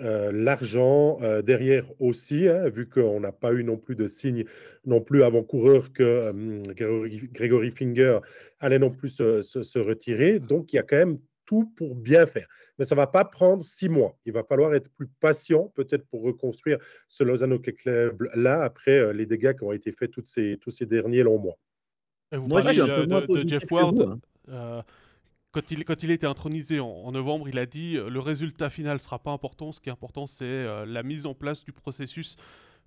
[0.00, 4.44] Euh, l'argent euh, derrière aussi, hein, vu qu'on n'a pas eu non plus de signe
[4.86, 6.62] non plus avant-coureur que euh,
[7.32, 8.20] Gregory, Finger
[8.58, 10.38] allait non plus se, se, retirer.
[10.38, 12.46] Donc, il y a quand même tout pour bien faire.
[12.78, 14.16] Mais ça ne va pas prendre six mois.
[14.24, 16.78] Il va falloir être plus patient, peut-être pour reconstruire
[17.08, 20.70] ce Lausanne Hockey Club-là, après euh, les dégâts qui ont été faits toutes ces, tous
[20.70, 21.58] ces derniers longs mois.
[22.32, 24.00] vous parlez de, Jeff Ward.
[24.00, 24.20] Hein.
[24.48, 24.82] Euh,
[25.52, 28.70] quand il, quand il a été intronisé en, novembre, il a dit euh, le résultat
[28.70, 29.72] final ne sera pas important.
[29.72, 32.36] Ce qui est important, c'est la mise en place du processus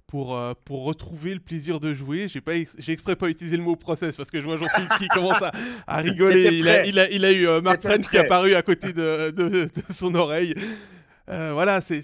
[0.08, 2.28] pour, euh, pour retrouver le plaisir de jouer.
[2.28, 5.08] J'ai pas j'ai exprès pas utilisé le mot process parce que je vois Jean-Philippe qui
[5.08, 5.52] commence à,
[5.88, 6.50] à rigoler.
[6.54, 8.94] Il a, il a, il, a, eu euh, Mark French qui est apparu à côté
[8.94, 10.54] de, de, son oreille.
[11.30, 12.02] Euh, voilà, c'est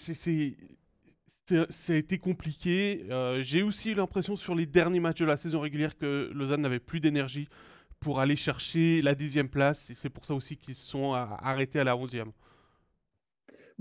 [1.70, 3.06] ça a été compliqué.
[3.42, 6.80] J'ai aussi eu l'impression sur les derniers matchs de la saison régulière que Lausanne n'avait
[6.80, 7.50] plus d'énergie
[8.00, 9.92] pour aller chercher la dixième place.
[9.94, 12.32] C'est pour ça aussi qu'ils se sont arrêtés à la onzième.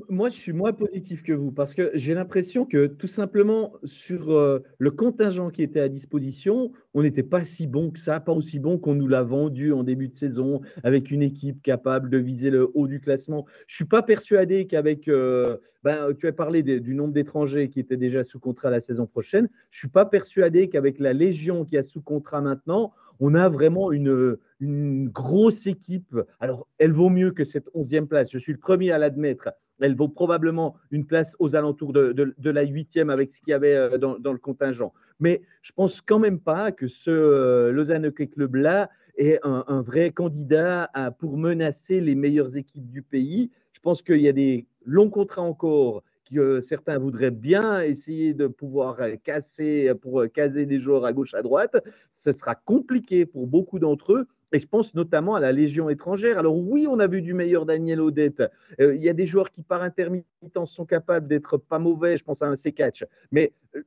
[0.08, 4.30] Moi, je suis moins positif que vous parce que j'ai l'impression que tout simplement sur
[4.30, 8.32] euh, le contingent qui était à disposition, on n'était pas si bon que ça, pas
[8.32, 12.18] aussi bon qu'on nous l'a vendu en début de saison avec une équipe capable de
[12.18, 13.46] viser le haut du classement.
[13.66, 17.96] Je suis pas persuadé qu'avec, euh, ben, tu as parlé du nombre d'étrangers qui étaient
[17.96, 19.48] déjà sous contrat la saison prochaine.
[19.70, 23.92] Je suis pas persuadé qu'avec la Légion qui a sous contrat maintenant, on a vraiment
[23.92, 26.16] une, une grosse équipe.
[26.38, 28.30] Alors, elle vaut mieux que cette onzième place.
[28.30, 29.50] Je suis le premier à l'admettre
[29.80, 33.74] elle vaut probablement une place aux alentours de, la huitième avec ce qu'il y avait
[33.74, 34.92] euh, dans, le contingent.
[35.18, 39.82] Mais je pense quand même pas que ce euh, Lausanne Hockey Club là est un,
[39.82, 43.50] vrai candidat pour menacer les meilleures équipes du pays.
[43.72, 46.02] Je pense qu'il y a des longs contrats encore
[46.32, 51.42] que certains voudraient bien essayer de pouvoir casser pour caser des joueurs à gauche à
[51.42, 51.76] droite.
[52.10, 54.26] Ce sera compliqué pour beaucoup d'entre eux.
[54.52, 56.38] Et je pense notamment à la Légion étrangère.
[56.38, 58.42] Alors oui, on a vu du meilleur Daniel Odette.
[58.80, 62.16] Euh, il y a des joueurs qui, par intermittence, sont capables d'être pas mauvais.
[62.16, 63.04] Je pense à un C-Catch.
[63.30, 63.82] Mais euh,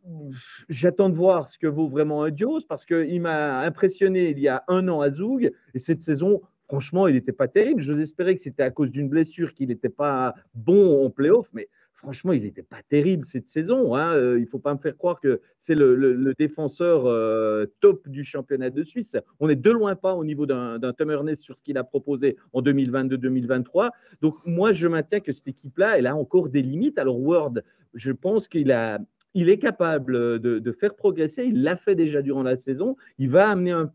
[0.70, 2.32] j'attends de voir ce que vaut vraiment un
[2.68, 5.51] parce qu'il m'a impressionné il y a un an à Zoug.
[5.74, 7.82] Et cette saison, franchement, il n'était pas terrible.
[7.82, 11.49] Je espérais que c'était à cause d'une blessure qu'il n'était pas bon en playoff.
[11.53, 11.68] Mais
[12.04, 13.95] franchement, il n'était pas terrible cette saison.
[13.95, 14.14] Hein.
[14.14, 18.26] Euh, il ne faut pas me faire croire que c'est le, défenseur euh, top du
[18.26, 19.16] championnat de Suisse.
[19.39, 22.36] On est de loin pas au niveau d'un Tom Ernest sur ce qu'il a proposé
[22.51, 23.91] en 2022-2023.
[24.22, 26.99] Donc, moi, je maintiens que cette équipe-là, elle a encore des limites.
[26.99, 31.45] Alors, Ward, je pense qu'il est capable de, de faire progresser.
[31.45, 32.97] Il l'a fait déjà durant la saison.
[33.18, 33.93] Il va amener un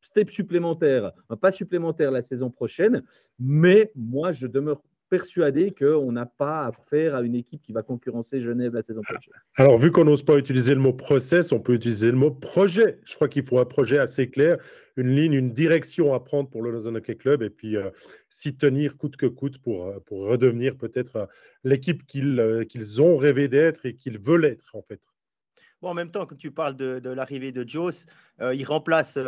[0.00, 3.02] step supplémentaire, un pas supplémentaire la saison prochaine.
[3.38, 8.40] Mais moi, je demeure persuadé qu'on n'a pas affaire à une équipe qui va concurrencer
[8.40, 9.34] Genève la saison prochaine.
[9.56, 12.98] Alors, vu qu'on n'ose pas utiliser le mot process, on peut utiliser le mot projet.
[13.04, 14.56] Je crois qu'il faut un projet assez clair,
[14.96, 17.90] une ligne, une direction à prendre pour le Lausanne Hockey Club et puis euh,
[18.28, 21.26] s'y tenir coûte que coûte pour, euh, pour redevenir peut-être euh,
[21.64, 25.00] l'équipe qu'ils qu'ils ont rêvé d'être et qu'ils veulent être en fait.
[25.82, 28.06] En même temps, quand tu parles de, l'arrivée de Joss,
[28.40, 29.18] il remplace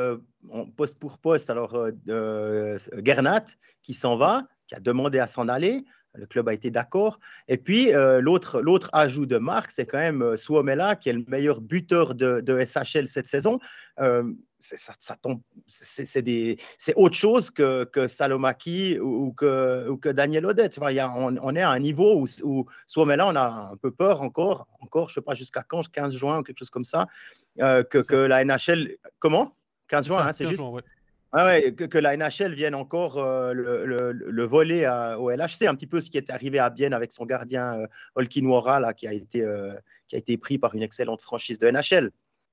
[0.76, 3.44] poste pour poste alors Gernat
[3.82, 5.84] qui s'en va qui a demandé à s'en aller.
[6.14, 7.20] Le club a été d'accord.
[7.48, 11.24] Et puis, euh, l'autre, ajout de marque, c'est quand même euh, Suomela, qui est le
[11.26, 13.58] meilleur buteur de, de SHL cette saison.
[14.64, 20.08] C'est, ça, tombe, c'est, des, c'est autre chose que, que Salomaki ou, que, ou que
[20.08, 20.78] Daniel Odette.
[20.90, 24.22] y a, on, est à un niveau où, où Suomela, on a un peu peur
[24.22, 27.06] encore, encore je ne sais pas jusqu'à quand, 15 juin ou quelque chose comme ça,
[27.58, 28.96] que, que la NHL.
[29.18, 29.56] Comment?
[29.88, 30.62] 15 juin, hein, c'est juste?
[31.34, 34.86] Ah ouais, que, la NHL vienne encore euh, le, le, voler
[35.18, 38.78] au LHC, un petit peu ce qui est arrivé à Bienne avec son gardien euh,
[38.78, 39.72] là, qui, a été, euh,
[40.08, 42.10] qui a été pris par une excellente franchise de NHL.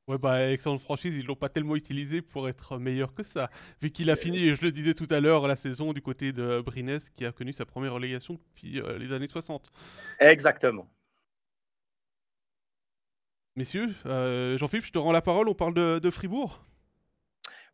[0.09, 3.51] Ouais, bah, excellente franchise, ils l'ont pas tellement utilisé pour être meilleur que ça.
[3.79, 6.61] Vu qu'il a fini, je le disais tout à l'heure, la saison du côté de
[6.61, 9.69] Brines, qui a connu sa première relégation depuis les années 60.
[10.19, 10.89] Exactement.
[13.55, 13.93] Messieurs,
[14.57, 16.65] Jean-Philippe, je te rends la parole, on parle de, de Fribourg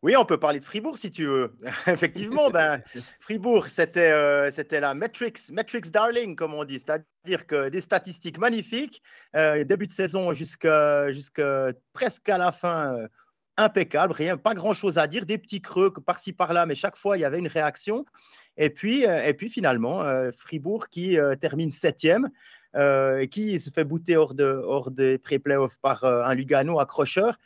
[0.06, 1.58] oui, on peut parler de Fribourg si tu veux.
[1.88, 2.80] Effectivement, ben,
[3.20, 8.38] Fribourg, c'était euh, c'était la Matrix, Matrix Darling, comme on dit, c'est-à-dire que des statistiques
[8.38, 9.02] magnifiques,
[9.36, 11.08] euh, début de saison jusqu'à
[11.94, 13.08] presque à la fin, euh,
[13.58, 17.22] impeccable, rien, pas grand-chose à dire, des petits creux par-ci par-là, mais chaque fois il
[17.22, 18.06] y avait une réaction.
[18.58, 20.04] Et puis, et puis finalement,
[20.38, 22.30] Fribourg qui termine septième.
[22.76, 27.40] et qui se fait bouter hors, de, hors des pré-playoffs par un Lugano accrocheur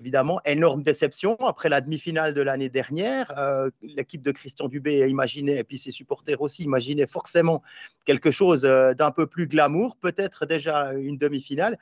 [0.00, 3.32] évidemment, énorme déception après la demi-finale de l'année dernière.
[3.38, 7.62] Euh, l'équipe de Christian Dubé imaginait, et puis ses supporters aussi, imaginaient forcément
[8.06, 11.78] quelque chose euh, d'un peu plus glamour, peut-être déjà une demi-finale.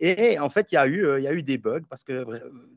[0.00, 2.04] Et en fait, il y, a eu, euh, il y a eu des bugs, parce
[2.04, 2.26] que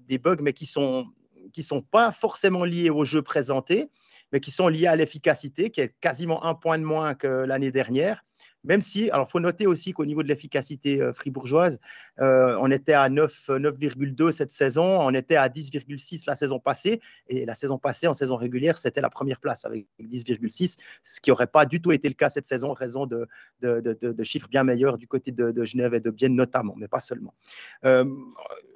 [0.08, 1.08] des bugs, mais qui sont
[1.52, 3.90] qui sont pas forcément liés au jeu présenté,
[4.32, 7.72] mais qui sont liés à l'efficacité, qui est quasiment un point de moins que l'année
[7.72, 8.24] dernière.
[8.64, 11.80] Même si, alors, faut noter aussi qu'au niveau de l'efficacité euh, fribourgeoise,
[12.20, 17.46] euh, on était à 9,2 cette saison, on était à 10,6 la saison passée, et
[17.46, 21.48] la saison passée, en saison régulière, c'était la première place avec 10,6, ce qui n'aurait
[21.48, 23.28] pas du tout été le cas cette saison, raison de,
[24.24, 27.34] chiffres bien meilleurs du côté de, Genève et de Bienne notamment, mais pas seulement.
[27.86, 28.06] Euh,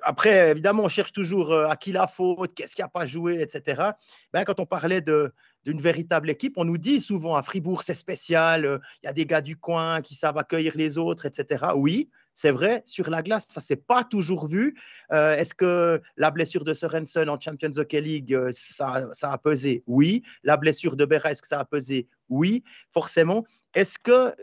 [0.02, 3.92] après, évidemment, on cherche toujours à qui la faute, qu'est-ce qui n'a pas joué, etc.
[4.34, 5.34] Ben, quand on parlait de,
[5.68, 6.54] d'une véritable équipe.
[6.56, 9.58] On nous dit souvent à Fribourg, c'est spécial, euh, il y a des gars du
[9.58, 11.66] coin qui savent accueillir les autres, etc.
[11.76, 14.76] Oui, c'est vrai, sur la glace, ça ne s'est pas toujours vu.
[15.12, 19.84] Euh, est-ce que la blessure de Sorensen en Champions Hockey League, euh, ça, a pesé?
[19.88, 20.24] Oui.
[20.44, 23.46] La blessure de Beres, ça a pesé Oui, forcément.
[23.74, 24.34] Est-ce que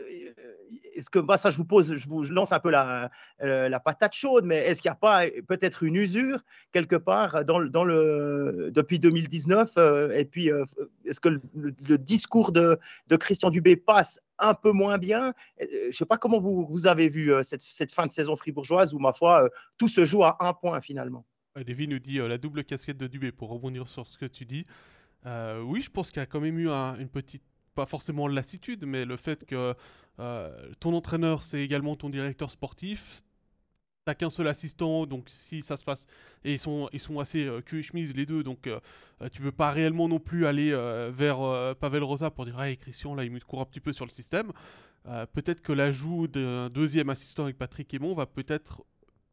[0.95, 3.11] est-ce que bah, ça, je vous pose, je vous lance un peu la,
[3.41, 6.39] euh, la patate chaude, mais est-ce qu'il n'y a pas peut-être une usure
[6.71, 10.63] quelque part dans, dans le, depuis 2019 euh, Et puis, euh,
[11.03, 15.33] est-ce que le, discours de, de, Christian Dubé passe un peu moins bien?
[15.59, 18.93] Je ne sais pas comment vous, vous avez vu cette, cette, fin de saison fribourgeoise
[18.93, 21.25] où, ma foi, tout se joue à un point finalement.
[21.55, 24.63] Davy nous dit la double casquette de Dubé pour rebondir sur ce que tu dis.
[25.25, 27.43] oui, je pense qu'il y a quand même eu une petite
[27.75, 29.75] pas forcément lassitude, mais le fait que
[30.19, 33.21] euh, ton entraîneur, c'est également ton directeur sportif.
[34.05, 36.07] T'as qu'un seul assistant, donc si ça se passe.
[36.43, 38.79] Et ils sont, ils sont assez euh, cul et chemise, les deux, donc euh,
[39.31, 40.71] tu peux pas réellement non plus aller
[41.11, 44.05] vers Pavel Rosa pour dire Hey Christian, là, il me court un petit peu sur
[44.05, 44.51] le système.
[45.33, 48.83] peut-être que l'ajout d'un deuxième assistant avec Patrick Aymon va peut-être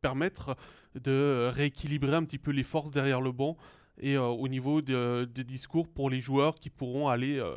[0.01, 0.57] permettre
[0.95, 3.57] de rééquilibrer un petit peu les forces derrière le banc
[4.03, 7.55] et euh, au niveau des discours pour les joueurs qui pourront aller euh,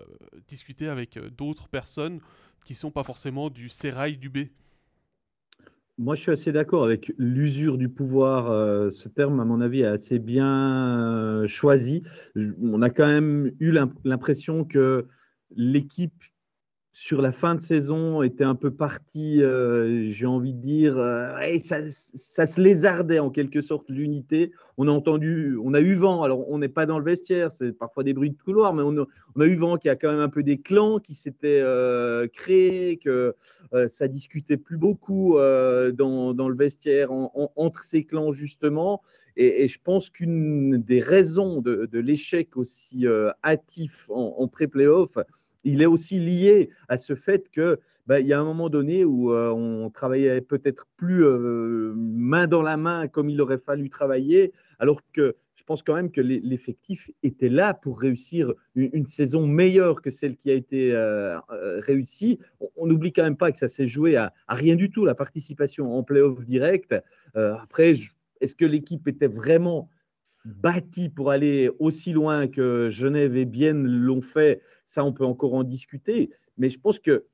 [0.47, 2.19] discuter avec euh, d'autres personnes
[2.63, 4.37] qui ne sont pas forcément du sérail du B.
[5.97, 8.91] Moi, je suis assez d'accord avec l'usure du pouvoir.
[8.91, 12.03] ce terme, à mon avis, est assez bien choisi.
[12.35, 13.71] On a quand même eu
[14.03, 15.07] l'impression que
[15.55, 16.25] l'équipe
[16.95, 21.37] sur la fin de saison était un peu parti, euh, j'ai envie de dire, euh,
[21.39, 24.53] et ça, se lézardait en quelque sorte l'unité.
[24.77, 27.73] On a entendu, on a eu vent, alors on n'est pas dans le vestiaire, c'est
[27.73, 30.21] parfois des bruits de couloir, mais on a, eu vent qu'il y a quand même
[30.21, 33.35] un peu des clans qui s'étaient euh, créés, que
[33.87, 39.01] ça discutait plus beaucoup dans, le vestiaire entre ces clans justement.
[39.35, 43.05] Et, je pense qu'une des raisons de, l'échec aussi
[43.43, 45.17] hâtif en, en pré-playoff,
[45.65, 49.03] il est aussi lié à ce fait que bah, il y a un moment donné
[49.03, 53.89] où euh, on travaillait peut-être plus euh, main dans la main comme il aurait fallu
[53.89, 59.47] travailler, alors que je pense quand même que l'effectif était là pour réussir une, saison
[59.47, 62.37] meilleure que celle qui a été euh, réussie.
[62.77, 65.97] On n'oublie quand même pas que ça s'est joué à, rien du tout, la participation
[65.97, 66.93] en playoff direct.
[67.33, 67.95] après,
[68.41, 69.89] est-ce que l'équipe était vraiment
[70.45, 75.53] bâtie pour aller aussi loin que Genève et Bienne l'ont fait ça, on peut encore
[75.53, 76.29] en discuter.
[76.57, 77.25] Mais je pense que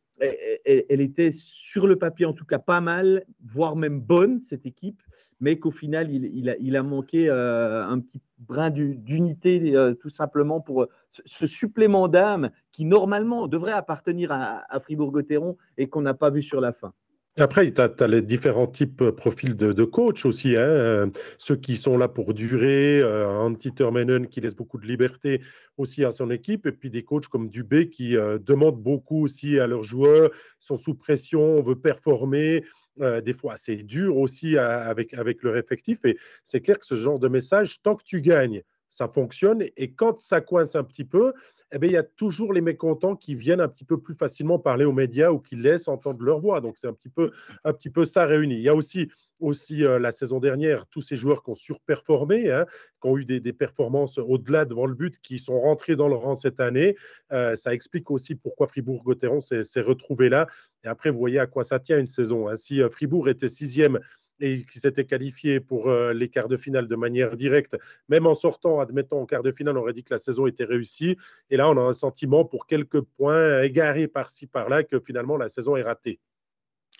[0.65, 5.01] elle, était sur le papier en tout cas pas mal, voire même bonne cette équipe,
[5.39, 10.85] mais qu'au final il, a, manqué euh, un petit brin d'unité euh, tout simplement pour
[11.09, 16.43] ce, supplément d'âme qui normalement devrait appartenir à, à Fribourg-Gotteron et qu'on n'a pas vu
[16.43, 16.93] sur la fin.
[17.37, 20.57] Après, tu as, les différents types de euh, profils de, de coach aussi.
[20.57, 21.07] Hein, euh,
[21.37, 25.41] ceux qui sont là pour durer, euh, Antti Termenen qui laisse beaucoup de liberté
[25.77, 28.15] aussi à son équipe, et puis des coachs comme Dubé qui
[28.45, 30.29] demandent beaucoup aussi à leurs joueurs,
[30.59, 32.63] sont sous pression, on veut performer.
[32.99, 36.03] des fois c'est dur aussi avec, avec leur effectif.
[36.05, 39.63] Et c'est clair que ce genre de message, tant que tu gagnes, ça fonctionne.
[39.77, 41.33] Et quand ça coince un petit peu,
[41.71, 44.59] eh bien, il y a toujours les mécontents qui viennent un petit peu plus facilement
[44.59, 46.59] parler aux médias ou qui laissent entendre leur voix.
[46.59, 47.31] Donc, c'est un petit peu,
[47.63, 48.55] un petit peu ça réuni.
[48.55, 49.09] Il y a aussi,
[49.39, 52.65] aussi euh, la saison dernière, tous ces joueurs qui ont surperformé, hein,
[53.01, 56.35] qui ont eu des, performances au-delà devant le but, qui sont rentrés dans le rang
[56.35, 56.95] cette année.
[57.31, 60.47] Euh, ça explique aussi pourquoi Fribourg-Gotteron s'est retrouvé là.
[60.83, 62.47] Et après, vous voyez à quoi ça tient une saison.
[62.49, 62.55] Hein.
[62.55, 63.99] Si euh, Fribourg était sixième
[64.41, 67.77] et qui s'était qualifié pour euh, les quarts de finale de manière directe,
[68.09, 70.65] même en sortant, admettons, en quart de finale, on aurait dit que la saison était
[70.65, 71.17] réussie.
[71.49, 75.49] Et là, on a un sentiment pour quelques points égarés par-ci, par-là, que finalement, la
[75.49, 76.19] saison est ratée.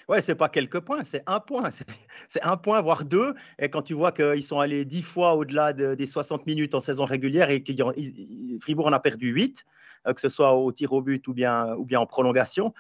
[0.08, 1.70] Ouais, c'est pas quelques points, c'est un point.
[2.28, 3.34] C'est un point, voire deux.
[3.60, 7.04] Et quand tu vois qu'ils sont allés dix fois au-delà des 60 minutes en saison
[7.04, 7.74] régulière et que
[8.62, 9.66] Fribourg en a perdu huit,
[10.08, 12.74] euh, que ce soit au tir au but ou bien, ou bien en prolongation,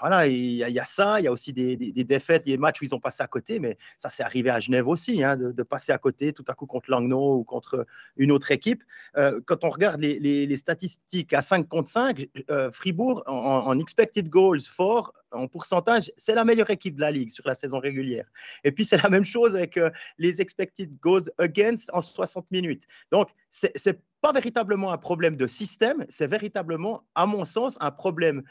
[0.00, 2.94] voilà, il y, a ça, il y a aussi des, défaites, des matchs où ils
[2.94, 5.98] ont passé à côté, mais ça c'est arrivé à Genève aussi, hein, de, passer à
[5.98, 7.86] côté tout à coup contre Langnau ou contre
[8.16, 8.84] une autre équipe.
[9.16, 14.60] Euh, quand on regarde les, statistiques à 5 contre 5, euh, Fribourg en, expected goals
[14.60, 18.26] for, en pourcentage, c'est la meilleure équipe de la ligue sur la saison régulière.
[18.64, 22.84] Et puis c'est la même chose avec euh, les expected goals against en 60 minutes.
[23.10, 28.42] Donc c'est pas véritablement un problème de système, c'est véritablement, à mon sens, un problème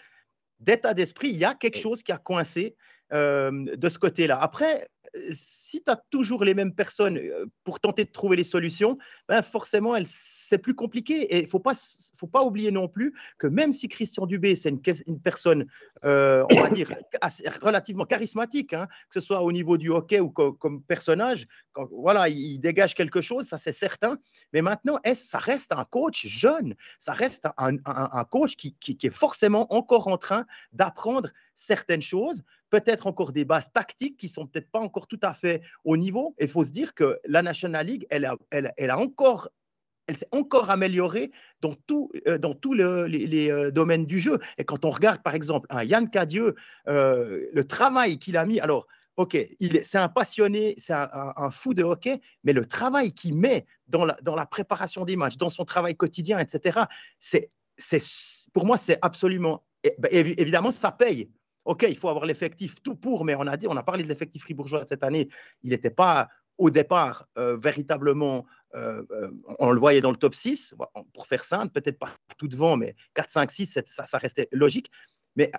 [0.59, 2.75] d'état d'esprit, il y a quelque chose qui a coincé
[3.11, 4.39] de ce côté-là.
[4.41, 4.87] Après,
[5.31, 8.97] si tu as toujours les mêmes personnes euh, pour tenter de trouver les solutions,
[9.27, 11.35] ben forcément, c'est plus compliqué.
[11.35, 15.19] Et il ne faut pas, oublier non plus que même si Christian Dubé, c'est une,
[15.19, 15.65] personne,
[16.05, 16.89] euh, on va dire,
[17.61, 21.47] relativement charismatique, hein, que ce soit au niveau du hockey ou comme personnage,
[21.91, 24.17] voilà, il dégage quelque chose, ça c'est certain.
[24.53, 30.07] Mais maintenant, ça reste un coach jeune, ça reste un, coach qui, est forcément encore
[30.07, 35.07] en train d'apprendre certaines choses, peut-être encore des bases tactiques qui sont peut-être pas encore
[35.07, 36.35] tout à fait au niveau.
[36.39, 39.49] Il faut se dire que la National League, elle a, encore
[40.09, 44.39] elle s'est encore améliorée dans, tout, euh, dans tous les, euh, domaines du jeu.
[44.57, 46.55] Et quand on regarde, par exemple, un Yann Cadieux,
[46.87, 48.87] euh, le travail qu'il a mis, alors,
[49.17, 49.37] OK,
[49.81, 54.15] c'est un passionné, c'est un, fou de hockey, mais le travail qu'il met dans la,
[54.21, 56.81] dans la préparation des matchs, dans son travail quotidien, etc.,
[57.19, 57.49] c'est,
[58.53, 59.65] pour moi, c'est absolument.
[59.97, 61.31] Ben, évidemment, ça paye.
[61.67, 64.09] OK, il faut avoir l'effectif tout pour, mais on a dit, on a parlé de
[64.09, 65.27] l'effectif fribourgeois cette année.
[65.63, 68.45] Il n'était pas au départ véritablement
[68.75, 70.75] euh, euh, on le voyait dans le top 6,
[71.13, 74.91] pour faire simple, peut-être pas tout devant, mais 4, 5, 6, ça, ça restait logique.
[75.35, 75.51] Mais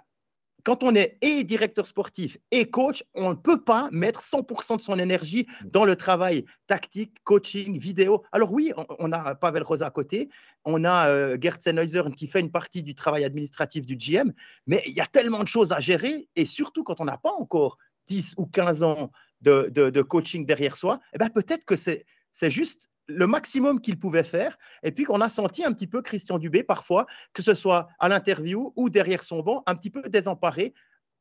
[0.69, 4.83] quand on est et directeur sportif et coach, on ne peut pas mettre 100% de
[4.83, 8.23] son énergie dans le travail tactique, coaching, vidéo.
[8.33, 10.29] Alors oui, on, a Pavel Rosa à côté,
[10.67, 14.31] on a euh, qui fait une partie du travail administratif du GM,
[14.67, 17.33] mais il y a tellement de choses à gérer, et surtout quand on n'a pas
[17.33, 17.79] encore
[18.09, 22.05] 10 ou 15 ans de, coaching derrière soi, eh ben peut-être que c'est
[22.43, 24.59] juste le maximum qu'il pouvait faire.
[24.83, 28.09] Et puis qu'on a senti un petit peu Christian Dubé parfois, que ce soit à
[28.09, 30.75] l'interview ou derrière son banc, un petit peu désemparé,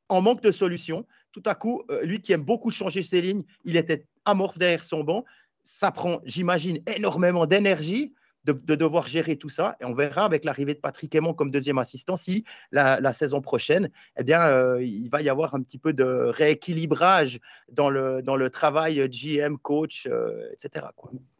[0.09, 1.05] en manque de solution.
[1.31, 4.83] Tout à coup, euh, lui qui aime beaucoup changer ses lignes, il était amorphe derrière
[4.83, 5.25] son banc.
[5.63, 8.13] Ça prend, j'imagine, énormément d'énergie
[8.53, 9.75] de, devoir gérer tout ça.
[9.81, 13.89] Et on verra avec l'arrivée de Patrick Aymon comme deuxième assistant si la, saison prochaine,
[14.17, 17.39] eh bien, euh, il va y avoir un petit peu de rééquilibrage
[17.71, 20.87] dans le, dans le travail GM, coach, euh, etc.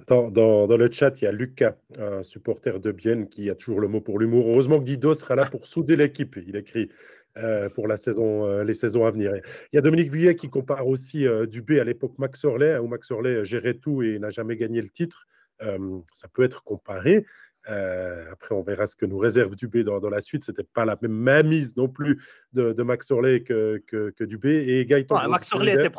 [0.08, 3.80] Dans, dans, le chat, il y a Lucas, un supporter de Bienne, qui a toujours
[3.80, 4.48] le mot pour l'humour.
[4.50, 6.38] Heureusement que Dido sera là pour souder l'équipe.
[6.48, 6.90] Il écrit.
[7.38, 9.32] Euh, pour la saison, les saisons à venir.
[9.72, 13.12] Il y a Dominique Vuillet qui compare aussi Dubé à l'époque Max Orley, où Max
[13.12, 15.28] Orley gérait tout et n'a jamais gagné le titre
[15.60, 17.26] ça peut être comparé.
[17.66, 20.44] après, on verra ce que nous réserve Dubé dans, dans la suite.
[20.44, 22.22] C'était pas la même mise non plus
[22.54, 24.66] de, Max Orley que, que, Dubé.
[24.68, 25.28] Et Gaëtan.
[25.30, 25.92] Max, Orley était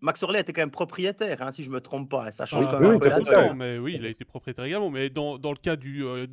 [0.00, 2.30] Max Orley était quand même propriétaire, hein, si je me trompe pas.
[2.30, 4.90] Ça change ah, quand même un Mais oui, il a été propriétaire également.
[4.90, 6.26] Mais dans, dans le cas du, entraîneur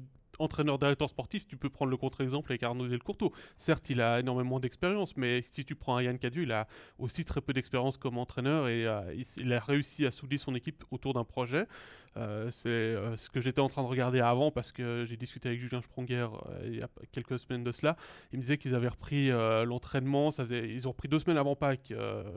[0.78, 3.32] directeur sportif, tu peux prendre le contre-exemple avec Arnaud Delcourteau.
[3.58, 6.68] Certes, il a énormément d'expérience, mais si tu prends Yann Cadieux, il a
[7.00, 10.84] aussi très peu d'expérience comme entraîneur et euh, il, a réussi à souder son équipe
[10.92, 11.68] autour d'un projet.
[12.16, 15.50] Euh, c'est euh, ce que j'étais en train de regarder avant parce que j'ai discuté
[15.50, 16.28] avec Julien Spronger
[16.66, 17.96] il y a quelques semaines de cela.
[18.32, 21.94] Il me disait qu'ils avaient repris l'entraînement, ils ont repris deux semaines avant Pâques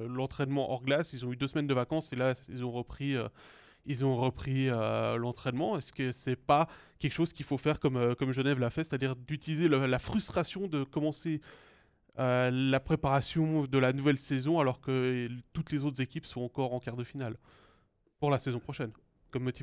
[0.08, 3.16] l'entraînement hors glace, ils ont eu deux semaines de vacances et là ils ont repris
[3.86, 5.78] ils ont repris euh, l'entraînement.
[5.78, 6.68] Est-ce que c'est pas
[6.98, 10.66] quelque chose qu'il faut faire comme, euh, comme Genève l'a fait, c'est-à-dire d'utiliser la frustration
[10.66, 11.40] de commencer
[12.18, 16.74] euh, la préparation de la nouvelle saison alors que toutes les autres équipes sont encore
[16.74, 17.36] en quart de finale
[18.18, 18.92] pour la saison prochaine?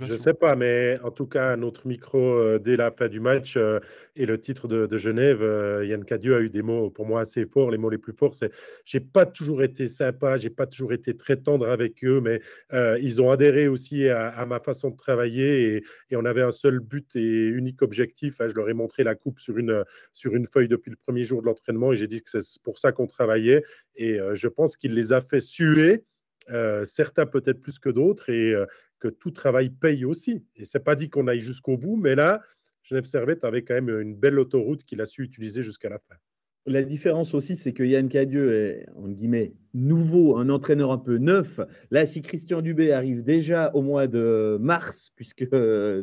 [0.01, 3.19] Je ne sais pas, mais en tout cas, notre micro euh, dès la fin du
[3.19, 3.79] match euh,
[4.15, 7.45] et le titre de, Genève, euh, Yann Cadieux a eu des mots pour moi assez
[7.45, 7.71] forts.
[7.71, 8.51] Les mots les plus forts, c'est
[8.85, 12.41] j'ai pas toujours été sympa, j'ai pas toujours été très tendre avec eux, mais
[13.01, 17.15] ils ont adhéré aussi à, ma façon de travailler et, on avait un seul but
[17.15, 18.39] et unique objectif.
[18.39, 19.83] Hein, je leur ai montré la coupe sur une,
[20.13, 22.77] sur une feuille depuis le premier jour de l'entraînement et j'ai dit que c'est pour
[22.77, 23.63] ça qu'on travaillait.
[23.95, 26.03] Et je pense qu'il les a fait suer.
[26.85, 28.53] certains peut-être plus que d'autres, et
[29.03, 30.45] que tout travail paye aussi.
[30.55, 32.41] Et c'est pas dit qu'on aille jusqu'au bout, mais là,
[32.83, 36.15] Genève Servette avait quand même une belle autoroute qu'il a su utiliser jusqu'à la fin.
[36.65, 41.17] La différence aussi, c'est que Yann Cadieux est, en guillemets, nouveau, un entraîneur un peu
[41.17, 41.59] neuf.
[41.91, 45.45] Là, si Christian Dubé arrive déjà au mois de mars, puisque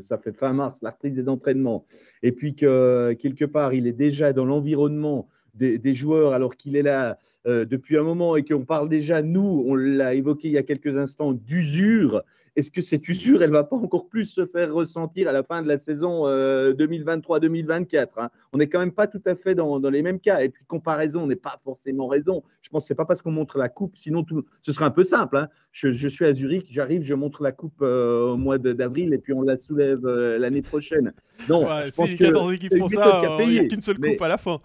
[0.01, 1.86] ça fait fin mars, la reprise des entraînements,
[2.22, 6.82] et puis que quelque part, il est déjà dans l'environnement des, joueurs alors qu'il est
[6.82, 10.59] là euh, depuis un moment et qu'on parle déjà, nous, on l'a évoqué il y
[10.59, 12.22] a quelques instants, d'usure,
[12.56, 15.62] est-ce que cette usure, elle va pas encore plus se faire ressentir à la fin
[15.62, 18.31] de la saison 2023-2024 euh, hein?
[18.52, 20.40] On n'est quand même pas tout à fait dans, les mêmes cas.
[20.40, 22.43] Et puis, comparaison n'est pas forcément raison.
[22.62, 24.85] Je pense que ce n'est pas parce qu'on montre la coupe, sinon tout, ce serait
[24.85, 25.36] un peu simple.
[25.36, 25.48] Hein.
[25.72, 29.32] Je, suis à Zurich, j'arrive, je montre la coupe euh, au mois d'avril et puis
[29.32, 31.12] on la soulève euh, l'année prochaine.
[31.48, 34.28] Non, je pense si 14 équipes font ça, il n'y a qu'une seule coupe à
[34.28, 34.59] la fin.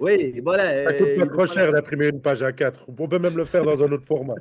[0.00, 0.84] Oui, voilà.
[0.88, 2.86] Ça coûte pas trop cher d'imprimer une page à 4.
[2.88, 4.34] On peut même le faire dans un autre format.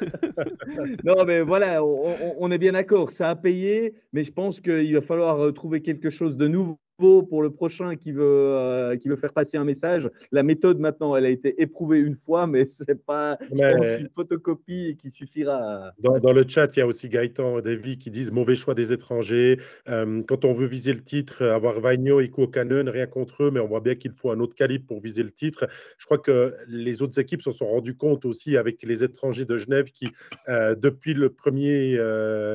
[1.04, 4.94] non, mais voilà, on, on, est bien d'accord, ça a payé, mais je pense qu'il
[4.94, 9.08] va falloir euh, trouver quelque chose de nouveau pour le prochain qui veut, euh, qui
[9.08, 10.08] veut faire passer un message.
[10.30, 14.96] La méthode maintenant, elle a été éprouvée une fois, mais ce n'est pas une photocopie
[15.00, 15.92] qui suffira.
[15.98, 18.92] Dans, le chat, il y a aussi Gaëtan et Davy qui disent mauvais choix des
[18.92, 19.58] étrangers.
[19.88, 23.60] Euh, quand on veut viser le titre, avoir Vagno et Canon, rien contre eux, mais
[23.60, 25.66] on voit bien qu'il faut un autre calibre pour viser le titre.
[25.98, 29.58] Je crois que les autres équipes se sont rendues compte aussi avec les étrangers de
[29.58, 30.08] Genève qui,
[30.48, 31.98] euh, depuis le premier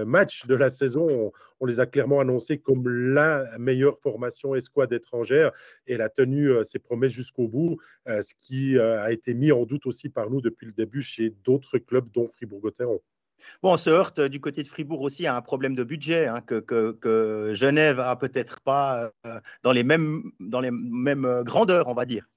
[0.06, 5.52] match de la saison, on les a clairement annoncés comme la meilleure formation escouade étrangère
[5.88, 7.78] et elle a tenu euh, ses promesses jusqu'au bout,
[8.08, 11.02] euh, ce qui euh, a été mis en doute aussi par nous depuis le début
[11.02, 13.02] chez d'autres clubs, dont Fribourg-Gotteron.
[13.62, 16.42] Bon, on se heurte du côté de Fribourg aussi à un problème de budget hein,
[16.42, 19.12] que, Genève a peut-être pas
[19.62, 22.28] dans les mêmes, dans les mêmes grandeurs, on va dire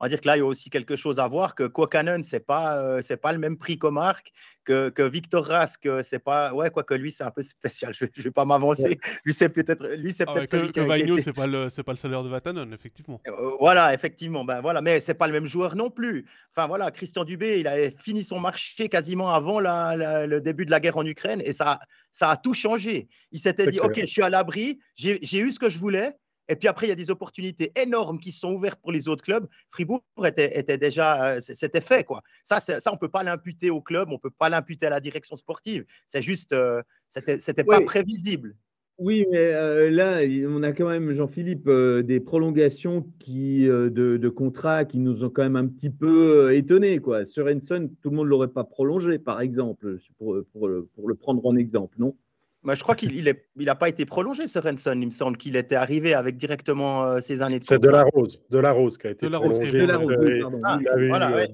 [0.00, 2.24] on va dire que là, il y a aussi quelque chose à voir que Quokanen,
[2.24, 4.32] ce n'est pas, euh, c'est pas le même prix qu'au Marc,
[4.64, 6.54] que, que Victor Rask, c'est pas.
[6.54, 7.92] Ouais, quoique lui, c'est un peu spécial.
[7.92, 8.98] Je ne vais pas m'avancer.
[9.24, 9.86] Lui, c'est peut-être.
[9.96, 11.22] Lui, c'est ah peut-être que, que été...
[11.22, 13.20] c'est pas, le, pas le salaire de Vatanen, effectivement.
[13.28, 14.44] Euh, voilà, effectivement.
[14.44, 14.80] Ben, voilà.
[14.80, 16.26] Mais ce n'est pas le même joueur non plus.
[16.54, 20.70] Enfin, voilà, Christian Dubé, il avait fini son marché quasiment avant la, le début de
[20.70, 21.78] la guerre en Ukraine et ça,
[22.10, 23.08] ça a tout changé.
[23.32, 26.16] Il s'était dit OK, je suis à l'abri, j'ai eu ce que je voulais
[26.50, 29.22] et puis après, il y a des opportunités énormes qui sont ouvertes pour les autres
[29.22, 29.46] clubs.
[29.68, 32.02] Fribourg était, déjà, euh, c'était fait.
[32.02, 32.22] Quoi.
[32.42, 34.90] Ça, ça on ne peut pas l'imputer au club, on ne peut pas l'imputer à
[34.90, 35.84] la direction sportive.
[36.06, 38.56] C'est juste, euh, c'était, c'était pas prévisible.
[38.98, 40.18] Oui, mais euh, là,
[40.48, 45.42] on a quand même, Jean-Philippe, des prolongations qui, de, de, contrats qui nous ont quand
[45.42, 46.98] même un petit peu étonnés.
[46.98, 47.24] Quoi.
[47.24, 51.46] Sorensen, tout le monde ne l'aurait pas prolongé, par exemple, pour, pour, pour le prendre
[51.46, 52.16] en exemple, non?
[52.64, 54.92] Je crois qu'il n'a il pas été prolongé, ce Renson.
[54.94, 58.04] Il me semble qu'il était arrivé avec directement euh, ses années de C'est de la
[58.04, 59.78] Rose, de la Rose qui a été de la Rose, prolongé.
[59.80, 60.16] De la Rose,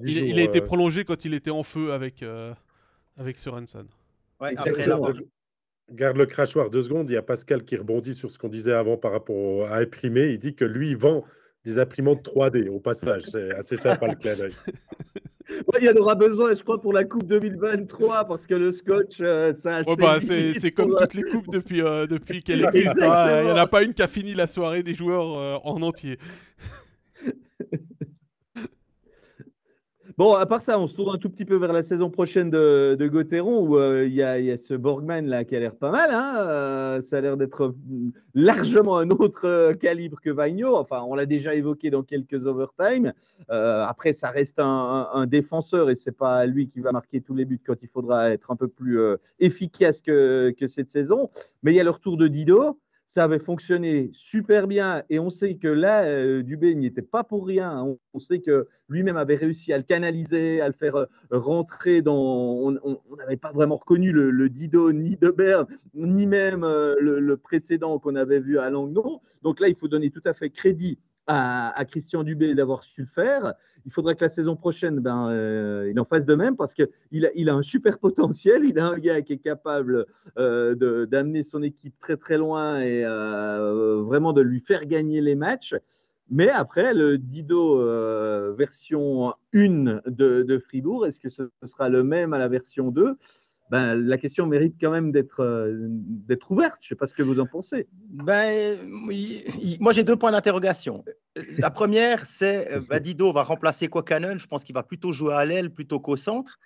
[0.03, 2.53] il, a été prolongé quand il était en feu avec, euh,
[3.17, 3.85] avec Sorensen.
[4.39, 4.53] Ouais,
[5.89, 7.09] Garde le crachoir deux secondes.
[7.09, 10.27] Il y a Pascal qui rebondit sur ce qu'on disait avant par rapport à imprimer.
[10.27, 11.23] Il dit que lui, il vend
[11.63, 13.23] des imprimantes 3D au passage.
[13.23, 14.51] C'est assez sympa le clin d'œil.
[15.79, 19.17] il y en aura besoin, je crois, pour la Coupe 2023, parce que le scotch,
[19.21, 23.01] euh, ça bah, C'est comme toutes les coupes depuis, euh, depuis qu'elle existe.
[23.01, 23.41] Hein.
[23.41, 25.81] Il n'y en a pas une qui a fini la soirée des joueurs euh, en
[25.81, 26.17] entier.
[30.17, 32.49] Bon, à part ça, on se tourne un tout petit peu vers la saison prochaine
[32.49, 35.91] de, de Gauthieron où euh, il y, a ce Borgman là qui a l'air pas
[35.91, 36.09] mal.
[36.11, 37.75] Hein euh, ça a l'air d'être
[38.33, 40.75] largement un autre euh, calibre que Vaigno.
[40.75, 43.13] Enfin, on l'a déjà évoqué dans quelques overtime.
[43.47, 47.61] après, ça reste un, défenseur et c'est pas lui qui va marquer tous les buts
[47.63, 48.99] quand il faudra être un peu plus
[49.37, 51.29] efficace que, que cette saison.
[51.61, 55.29] Mais il y a le retour de Dido ça avait fonctionné super bien et on
[55.29, 57.95] sait que là, euh, Dubé n'y était pas pour rien.
[58.13, 62.17] On, sait que lui-même avait réussi à le canaliser, à le faire euh, rentrer dans.
[62.17, 67.97] On n'avait pas vraiment reconnu le, Dido ni de Berne, ni même euh, le, précédent
[67.97, 69.21] qu'on avait vu à Langnau.
[69.41, 73.07] Donc là, il faut donner tout à fait crédit à, Christian Dubé d'avoir su le
[73.07, 73.53] faire.
[73.85, 77.25] Il faudrait que la saison prochaine, ben, euh, il en fasse de même parce qu'il
[77.25, 78.63] a, il a un super potentiel.
[78.65, 80.05] Il a un gars qui est capable
[80.37, 85.35] euh, d'amener son équipe très très loin et euh, vraiment de lui faire gagner les
[85.35, 85.75] matchs.
[86.29, 87.77] Mais après, le Dido
[88.53, 93.17] version 1 de, de Fribourg, est-ce que ce sera le même à la version 2
[93.69, 95.89] ben, la question mérite quand même d'être euh,
[96.49, 96.77] ouverte.
[96.81, 97.87] Je ne sais pas ce que vous en pensez.
[98.09, 98.77] Ben,
[99.79, 101.03] moi, j'ai deux points d'interrogation.
[101.57, 104.37] La première, c'est euh, ben, Dido va remplacer Quacanon.
[104.37, 106.59] Je pense qu'il va plutôt jouer à l'aile plutôt qu'au centre.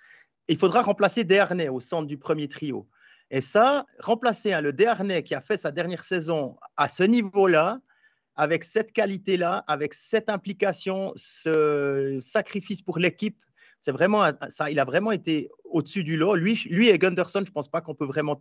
[0.48, 2.86] il faudra remplacer Dernay au centre du premier trio.
[3.30, 7.80] Et ça, remplacer hein, le Dernay qui a fait sa dernière saison à ce niveau-là,
[8.36, 13.38] avec cette qualité-là, avec cette implication, ce sacrifice pour l'équipe,
[13.82, 16.36] c'est vraiment ça, il a vraiment été au-dessus du lot.
[16.36, 18.40] Lui, et Gunderson, je pense pas qu'on peut vraiment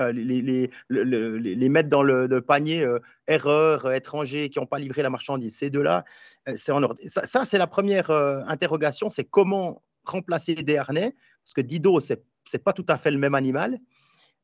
[0.00, 2.98] euh, les, mettre dans le, panier euh,
[3.28, 5.56] erreur, étrangers qui n'ont pas livré la marchandise.
[5.56, 6.04] Ces deux-là,
[6.48, 7.00] euh, c'est en ordre.
[7.06, 11.14] Ça, c'est la première interrogation, c'est comment remplacer Desharnais,
[11.44, 13.78] parce que Dido, ce n'est pas tout à fait le même animal.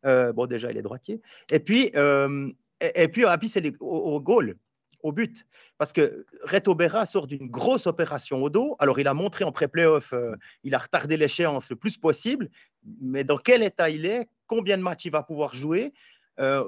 [0.04, 1.20] bon, déjà, il est droitier.
[1.50, 4.20] Et puis, et, puis, puis c'est au, au
[5.02, 5.46] au but.
[5.78, 8.76] Parce que Reto Berra sort d'une grosse opération au dos.
[8.78, 10.34] Alors, il a montré en pré-playoff, euh,
[10.64, 12.50] il a retardé l'échéance le plus possible.
[13.00, 15.92] Mais dans quel état il est Combien de matchs il va pouvoir jouer
[16.40, 16.64] euh,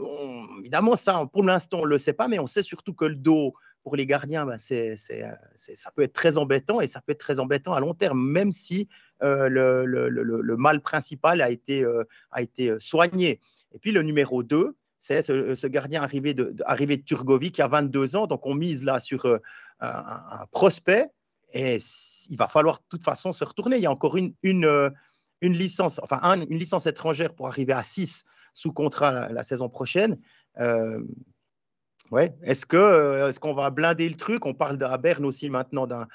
[0.60, 3.16] Évidemment, ça, pour l'instant, on ne le sait pas, mais on sait surtout que le
[3.16, 7.18] dos, pour les gardiens, c'est, euh, ça peut être très embêtant et ça peut être
[7.18, 8.88] très embêtant à long terme, même si
[9.20, 11.84] le, le, mal principal a été,
[12.30, 13.40] a été soigné.
[13.74, 14.74] Et puis, le numéro 2,
[15.04, 18.26] c'est ce, gardien arrivé de, arrivé de Turgovie qui a 22 ans.
[18.26, 19.38] Donc, on mise là sur euh,
[19.80, 21.10] un, prospect
[21.52, 21.76] et
[22.30, 23.76] il va falloir de toute façon se retourner.
[23.76, 24.88] Il y a encore une, une, euh,
[25.42, 28.24] une licence, enfin une licence étrangère pour arriver à 6
[28.54, 30.18] sous contrat la, saison prochaine.
[30.58, 31.02] Euh,
[32.10, 32.34] ouais.
[32.42, 34.46] Est-ce que est-ce qu'on va blinder le truc?
[34.46, 36.08] On parle à Berne aussi maintenant d'un,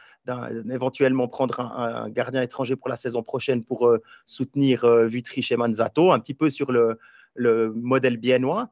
[0.68, 3.96] éventuellement prendre un, gardien étranger pour la saison prochaine pour
[4.26, 6.98] soutenir Vitry chez Manzato, un petit peu sur le,
[7.36, 8.72] le modèle biennois.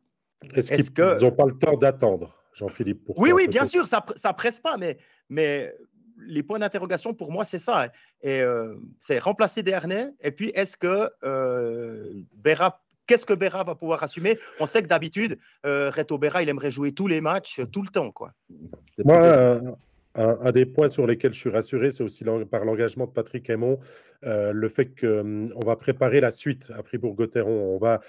[0.54, 4.60] Est-ce qu'ils n'ont pas le temps d'attendre, Jean-Philippe Oui, oui, bien sûr, ça ne presse
[4.60, 4.98] pas, mais,
[5.30, 5.74] mais
[6.26, 7.84] les points d'interrogation pour moi, c'est ça.
[7.84, 7.88] Hein.
[8.22, 10.10] Et euh, c'est remplacer Dernay.
[10.22, 12.14] Et puis, est-ce que euh,
[13.06, 14.38] qu'est-ce que Béra va pouvoir assumer?
[14.60, 17.90] On sait que d'habitude, euh, Reto Béra, il aimerait jouer tous les matchs, tout le
[17.90, 18.12] temps.
[18.12, 18.34] Quoi.
[19.04, 19.62] Moi,
[20.18, 23.80] un, des points sur lesquels je suis rassuré, c'est aussi par l'engagement de Patrick Aymon.
[24.24, 27.76] le fait qu'on va préparer la suite à Fribourg-Gotteron.
[27.76, 28.02] On va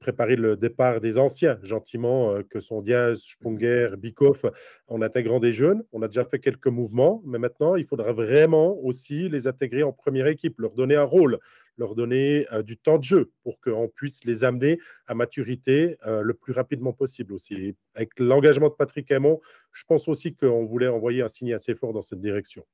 [0.00, 4.46] préparer le départ des anciens, gentiment, que sont Diaz, Sprunger, Bikoff,
[4.88, 5.82] en intégrant des jeunes.
[5.92, 9.92] On a déjà fait quelques mouvements, mais maintenant, il faudra vraiment aussi les intégrer en
[9.92, 11.38] première équipe, leur donner un rôle,
[11.76, 16.52] leur donner du temps de jeu pour qu'on puisse les amener à maturité le plus
[16.52, 17.74] rapidement possible aussi.
[17.94, 19.40] avec l'engagement de Patrick Aymon,
[19.72, 22.64] je pense aussi qu'on voulait envoyer un signe assez fort dans cette direction.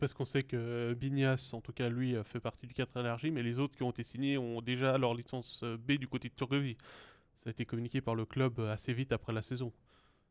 [0.00, 3.42] Parce qu'on sait que Bignas, en tout cas lui, fait partie du 4 énergie, mais
[3.42, 6.76] les autres qui ont été signés ont déjà leur licence B du côté de Turgovie.
[7.36, 9.72] Ça a été communiqué par le club assez vite après la saison.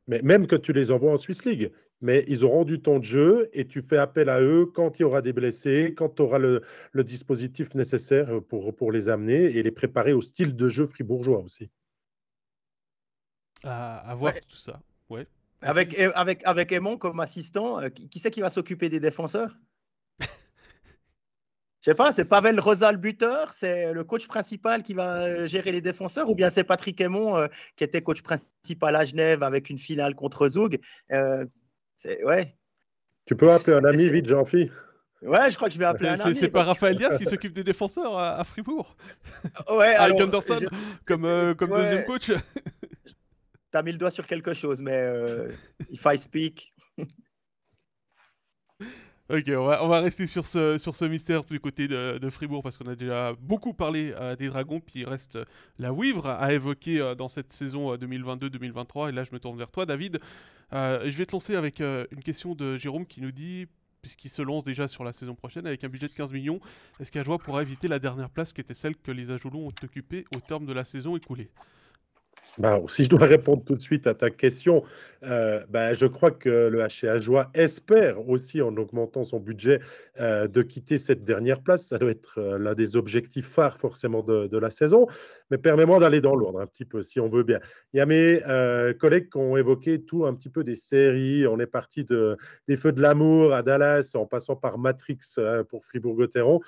[0.07, 1.71] Mais même que tu les envoies en Swiss League,
[2.01, 5.03] mais ils auront du temps de jeu et tu fais appel à eux quand il
[5.03, 6.61] y aura des blessés, quand tu auras le,
[7.03, 11.69] dispositif nécessaire pour, pour les amener et les préparer au style de jeu fribourgeois aussi.
[13.63, 14.81] À, voir tout ça.
[15.09, 15.25] Ouais.
[15.61, 19.55] Avec, avec, avec Aymon comme assistant, euh, qui, qui c'est qui va s'occuper des défenseurs?
[21.84, 25.47] Je sais pas, c'est Pavel Rosa le buteur, c'est le coach principal qui va euh,
[25.47, 29.43] gérer les défenseurs, ou bien c'est Patrick Aymon euh, qui était coach principal à Genève
[29.43, 30.80] avec une finale contre Zoug.
[31.11, 31.45] Euh,
[32.23, 32.55] ouais.
[33.26, 34.72] Tu peux appeler un ami vite, Jean-Phi
[35.23, 36.35] Ouais, je crois que je vais appeler un ami.
[36.35, 38.95] C'est pas Raphaël Diaz qui s'occupe des défenseurs à, Fribourg
[39.69, 40.61] Ouais, Avec Anderson
[41.03, 42.31] comme, comme deuxième coach
[43.72, 45.05] T'as mis le doigt sur quelque chose, mais
[45.91, 46.73] if I speak.
[49.34, 52.85] Ok, on va, rester sur ce, sur ce mystère du côté de, Fribourg parce qu'on
[52.85, 55.45] a déjà beaucoup parlé euh, des Dragons, puis il reste euh,
[55.80, 59.10] la Wivre à évoquer euh, dans cette saison 2022-2023.
[59.10, 60.19] Et là, je me tourne vers toi, David.
[60.72, 63.65] je vais te lancer avec une question de Jérôme qui nous dit
[64.03, 66.60] puisqu'il se lance déjà sur la saison prochaine avec un budget de 15 millions,
[66.99, 70.26] est-ce qu'Ajoie pourra éviter la dernière place qui était celle que les Ajoulons ont occupée
[70.35, 71.49] au terme de la saison écoulée?
[72.59, 74.84] Bah, si je dois répondre tout de suite à ta question,
[75.23, 79.80] euh, bah, je crois que le HCA espère aussi, en augmentant son budget,
[80.19, 81.88] euh, de quitter cette dernière place.
[81.88, 85.07] Ça doit être euh, l'un des objectifs phares forcément de, la saison.
[85.49, 87.59] Mais permets-moi d'aller dans l'ordre un petit peu, si on veut bien.
[87.93, 88.39] Il y a mes
[88.99, 91.47] collègues qui ont évoqué tout un petit peu des séries.
[91.47, 95.17] On est parti de, des Feux de l'amour à Dallas, en passant par Matrix
[95.69, 96.61] pour Fribourg-Gotteron.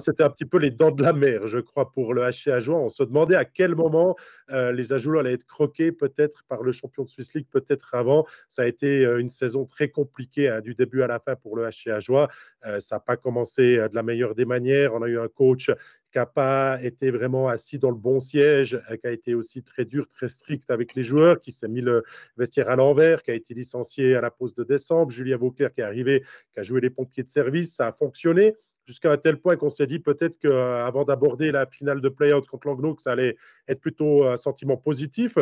[0.00, 2.78] C'était un petit peu les dents de la mer, je crois, pour le HC Ajoie.
[2.78, 4.16] On se demandait à quel moment
[4.50, 8.26] euh, les Ajoulois allaient être croqués, peut-être par le champion de Swiss League, peut-être avant.
[8.48, 11.56] Ça a été euh, une saison très compliquée hein, du début à la fin pour
[11.56, 12.28] le HC Ajoie.
[12.66, 14.94] Euh, ça n'a pas commencé de la meilleure des manières.
[14.94, 15.70] On a eu un coach
[16.10, 19.86] qui n'a pas été vraiment assis dans le bon siège, qui a été aussi très
[19.86, 22.02] dur, très strict avec les joueurs, qui s'est mis le
[22.36, 25.10] vestiaire à l'envers, qui a été licencié à la pause de décembre.
[25.10, 27.74] Julien Vauclair qui est arrivé, qui a joué les pompiers de service.
[27.76, 28.54] Ça a fonctionné
[28.86, 32.68] jusqu'à un tel point qu'on s'est dit peut-être qu'avant d'aborder la finale de play-out contre
[32.68, 33.36] Langnau, que ça allait
[33.68, 35.36] être plutôt un sentiment positif.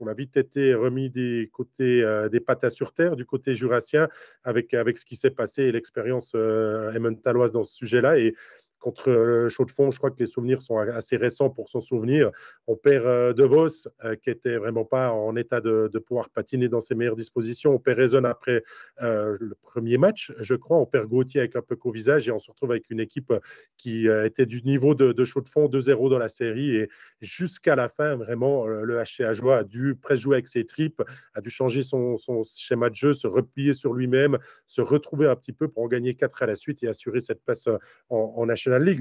[0.00, 4.08] On a vite été remis des côtés euh, des pattes sur terre, du côté jurassien,
[4.42, 8.18] avec, avec ce qui s'est passé et l'expérience euh, emmentaloise dans ce sujet-là.
[8.18, 8.34] Et
[8.82, 12.30] contre euh, Chaux-de-Fonds, je crois que les souvenirs sont assez récents pour s'en souvenir.
[12.66, 13.68] On perd euh, De Vos,
[14.04, 17.72] euh, qui était vraiment pas en état de, pouvoir patiner dans ses meilleures dispositions.
[17.72, 18.64] On perd Raison après
[19.00, 20.78] le premier match, je crois.
[20.78, 23.32] On perd Gauthier avec un peu qu'au visage et on se retrouve avec une équipe
[23.76, 26.74] qui était du niveau de, de Chaux-de-Fonds, 2-0 dans la série.
[26.74, 26.88] Et
[27.20, 31.02] jusqu'à la fin, vraiment, le HCA Joie a dû presque jouer avec ses tripes,
[31.34, 35.52] a dû changer son, schéma de jeu, se replier sur lui-même, se retrouver un petit
[35.52, 37.68] peu pour en gagner 4 à la suite et assurer cette place
[38.08, 38.48] en, en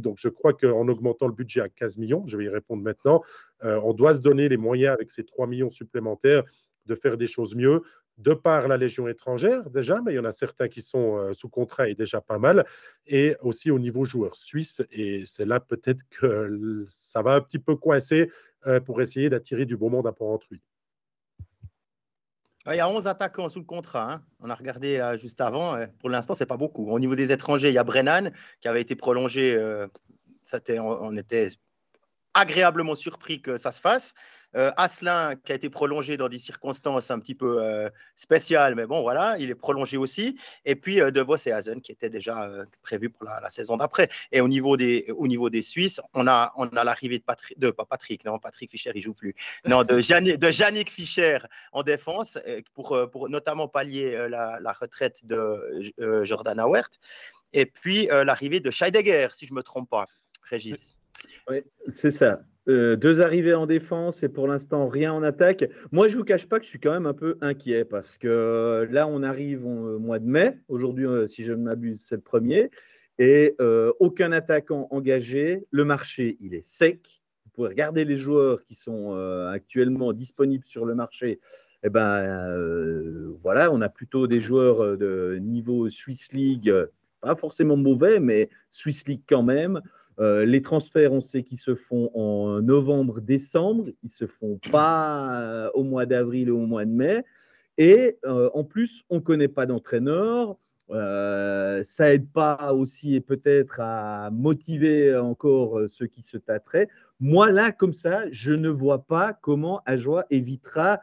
[0.01, 3.21] Donc, je crois qu'en augmentant le budget à 15 millions, je vais y répondre maintenant,
[3.63, 6.43] euh, on doit se donner les moyens avec ces 3 millions supplémentaires
[6.85, 7.81] de faire des choses mieux,
[8.17, 11.33] de par la Légion étrangère déjà, mais il y en a certains qui sont euh,
[11.33, 12.65] sous contrat et déjà pas mal,
[13.07, 14.81] et aussi au niveau joueur suisse.
[14.91, 18.29] Et c'est là peut-être que ça va un petit peu coincer
[18.67, 20.61] euh, pour essayer d'attirer du bon monde à Port-Entruy.
[22.67, 24.11] Il y a 11 attaquants sous le contrat.
[24.11, 24.23] Hein.
[24.39, 25.75] On a regardé là, juste avant.
[25.75, 26.91] Euh, pour l'instant, c'est pas beaucoup.
[26.91, 28.31] Au niveau des étrangers, il y a Brennan
[28.61, 29.55] qui avait été prolongé.
[29.55, 29.87] Euh,
[30.79, 31.47] on, était
[32.33, 34.13] agréablement surpris que ça se fasse.
[34.55, 38.85] Euh, Asselin, qui a été prolongé dans des circonstances un petit peu euh, spéciales, mais
[38.85, 40.37] bon, voilà, il est prolongé aussi.
[40.65, 42.49] Et puis euh, De Vos et Hazen, qui étaient déjà
[42.81, 44.09] prévus pour la, saison d'après.
[44.31, 47.57] Et au niveau, des, au niveau des Suisses, on a, on a l'arrivée de Patrick,
[47.59, 49.35] pas Patrick, non, Patrick Fischer, il joue plus.
[49.65, 51.39] Non, de, Yannick, Fischer
[51.71, 52.37] en défense,
[52.73, 56.89] pour, pour notamment pallier la, retraite de Jordan Hauert.
[57.53, 60.07] Et puis l'arrivée de Scheidegger, si je ne me trompe pas,
[60.43, 60.97] Régis.
[61.49, 62.41] Oui, c'est ça.
[62.69, 65.67] Euh, deux arrivées en défense et pour l'instant rien en attaque.
[65.91, 68.27] Moi, je vous cache pas que je suis quand même un peu inquiet parce que
[68.27, 70.59] euh, là, on arrive au mois de mai.
[70.67, 72.69] Aujourd'hui, euh, si je ne m'abuse, c'est le premier.
[73.17, 73.55] Et
[73.99, 75.67] aucun attaquant engagé.
[75.69, 77.21] Le marché, il est sec.
[77.45, 79.13] Vous pouvez regarder les joueurs qui sont
[79.51, 81.39] actuellement disponibles sur le marché.
[81.83, 82.57] Eh ben,
[83.39, 86.73] voilà, on a plutôt des joueurs de niveau Swiss League
[87.21, 89.81] pas forcément mauvais, mais Swiss League quand même.
[90.21, 93.89] Euh, les transferts, on sait qu'ils se font en novembre, décembre.
[94.03, 97.25] Ils se font pas euh, au mois d'avril ou au mois de mai.
[97.77, 100.57] Et en plus, on ne connaît pas d'entraîneur.
[100.89, 106.89] ça aide pas aussi et peut-être à motiver encore ceux qui se tâteraient.
[107.19, 110.99] Moi, là, comme ça, je ne vois pas comment Ajoie évitera,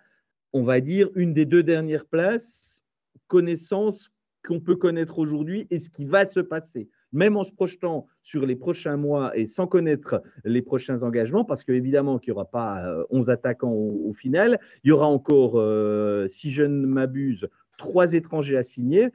[0.53, 2.85] on va dire, une des deux dernières places,
[3.29, 4.11] connaissance
[4.45, 8.47] qu'on peut connaître aujourd'hui et ce qui va se passer, même en se projetant sur
[8.47, 12.83] les prochains mois et sans connaître les prochains engagements, parce qu'évidemment qu'il n'y aura pas
[13.11, 18.13] 11 euh, attaquants au, final, il y aura encore, euh, si je ne m'abuse, trois
[18.13, 19.09] étrangers à signer.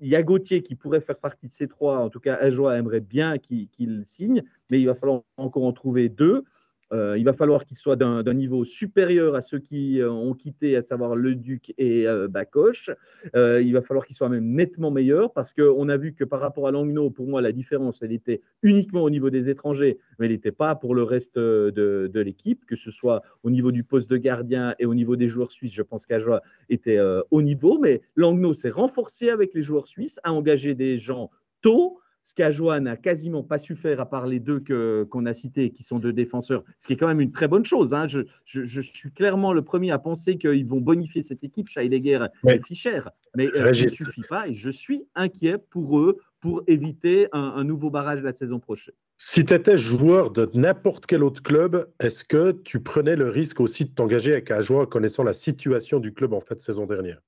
[0.00, 2.78] Il y a Gauthier qui pourrait faire partie de ces trois, en tout cas Ajoie
[2.78, 6.44] aimerait bien qu'il signe, mais il va falloir encore en trouver deux.
[6.92, 10.76] Euh, il va falloir qu'il soit d'un niveau supérieur à ceux qui euh, ont quitté,
[10.76, 12.90] à savoir le Duc et euh, Bacoche.
[13.34, 16.66] il va falloir qu'il soit même nettement meilleur parce qu'on a vu que par rapport
[16.66, 20.32] à Langnau, pour moi, la différence, elle était uniquement au niveau des étrangers, mais elle
[20.32, 24.16] n'était pas pour le reste de, l'équipe, que ce soit au niveau du poste de
[24.16, 25.72] gardien et au niveau des joueurs suisses.
[25.72, 26.98] Je pense qu'Ajoa était
[27.30, 31.98] au niveau, mais Langnau s'est renforcé avec les joueurs suisses, a engagé des gens tôt
[32.28, 34.62] ce qu'Ajoa n'a quasiment pas su faire, à part les deux
[35.10, 37.64] qu'on a cités, qui sont deux défenseurs, ce qui est quand même une très bonne
[37.64, 37.94] chose.
[37.94, 38.06] Hein.
[38.06, 43.00] Je, suis clairement le premier à penser qu'ils vont bonifier cette équipe, Scheidegger et Fischer.
[43.34, 47.64] Mais euh, il ne suffit pas et je suis inquiet pour eux pour éviter un,
[47.64, 48.94] nouveau barrage la saison prochaine.
[49.16, 53.58] Si tu étais joueur de n'importe quel autre club, est-ce que tu prenais le risque
[53.58, 57.22] aussi de t'engager avec Ajoa connaissant la situation du club en fait saison dernière?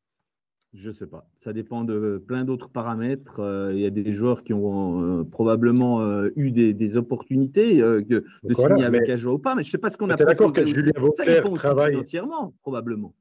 [0.73, 1.27] Je ne sais pas.
[1.35, 3.41] Ça dépend de plein d'autres paramètres.
[3.41, 8.25] Euh, il y a des joueurs qui ont euh, probablement euh, eu des, opportunités de
[8.55, 10.67] signer avec Ajoa ou pas, mais je ne sais pas ce qu'on a d'accord que
[10.67, 13.15] Julien Vauclair travaille financièrement, probablement.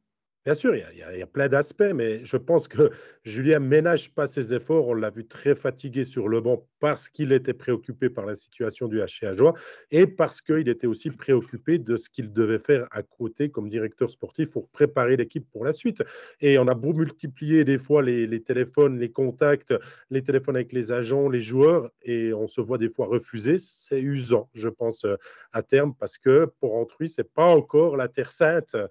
[0.46, 2.92] Bien sûr, il y a, plein d'aspects, mais je pense que
[3.26, 4.88] Julien ménage pas ses efforts.
[4.88, 8.88] On l'a vu très fatigué sur le banc parce qu'il était préoccupé par la situation
[8.88, 9.54] du HC Joie
[9.92, 14.10] et parce qu'il était aussi préoccupé de ce qu'il devait faire à côté comme directeur
[14.10, 16.02] sportif pour préparer l'équipe pour la suite.
[16.40, 19.74] Et on a beau multiplier des fois les, téléphones, les contacts,
[20.10, 23.58] les téléphones avec les agents, les joueurs, et on se voit des fois refuser.
[23.58, 25.06] C'est usant, je pense,
[25.52, 28.88] à terme, parce que pour Antruy, c'est pas encore la terre sainte euh,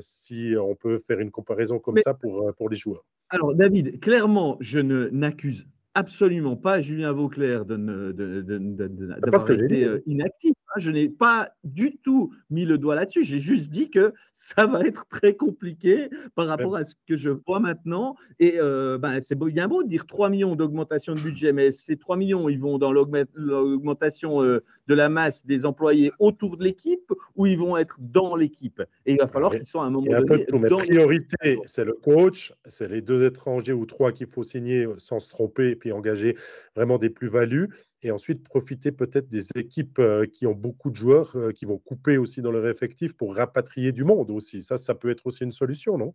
[0.00, 3.04] si on peut faire une comparaison comme ça pour, euh, pour les joueurs.
[3.30, 10.52] Alors, David, clairement, je ne n'accuse absolument pas Julien Vauclair d'avoir été euh, inactif.
[10.68, 10.80] Hein.
[10.80, 13.22] Je n'ai pas du tout mis le doigt là-dessus.
[13.22, 17.30] J'ai juste dit que ça va être très compliqué par rapport à ce que je
[17.30, 18.16] vois maintenant.
[18.40, 21.96] Et euh, ben, c'est bien beau de dire 3 millions d'augmentation de budget, mais ces
[21.96, 27.12] 3 millions, ils vont dans l'augmentation euh, de la masse des employés autour de l'équipe
[27.36, 28.82] ou ils vont être dans l'équipe?
[29.06, 30.46] Et il va falloir qu'ils soient à un moment donné.
[30.50, 35.18] La priorité, c'est le coach, c'est les deux étrangers ou trois qu'il faut signer sans
[35.18, 36.36] se tromper puis engager
[36.74, 37.70] vraiment des plus-values
[38.04, 41.78] et ensuite profiter peut-être des équipes euh, qui ont beaucoup de joueurs euh, qui vont
[41.78, 44.62] couper aussi dans leur effectif pour rapatrier du monde aussi.
[44.62, 46.14] Ça, ça peut être aussi une solution, non?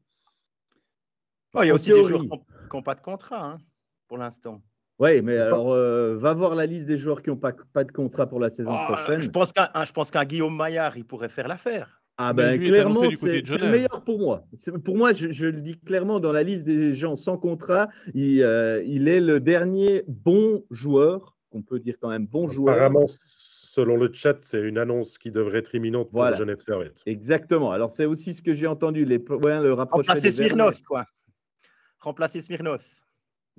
[1.56, 2.30] Oh, Il y a aussi des joueurs qui
[2.74, 3.58] n'ont pas de contrat hein,
[4.08, 4.62] pour l'instant.
[5.00, 7.92] Oui, mais alors, euh, va voir la liste des joueurs qui n'ont pas, pas de
[7.92, 9.22] contrat pour la saison ah, prochaine.
[9.22, 12.02] Je pense qu'un Guillaume Maillard, il pourrait faire l'affaire.
[12.22, 14.44] Ah ben clairement, c'est le meilleur pour moi.
[14.84, 18.40] Pour moi, je, le dis clairement, dans la liste des gens sans contrat, il,
[18.86, 22.76] il est le dernier bon joueur qu'on peut dire quand même bon joueur.
[22.76, 27.02] Apparemment, selon le chat, c'est une annonce qui devrait être imminente pour Genève Servette.
[27.06, 27.72] Exactement.
[27.72, 29.06] Alors, c'est aussi ce que j'ai entendu.
[29.06, 31.06] Les, ouais, le Remplacer Smirnos, quoi.
[32.00, 33.04] Remplacer Smirnos.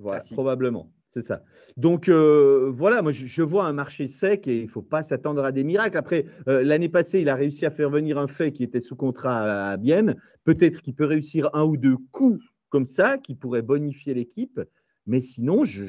[0.01, 0.91] Voilà, probablement.
[1.09, 1.43] C'est ça.
[1.75, 5.43] Donc euh, voilà, moi je, vois un marché sec et il ne faut pas s'attendre
[5.43, 5.97] à des miracles.
[5.97, 8.95] Après, euh, l'année passée, il a réussi à faire venir un fait qui était sous
[8.95, 10.15] contrat à, Bienne.
[10.45, 14.61] Peut-être qu'il peut réussir un ou deux coups comme ça qui pourraient bonifier l'équipe.
[15.05, 15.83] Mais sinon, je,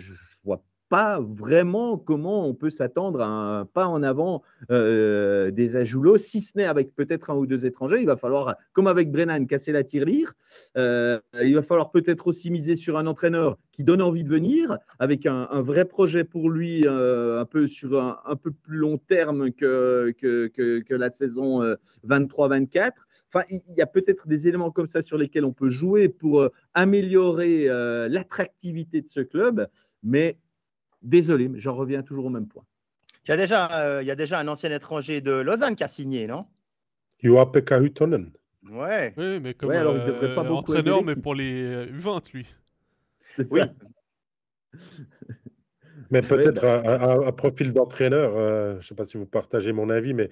[0.93, 6.43] pas vraiment comment on peut s'attendre à un pas en avant euh, des Ajoulots, si
[6.43, 8.01] ce n'est avec peut-être un ou deux étrangers.
[8.01, 10.35] Il va falloir, comme avec Brennan, casser la tirelire.
[10.77, 14.77] Euh, il va falloir peut-être aussi miser sur un entraîneur qui donne envie de venir,
[14.98, 19.51] avec un, vrai projet pour lui, euh, un peu sur un, peu plus long terme
[19.51, 21.62] que, que, que, la saison
[22.06, 22.90] 23-24.
[23.32, 26.51] Enfin, il y a peut-être des éléments comme ça sur lesquels on peut jouer pour
[26.74, 27.64] améliorer
[28.10, 29.66] l'attractivité de ce club,
[30.02, 30.36] mais
[31.02, 32.64] Désolé, mais j'en reviens toujours au même point.
[33.26, 35.84] Il y, a déjà, euh, il y a déjà un ancien étranger de Lausanne qui
[35.84, 36.46] a signé, non?
[37.22, 38.32] Hutonen.
[38.68, 39.14] Ouais.
[39.16, 42.46] Oui, mais comme alors, il devrait pas euh, entraîneur, mais pour les U20, lui.
[43.50, 43.60] Oui.
[46.10, 50.14] mais peut-être un, profil d'entraîneur, euh, je ne sais pas si vous partagez mon avis,
[50.14, 50.28] mais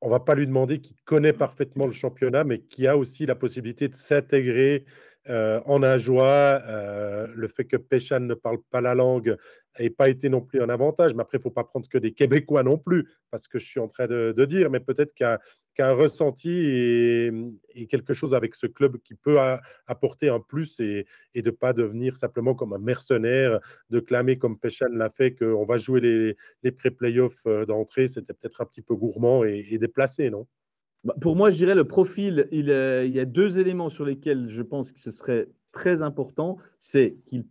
[0.00, 3.26] on ne va pas lui demander qu'il connaît parfaitement le championnat, mais qui a aussi
[3.26, 4.84] la possibilité de s'intégrer
[5.28, 6.62] en Ajoie,
[7.34, 9.36] le fait que Péchan ne parle pas la langue
[9.78, 11.14] n'ait pas été non plus un avantage.
[11.14, 13.66] Mais après, il ne faut pas prendre que des Québécois non plus, parce que je
[13.66, 15.38] suis en train de, dire, mais peut-être qu'un
[15.74, 19.38] qu ressenti et, quelque chose avec ce club qui peut
[19.86, 24.58] apporter un plus et, de ne pas devenir simplement comme un mercenaire, de clamer comme
[24.58, 28.94] Péchan l'a fait qu'on va jouer les, pré-playoffs euh, d'entrée, c'était peut-être un petit peu
[28.94, 30.46] gourmand et, déplacé, non?
[31.20, 34.62] Pour moi, je dirais le profil, il, il y a deux éléments sur lesquels je
[34.62, 37.44] pense que ce serait très important, c'est qu'il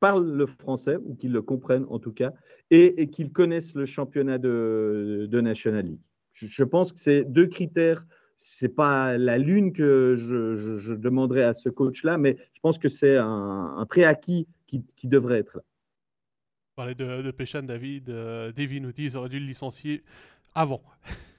[0.00, 2.32] parlent le français, ou qu'ils le comprennent en tout cas,
[2.70, 6.10] et, qu'ils connaissent le championnat de, National League.
[6.32, 8.04] Je, pense que ces deux critères,
[8.36, 12.88] ce n'est pas la lune que je, demanderais à ce coach-là, mais je pense que
[12.88, 15.62] c'est un, préacquis qui, devrait être là.
[16.74, 20.02] Parlez de, de Péchan, David, euh, Devin ils auraient dû le licencier
[20.54, 20.82] avant.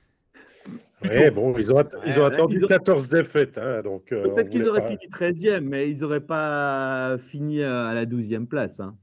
[1.04, 3.58] Oui, bon, ils ont, ils ont attendu 14 défaites.
[3.58, 8.06] Hein, donc, euh, Peut-être qu'ils auraient fini 13e, mais ils n'auraient pas fini à la
[8.06, 8.80] 12e place.
[8.80, 8.98] Hein.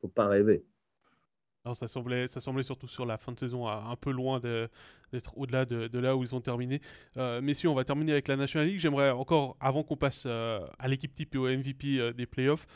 [0.00, 0.64] faut pas rêver.
[1.66, 5.36] Non, ça semblait, ça semblait surtout sur la fin de saison un peu loin d'être
[5.36, 6.80] au-delà de, là où ils ont terminé.
[7.18, 8.78] Euh, messieurs, on va terminer avec la National League.
[8.78, 12.66] J'aimerais encore, avant qu'on passe euh, à l'équipe type et au MVP des playoffs,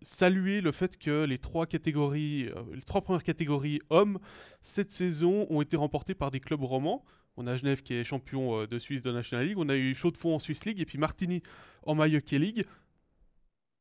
[0.00, 4.20] saluer le fait que les trois catégories, les trois premières catégories hommes
[4.60, 7.04] cette saison ont été remportées par des clubs romans.
[7.38, 9.58] On a Genève qui est champion euh, de Suisse de National League.
[9.58, 11.42] On a eu Chaud-de-Fonds en Swiss League et puis Martini
[11.84, 12.64] en Mayotte League.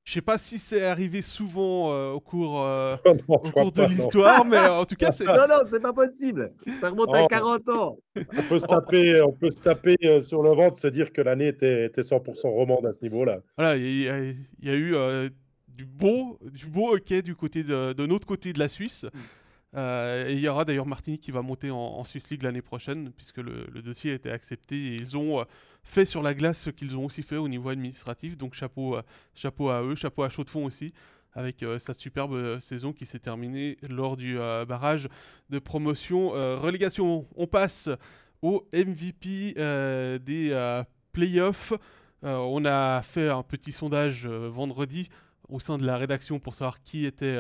[0.04, 4.86] Je sais pas si c'est arrivé souvent euh, au cours, euh, de l'histoire, mais en
[4.86, 5.26] tout cas, c'est.
[5.26, 6.52] Non, non, c'est pas possible.
[6.80, 7.98] Ça remonte à 40 ans.
[8.16, 11.48] On peut se taper, on peut se taper sur le ventre, se dire que l'année
[11.48, 13.40] était, 100% romande à ce niveau-là.
[13.58, 14.04] Voilà, il
[14.62, 14.96] y, a eu
[15.70, 19.06] du beau, du beau hockey du côté de, de notre côté de la Suisse.
[19.06, 19.20] Mm.
[19.76, 23.12] Euh, et il y aura d'ailleurs Martinique qui va monter en, Swiss League l'année prochaine,
[23.12, 25.44] puisque le, dossier a été accepté ils ont euh,
[25.84, 28.38] fait sur la glace ce qu'ils ont aussi fait au niveau administratif.
[28.38, 28.98] Donc chapeau,
[29.34, 30.94] chapeau à eux, chapeau à Chaud de Fond aussi,
[31.34, 34.38] avec euh, cette superbe saison qui s'est terminée lors du
[34.68, 35.10] barrage
[35.50, 37.28] de promotion relégation.
[37.36, 37.90] On passe
[38.42, 39.56] au MVP
[40.24, 41.74] des playoffs.
[42.24, 45.10] on a fait un petit sondage vendredi
[45.50, 47.38] au sein de la rédaction pour savoir qui était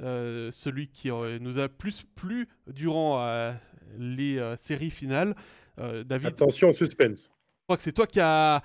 [0.00, 1.10] euh, celui qui
[1.40, 3.52] nous a plus plu durant euh,
[3.98, 5.34] les euh, séries finales.
[5.78, 6.28] David?
[6.28, 7.24] Attention, suspense.
[7.24, 8.62] Je crois que c'est toi qui a,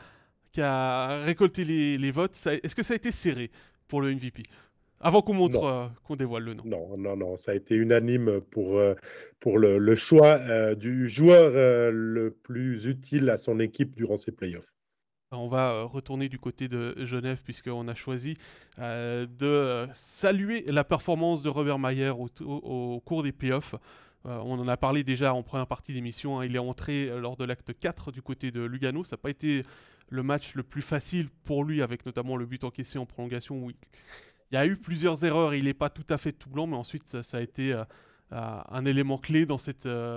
[0.51, 2.35] qui a récolté les, les votes.
[2.63, 3.49] Est-ce que ça a été serré
[3.87, 4.43] pour le MVP
[4.99, 6.63] avant qu'on montre, qu'on dévoile le nom.
[6.65, 8.81] Non, non, non, ça a été unanime pour,
[9.39, 11.51] pour le, le choix du joueur
[11.91, 14.73] le plus utile à son équipe durant ces playoffs.
[15.31, 18.35] On va euh, retourner du côté de Genève puisqu'on a choisi
[18.79, 23.75] euh, de saluer la performance de Robert Mayer au, cours des playoffs.
[24.25, 26.39] Euh, on en a parlé déjà en première partie d'émission.
[26.39, 26.45] Hein.
[26.45, 29.03] Il est entré lors de l'acte 4 du côté de Lugano.
[29.03, 29.63] Ça n'a pas été
[30.07, 33.69] le match le plus facile pour lui avec notamment le but encaissé en prolongation où
[33.69, 33.75] il,
[34.53, 35.53] y a eu plusieurs erreurs.
[35.53, 37.75] Il n'est pas tout à fait tout blanc, mais ensuite ça, a été
[38.31, 39.57] un élément clé dans,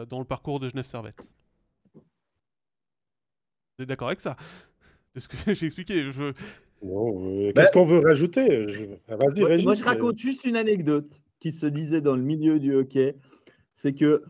[0.06, 1.32] dans le parcours de Genève Servette.
[1.94, 4.36] Vous êtes d'accord avec ça?
[5.14, 6.10] De ce que j'ai expliqué.
[6.10, 6.32] Je...
[6.82, 8.62] Euh, qu'est-ce qu'on veut rajouter?
[9.08, 12.74] Ah, Vas-y, Moi, je raconte juste une anecdote qui se disait dans le milieu du
[12.74, 13.16] hockey.
[13.74, 14.22] C'est que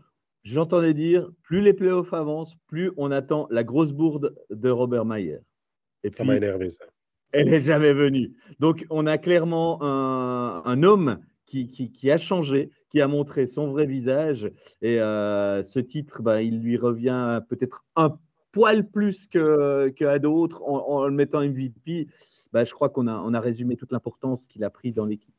[0.43, 5.39] j'entendais dire plus les playoffs avancent, plus on attend la grosse bourde de Robert Mayer.
[6.03, 6.85] Et ça m'a énervé, ça.
[7.31, 8.33] Elle n'est jamais venue.
[8.59, 13.85] Donc, on a clairement un, homme qui, qui, a changé, qui a montré son vrai
[13.85, 14.51] visage.
[14.81, 18.17] Et euh, ce titre, bah, il lui revient peut-être un
[18.51, 22.07] poil plus qu'à que d'autres en, le mettant MVP,
[22.51, 25.33] bah, je crois qu'on a, on a résumé toute l'importance qu'il a pris dans l'équipe.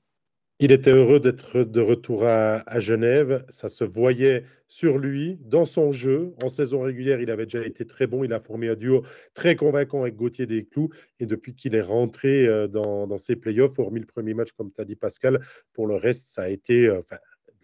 [0.65, 3.45] Il était heureux d'être de retour à, Genève.
[3.49, 6.35] Ça se voyait sur lui, dans son jeu.
[6.41, 8.23] En saison régulière, il avait déjà été très bon.
[8.23, 9.03] Il a formé un duo
[9.35, 10.91] très convaincant avec Gauthier Desclous.
[11.19, 14.71] Et depuis qu'il est rentré euh, dans, dans ses playoffs, hormis le premier match, comme
[14.71, 15.41] tu as dit, Pascal,
[15.73, 16.87] pour le reste, ça a été.
[16.87, 17.03] Euh,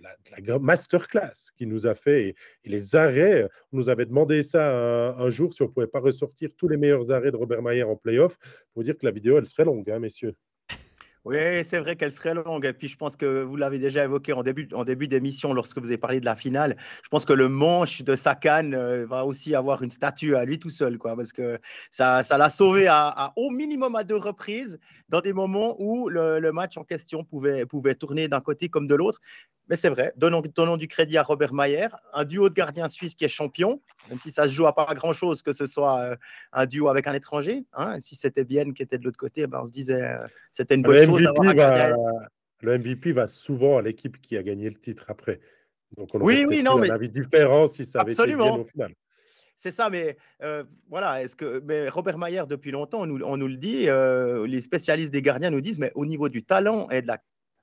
[0.00, 2.28] la, la masterclass qui nous a fait.
[2.28, 2.34] Et,
[2.64, 6.50] les arrêts, on nous avait demandé ça un, jour si on ne pouvait pas ressortir
[6.56, 8.36] tous les meilleurs arrêts de Robert Mayer en playoff.
[8.74, 10.34] Faut dire que la vidéo, elle serait longue, hein, messieurs.
[11.24, 12.64] Oui, c'est vrai qu'elle serait longue.
[12.64, 15.78] Et puis, je pense que vous l'avez déjà évoqué en début, en début d'émission lorsque
[15.78, 16.76] vous avez parlé de la finale.
[17.02, 20.58] Je pense que le manche de Sakan euh, va aussi avoir une statue à lui
[20.58, 21.58] tout seul, quoi, parce que
[21.90, 24.78] ça, ça l'a sauvé à, au minimum à deux reprises
[25.10, 28.86] dans des moments où le, le match en question pouvait, pouvait tourner d'un côté comme
[28.86, 29.20] de l'autre.
[29.68, 33.24] Mais c'est vrai, donnons, du crédit à Robert Mayer, un duo de gardiens suisses qui
[33.24, 36.16] est champion, même si ça se joue à pas grand-chose que ce soit euh,
[36.52, 37.64] un duo avec un étranger.
[37.74, 38.00] Hein.
[38.00, 40.82] Si c'était Bienne qui était de l'autre côté, ben on se disait euh, c'était une
[40.82, 41.96] bonne chose d'avoir un gardien.
[42.60, 45.40] Le MVP va souvent à l'équipe qui a gagné le titre après.
[45.96, 48.44] Donc on oui, oui, non, mais avis différent si ça avait Absolument.
[48.44, 48.94] été Bienne au final.
[49.56, 53.36] c'est ça, mais euh, voilà, est-ce que mais Robert Mayer, depuis longtemps, on nous, on
[53.36, 56.88] nous le dit, euh, les spécialistes des gardiens nous disent, mais au niveau du talent
[56.90, 57.18] et de la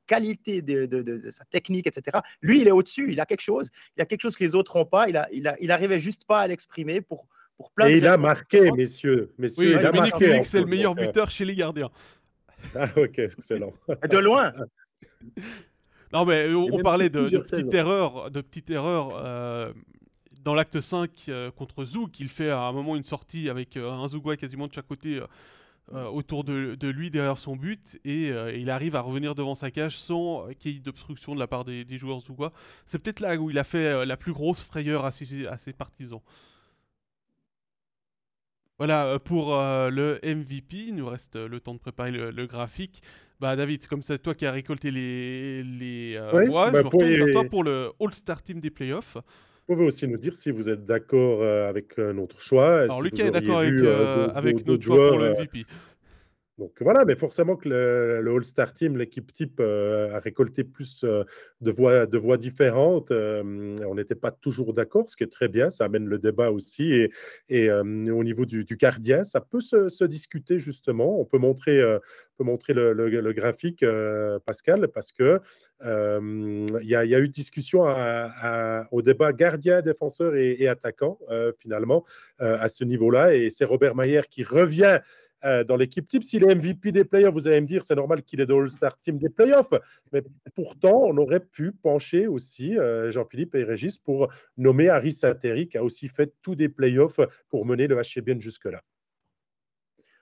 [0.06, 3.69] qualité de, de, de, sa technique, etc., lui, il est au-dessus, il a quelque chose,
[3.98, 5.99] il a quelque chose que les autres n'ont pas, il, a, il, a, il arrivait
[5.99, 7.27] juste pas à l'exprimer pour,
[7.57, 9.34] pour plein et il a marqué, messieurs.
[9.38, 11.90] messieurs oui, Dominique Félix, c'est le meilleur buteur chez les gardiens.
[12.76, 13.73] Ah, ok, excellent.
[14.10, 14.53] de loin
[16.14, 19.73] Non, mais on, parlait de, de petites erreurs, de petites erreurs euh,
[20.44, 23.91] dans l'acte 5 euh, contre Zouk, il fait à un moment une sortie avec euh,
[23.91, 25.19] un Zougwa quasiment de chaque côté
[25.94, 29.98] euh, autour de, lui derrière son but et il arrive à revenir devant sa cage
[29.98, 32.52] sans qu'il y ait d'obstruction de la part des, joueurs Zougwa.
[32.86, 35.74] C'est peut-être là où il a fait la plus grosse frayeur à ses, à ses
[35.74, 36.22] partisans.
[38.78, 43.02] Voilà, pour le MVP, il nous reste le temps de préparer le, graphique.
[43.40, 47.16] Bah David, comme c'est toi qui as récolté les, les voix, bah, je me retourne
[47.16, 49.18] vers toi pour le All-Star Team des playoffs.
[49.68, 52.82] Vous pouvez aussi nous dire si vous êtes d'accord euh, avec euh, notre choix.
[52.82, 55.66] Alors, Lucas est d'accord avec, euh, avec notre choix pour le MVP.
[56.57, 62.06] Donc voilà, mais forcément que le, All-Star Team, l'équipe type, a récolté plus de, voix,
[62.06, 63.11] de voix différentes.
[63.11, 67.10] on n'était pas toujours d'accord, ce qui est très bien, ça amène le débat aussi.
[67.49, 71.19] Et, au niveau du, gardien, ça peut se, discuter justement.
[71.19, 71.82] On peut montrer,
[72.38, 73.86] peut montrer le, graphique,
[74.45, 75.41] Pascal, parce que
[75.84, 77.84] il y, y, a eu discussion
[78.91, 81.19] au débat gardien, défenseur et, et attaquant,
[81.60, 82.06] finalement,
[82.40, 83.36] à ce niveau-là.
[83.36, 85.02] Et c'est Robert Mayer qui revient
[85.46, 86.24] euh, dans l'équipe type.
[86.24, 88.98] S'il est MVP des playoffs, vous allez me dire, c'est normal qu'il est dans l'All-Star
[88.98, 89.74] Team des playoffs.
[90.12, 90.24] Mais
[90.56, 95.78] pourtant, on aurait pu pencher aussi, euh, Jean-Philippe et Régis, pour nommer Harry Sateri, qui
[95.78, 97.20] a aussi fait tous des playoffs
[97.50, 98.82] pour mener le HCBN jusque-là.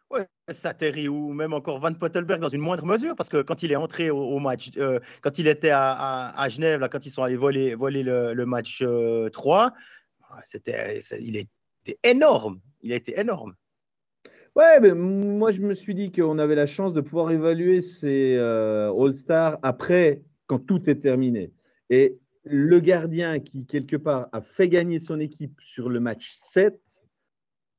[0.09, 3.71] Ouais, Sateri ou même encore Van Pottelberg dans une moindre mesure, parce que quand il
[3.71, 8.03] est entré au, match, euh, quand il était à, Genève, quand ils sont allés voler,
[8.03, 8.83] le, match
[9.31, 9.73] 3,
[10.43, 12.59] c'était, il était énorme.
[12.81, 13.55] Il a énorme.
[14.55, 18.35] Ouais, mais moi je me suis dit qu'on avait la chance de pouvoir évaluer ces
[18.37, 21.51] euh, All-Stars après, quand tout est terminé.
[21.89, 26.79] Et le gardien qui, quelque part, a fait gagner son équipe sur le match 7,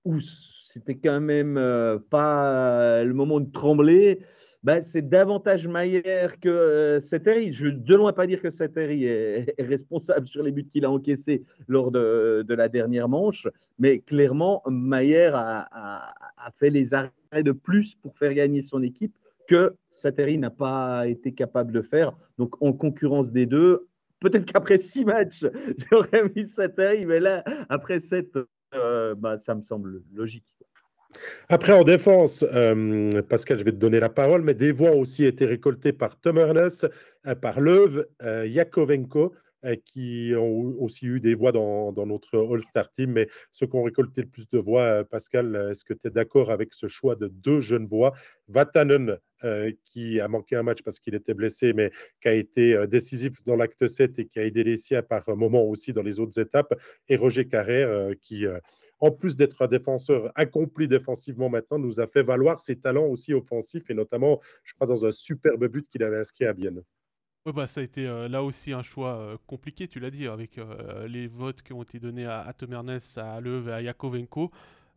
[0.05, 4.20] où c'était quand même euh, pas le moment de trembler,
[4.65, 9.55] bah, c'est davantage Maillère que euh, Je ne de loin pas dire que Sateri est,
[9.61, 13.47] responsable sur les buts qu'il a encaissés lors de, la dernière manche,
[13.78, 17.11] mais clairement, Maillère a, fait les arrêts
[17.43, 19.15] de plus pour faire gagner son équipe
[19.47, 22.12] que Sateri n'a pas été capable de faire.
[22.39, 23.86] Donc, en concurrence des deux,
[24.20, 25.45] peut-être qu'après six matchs,
[25.91, 28.39] j'aurais mis Sateri, mais là, après sept,
[28.74, 30.57] euh, bah, ça me semble logique.
[31.49, 35.01] Après, en défense, euh, Pascal, je vais te donner la parole, mais des voix ont
[35.01, 36.89] aussi été récoltées par Tom Ernest,
[37.27, 39.35] euh, par Löw, euh, Yakovenko,
[39.86, 43.12] qui ont aussi eu des voix dans, notre All-Star Team.
[43.12, 46.51] Mais ceux qui ont récolté le plus de voix, Pascal, est-ce que tu es d'accord
[46.51, 48.12] avec ce choix de deux jeunes voix?
[48.49, 49.16] Vatanen,
[49.85, 51.91] qui a manqué un match parce qu'il était blessé, mais
[52.21, 55.62] qui a été décisif dans l'acte 7 et qui a aidé les siens par moment
[55.62, 56.75] aussi dans les autres étapes,
[57.09, 58.47] et Roger Carrère, qui
[59.01, 63.35] en plus d'être un défenseur accompli défensivement maintenant, nous a fait valoir ses talents aussi
[63.35, 66.83] offensifs et notamment, je crois, dans un superbe but qu'il avait inscrit à Bienne.
[67.47, 70.27] Oui, bah, ça a été euh, là aussi un choix euh, compliqué, tu l'as dit,
[70.27, 72.55] avec euh, les votes qui ont été donnés à, à
[73.16, 74.51] à Lev et à Yakovenko.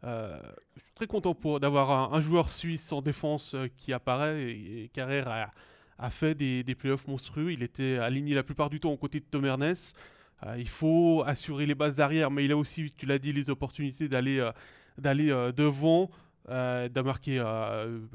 [0.03, 5.52] Je suis très content d'avoir un, joueur suisse en défense qui apparaît et, Carrère
[5.98, 7.52] a, fait des, playoffs monstrueux.
[7.52, 9.98] Il était aligné la plupart du temps aux côtés de Tom Ernest.
[10.45, 13.49] Euh, il faut assurer les bases d'arrière, mais il a aussi, tu l'as dit, les
[13.49, 14.52] opportunités d'aller euh,
[14.98, 16.10] d'aller euh, devant.
[16.49, 16.88] Euh,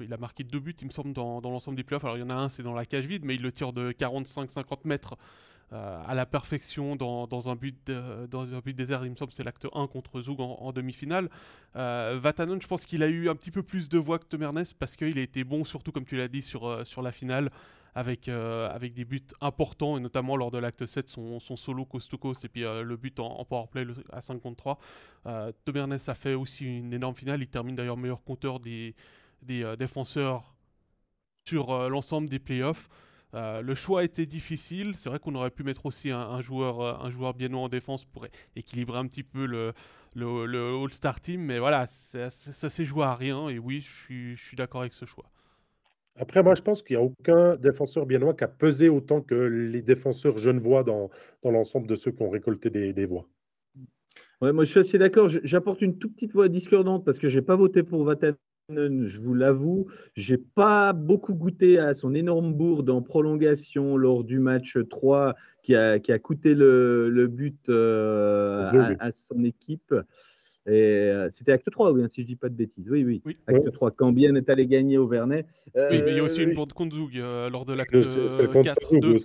[0.01, 2.05] il a marqué deux buts, il me semble, dans l'ensemble des playoffs.
[2.05, 3.73] Alors il y en a un, c'est dans la cage vide, mais il le tire
[3.73, 5.17] de 45-50 mètres
[5.73, 7.91] à la perfection dans, dans, un but
[8.31, 9.05] dans un but désert.
[9.05, 11.31] Il me semble c'est l'acte 1 contre Zug en, demi-finale.
[11.75, 14.43] Vatanen, je pense qu'il a eu un petit peu plus de voix que Tom
[14.79, 17.51] parce qu'il a été bon, surtout comme tu l'as dit, sur, sur la finale
[17.95, 21.85] avec, euh, avec des buts importants, et notamment lors de l'acte 7, son, son solo
[21.85, 24.79] coast et puis euh, le but en, powerplay à 5 contre 3.
[25.27, 25.53] Euh,
[26.07, 28.95] a fait aussi une énorme finale, il termine d'ailleurs meilleur compteur des,
[29.43, 30.55] des euh, défenseurs
[31.45, 32.89] sur l'ensemble des playoffs.
[33.33, 34.95] Le choix était difficile.
[34.95, 38.27] C'est vrai qu'on aurait pu mettre aussi un, joueur, un joueur bien en défense pour
[38.57, 39.73] équilibrer un petit peu le,
[40.15, 41.43] le, All-Star Team.
[41.43, 43.49] Mais voilà, ça, ça s'est joué à rien.
[43.49, 45.31] Et oui, je suis, je suis d'accord avec ce choix.
[46.17, 49.35] Après, moi, je pense qu'il n'y a aucun défenseur biennois qui a pesé autant que
[49.35, 51.11] les défenseurs genevois dans,
[51.43, 53.27] dans l'ensemble de ceux qui ont récolté des, voix.
[54.43, 55.29] Ouais, moi, je suis assez d'accord.
[55.29, 58.37] J'apporte une toute petite voix discordante parce que je n'ai pas voté pour Vatanen,
[58.77, 59.87] je vous l'avoue.
[60.15, 65.35] Je n'ai pas beaucoup goûté à son énorme bourde en prolongation lors du match 3
[65.63, 69.95] qui a, qui a coûté le, le but euh, à, son équipe.
[70.67, 72.89] Et c'était acte 3, oui, hein, si je dis pas de bêtises.
[72.89, 73.37] Oui, oui.
[73.47, 75.47] Acte 3, quand Bien est allé gagner au Vernet.
[75.75, 79.01] oui, mais il y a aussi une bande contre Zoug lors de l'acte 4.
[79.01, 79.19] 2,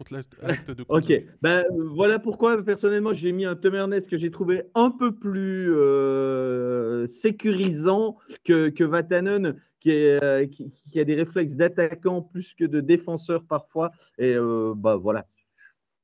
[0.00, 0.14] aussi.
[0.88, 1.12] Ok,
[1.42, 1.64] ben,
[1.94, 7.06] voilà pourquoi personnellement j'ai mis un Tom Ernest que j'ai trouvé un peu plus euh,
[7.06, 12.80] sécurisant que, que Vatanen, qui, est, euh, qui, a des réflexes d'attaquant plus que de
[12.80, 13.90] défenseur parfois.
[14.18, 15.26] Et euh, bah, voilà,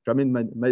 [0.06, 0.68] jamais de ma, ma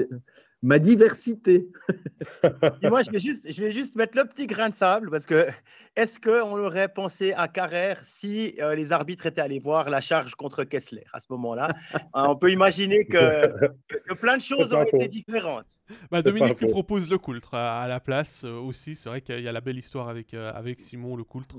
[0.62, 1.68] diversité.
[2.82, 5.46] moi, je vais, juste, je vais juste mettre le petit grain de sable parce que
[5.94, 10.34] est-ce qu'on aurait pensé à Carrère si euh, les arbitres étaient allés voir la charge
[10.34, 11.68] contre Kessler à ce moment-là?
[11.94, 15.78] Euh, On peut imaginer que, plein de choses auraient été différentes.
[16.10, 18.96] Bah, Dominique lui propose le coultre à, la place euh, aussi.
[18.96, 21.56] C'est vrai qu'il y a la belle histoire avec, avec Simon le coultre.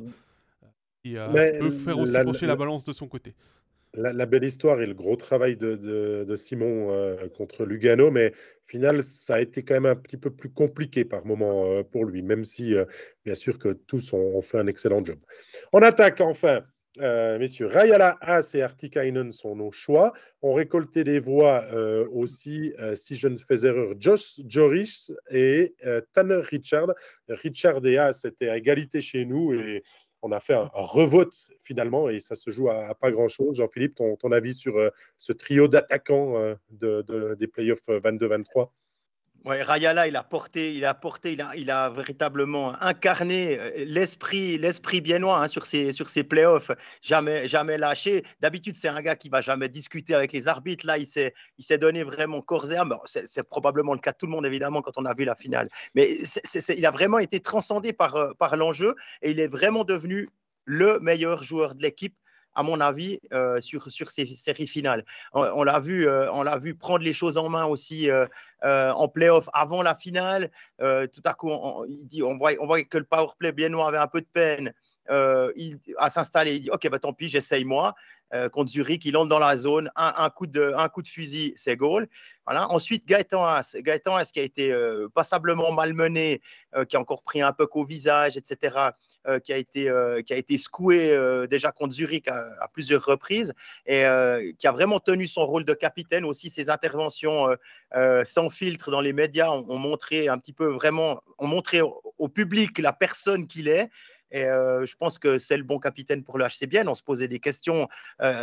[1.03, 3.35] qui peut faire aussi pencher la balance de son côté
[3.93, 8.33] la, belle histoire et le gros travail de, Simon euh, contre Lugano, mais
[8.65, 12.05] final, ça a été quand même un petit peu plus compliqué par moment euh, pour
[12.05, 12.85] lui, même si, euh,
[13.25, 15.19] bien sûr, que tous ont, fait un excellent job.
[15.73, 16.61] On attaque enfin.
[17.39, 20.13] messieurs, Rayala Haas et Artikainen sont nos choix.
[20.41, 21.65] On récoltait des voix
[22.11, 25.75] aussi, si je ne fais erreur, Josh Joris et
[26.13, 26.89] Tanner Richard.
[27.29, 29.83] Richard et Haas étaient à égalité chez nous et
[30.21, 33.57] on a fait un, revote finalement et ça se joue à, pas grand-chose.
[33.57, 38.65] Jean-Philippe, ton, avis sur euh, ce trio d'attaquants euh, de, des playoffs 22-23 euh,
[39.45, 43.85] Ouais, Rayala, il a porté, il a porté, il a, il a véritablement incarné euh,
[43.85, 46.71] l'esprit, l'esprit biennois hein, sur ses, sur ses playoffs.
[47.01, 48.25] Jamais, jamais lâché.
[48.41, 50.85] D'habitude, c'est un gars qui va jamais discuter avec les arbitres.
[50.85, 52.97] Là, il s'est, il s'est donné vraiment corps et âme.
[53.05, 55.69] C'est, probablement le cas de tout le monde, évidemment, quand on a vu la finale.
[55.95, 56.17] Mais
[56.75, 60.29] il a vraiment été transcendé par, euh, par l'enjeu et il est vraiment devenu
[60.65, 62.15] le meilleur joueur de l'équipe
[62.57, 65.05] à mon avis, euh, sur, sur ces séries finales.
[65.33, 68.25] On, l'a vu, euh, vu prendre les choses en main aussi euh,
[68.63, 70.49] en playoff avant la finale.
[70.79, 74.07] tout à coup, on, dit, on, voit, on voit que le powerplay biennois avait un
[74.07, 74.73] peu de peine
[75.55, 76.55] il, à s'installer.
[76.55, 77.95] Il dit, OK, bah, tant pis, j'essaye moi.
[78.33, 79.05] Euh, contre Zurich.
[79.05, 82.09] Il entre dans la zone, un, coup, de, un coup de fusil, c'est goal.
[82.45, 82.69] Voilà.
[82.71, 83.77] Ensuite, Gaëtan Haas.
[83.79, 86.41] Gaëtan qui a été euh, passablement malmené,
[86.75, 88.75] euh, qui a encore pris un peu qu'au visage, etc.,
[89.43, 89.91] qui, a été,
[90.25, 91.13] qui a été secoué
[91.49, 93.53] déjà contre Zurich à, plusieurs reprises
[93.85, 94.05] et
[94.57, 96.23] qui a vraiment tenu son rôle de capitaine.
[96.23, 97.47] Aussi, ses interventions
[98.23, 102.79] sans filtre dans les médias ont, montré un petit peu vraiment, ont montré au public
[102.79, 103.89] la personne qu'il est.
[104.31, 106.87] Et je pense que c'est le bon capitaine pour le HCBN.
[106.87, 107.87] On se posait des questions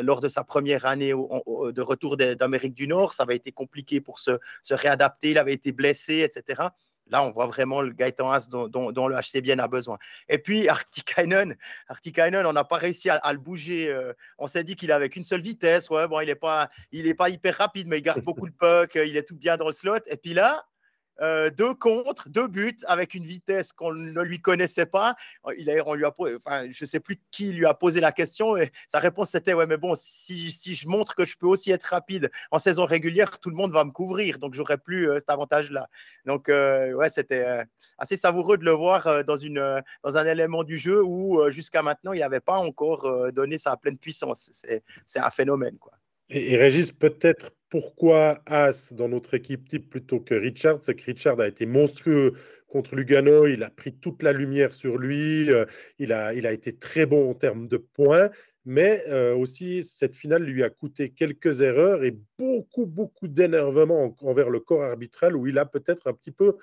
[0.02, 3.12] lors de sa première année de retour d'Amérique du Nord.
[3.12, 4.38] Ça avait été compliqué pour se,
[4.70, 5.30] réadapter.
[5.30, 6.62] Il avait été blessé, etc.
[7.08, 9.98] Là, on voit vraiment le Gaëtan Haas dont, dont, le HCBN a besoin.
[10.28, 11.54] Et puis, Artikainen,
[11.88, 13.94] Artikainen on n'a pas réussi à, le bouger.
[14.38, 15.90] on s'est dit qu'il avait qu'une seule vitesse.
[15.90, 18.94] Ouais, bon, il n'est pas, hyper rapide, mais il garde beaucoup de puck.
[18.94, 19.98] Il est tout bien dans le slot.
[20.06, 20.64] Et puis là,
[21.20, 25.14] euh, deux contre, deux buts avec une vitesse qu'on ne lui connaissait pas.
[25.56, 28.12] Il a, on lui a, enfin, je ne sais plus qui lui a posé la
[28.12, 31.46] question et sa réponse c'était ouais mais bon si, si, je montre que je peux
[31.46, 35.10] aussi être rapide en saison régulière, tout le monde va me couvrir donc j'aurais plus
[35.10, 35.88] euh, cet avantage-là.
[36.24, 37.64] Donc euh, ouais c'était
[37.98, 42.12] assez savoureux de le voir dans, une, dans un élément du jeu où jusqu'à maintenant
[42.12, 44.50] il n'avait pas encore donné sa pleine puissance.
[45.06, 45.92] C'est un phénomène quoi.
[46.30, 51.40] Et, Régis, peut-être pourquoi As dans notre équipe type plutôt que Richard, c'est que Richard
[51.40, 52.34] a été monstrueux
[52.68, 55.64] contre Lugano, il a pris toute la lumière sur lui, euh,
[55.98, 58.30] il, a, il a été très bon en termes de points,
[58.64, 64.50] mais euh, aussi cette finale lui a coûté quelques erreurs et beaucoup, beaucoup d'énervement envers
[64.50, 66.56] le corps arbitral où il a peut-être un petit peu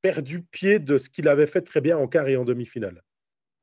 [0.00, 3.02] perdu pied de ce qu'il avait fait très bien en quart et en demi-finale.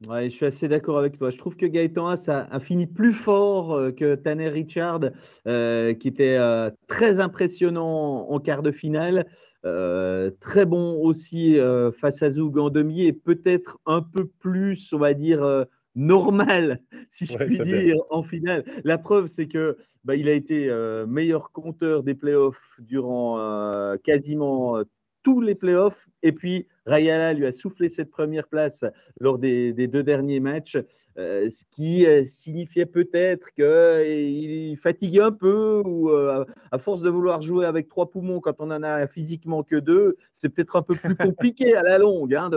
[0.07, 1.29] Ouais, je suis assez d'accord avec toi.
[1.29, 5.01] Je trouve que Gaëtan Haas a, fini plus fort euh, que Tanner Richard,
[5.45, 9.25] euh, qui était euh, très impressionnant en quart de finale.
[9.61, 11.57] très bon aussi
[11.99, 15.65] face à Zoug en demi et peut-être un peu plus, on va dire,
[15.95, 18.63] normal, si je puis dire, en finale.
[18.85, 20.69] La preuve, c'est que bah, il a été
[21.09, 24.81] meilleur compteur des playoffs durant quasiment
[25.23, 26.07] tous les playoffs.
[26.23, 28.83] Et puis, Rayala lui a soufflé cette première place
[29.19, 30.77] lors des, deux derniers matchs,
[31.17, 37.09] euh, ce qui euh, signifiait peut-être qu'il fatiguait un peu ou euh, à force de
[37.09, 40.81] vouloir jouer avec trois poumons quand on en a physiquement que deux, c'est peut-être un
[40.81, 42.49] peu plus compliqué à la longue hein,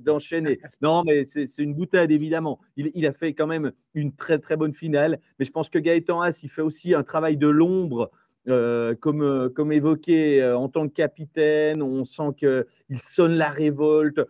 [0.00, 0.60] d'enchaîner.
[0.80, 2.60] non, mais c'est une boutade évidemment.
[2.76, 5.78] Il, il, a fait quand même une très très bonne finale, mais je pense que
[5.78, 8.10] Gaëtan Haas, il fait aussi un travail de l'ombre
[8.48, 13.50] euh, comme, euh, comme évoqué euh, en tant que capitaine, on sent qu'il sonne la
[13.50, 14.20] révolte.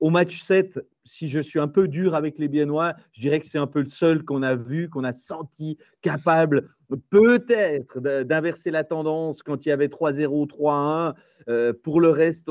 [0.00, 3.46] Au match 7, si je suis un peu dur avec les Biennois, je dirais que
[3.46, 6.70] c'est un peu le seul qu'on a vu, qu'on a senti capable
[7.10, 11.14] peut-être d'inverser la tendance quand il y avait 3-0, 3-1.
[11.48, 12.50] Euh, pour le reste,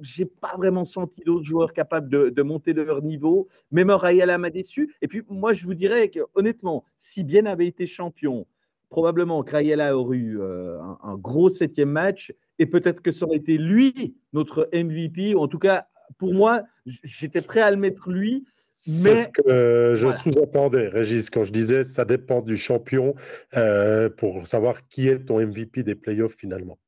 [0.00, 3.48] je n'ai pas vraiment senti d'autres joueurs capables de, monter de leur niveau.
[3.70, 4.94] Même Rayala m'a déçu.
[5.02, 8.46] Et puis, moi, je vous dirais que, honnêtement, si Bien avait été champion,
[8.92, 12.32] probablement que Rayala aurait eu euh, un, un, gros septième match.
[12.58, 15.34] Et peut-être que ça aurait été lui, notre MVP.
[15.34, 15.86] En tout cas,
[16.18, 18.44] pour moi, j'étais prêt à le mettre lui.
[18.84, 23.14] C'est ce que je sous-entendais, Régis, quand je disais ça dépend du champion
[23.56, 26.78] euh, pour savoir qui est ton MVP des playoffs finalement.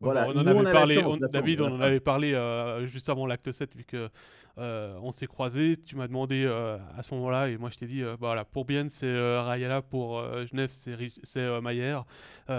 [0.00, 0.28] Voilà.
[0.28, 1.02] on en avait parlé,
[1.32, 4.08] David, on en avait parlé euh, juste avant l'acte 7, vu que
[4.58, 5.76] euh, on s'est croisés.
[5.76, 8.86] Tu m'as demandé à ce moment-là, et moi je t'ai dit, bah, voilà, pour Bien,
[8.90, 12.04] c'est Rayala, pour Genève, c'est Maillère.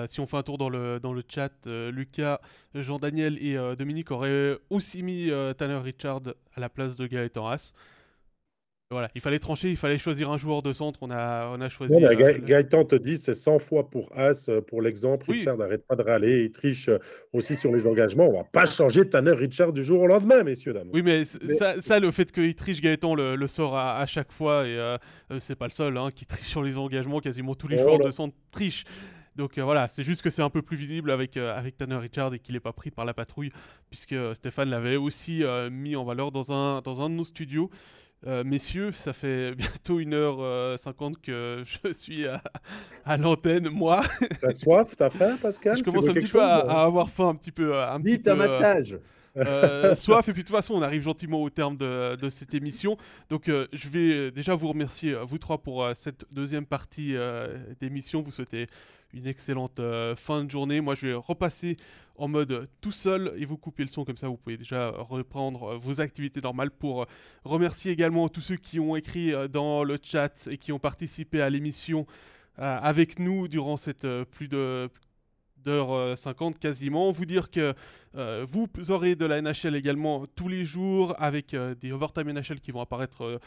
[0.08, 2.42] si on fait un tour dans le, dans le chat, Lucas,
[2.76, 6.22] Jean-Daniel et Dominique auraient aussi mis Tanner Richard
[6.56, 7.74] à la place de Gaëtan Haas.
[8.92, 10.98] Voilà, il fallait trancher, il fallait choisir un joueur de centre.
[11.04, 11.94] On a, on a choisi.
[12.04, 15.30] Euh, Gaëtan te dit c'est 100 fois pour As, euh, pour l'exemple.
[15.30, 16.98] Richard n'arrête pas de râler, il triche euh,
[17.32, 18.28] aussi sur les engagements.
[18.28, 20.90] On va pas changer Tanner Richard du jour au lendemain, messieurs, dames.
[20.92, 24.66] Oui, mais, Ça, le fait qu'il triche, Gaëtan le, sort à, chaque fois.
[24.66, 24.98] Et
[25.40, 27.20] c'est pas le seul hein, qui triche sur les engagements.
[27.20, 28.86] Quasiment tous les oh joueurs de centre trichent.
[29.36, 32.40] Donc voilà, c'est juste que c'est un peu plus visible avec, avec Tanner Richard et
[32.40, 33.52] qu'il n'est pas pris par la patrouille,
[33.92, 37.70] puisque Stéphane l'avait aussi mis en valeur dans un, dans un de nos studios.
[38.28, 42.26] Euh, messieurs, ça fait bientôt 1h50 que je suis
[43.06, 44.02] à, l'antenne, moi.
[44.42, 45.78] T'as soif, t'as faim, Pascal?
[45.78, 47.78] Je commence un petit peu à, avoir faim, un petit peu.
[47.78, 49.00] Un Vite, un euh, massage
[49.38, 52.98] euh, soif et puis de toute façon on arrive gentiment au terme de, cette émission.
[53.30, 57.16] Donc je vais déjà vous remercier vous trois pour cette deuxième partie
[57.80, 58.22] d'émission.
[58.22, 58.68] Vous souhaitez
[59.14, 59.82] une excellente
[60.16, 60.82] fin de journée.
[60.82, 61.78] Moi je vais repasser
[62.16, 64.04] en mode tout seul et vous coupez le son.
[64.06, 67.06] Comme ça vous pouvez déjà reprendre vos activités normales pour
[67.44, 71.42] remercier également tous ceux qui ont écrit euh, dans le chat et qui ont participé
[71.42, 72.06] à l'émission
[72.60, 74.90] euh, avec nous durant cette euh, plus de
[75.66, 77.12] 50 quasiment.
[77.12, 77.74] Vous dire que
[78.14, 82.82] vous aurez de la NHL également tous les jours avec des overtime NHL qui vont
[82.82, 83.40] apparaître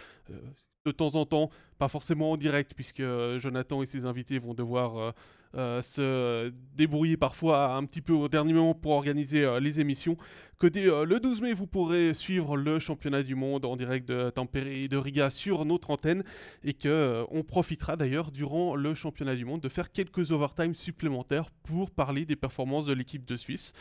[0.84, 3.02] de temps en temps, pas forcément en direct puisque
[3.38, 5.12] Jonathan et ses invités vont devoir euh,
[5.54, 10.16] se débrouiller parfois un petit peu au dernier moment pour organiser euh, les émissions.
[10.58, 14.30] Côté euh, le 12 mai, vous pourrez suivre le championnat du monde en direct de
[14.30, 16.22] Tampere et de Riga sur notre antenne
[16.64, 21.50] et que on profitera d'ailleurs durant le championnat du monde de faire quelques overtime supplémentaires
[21.62, 23.72] pour parler des performances de l'équipe de Suisse.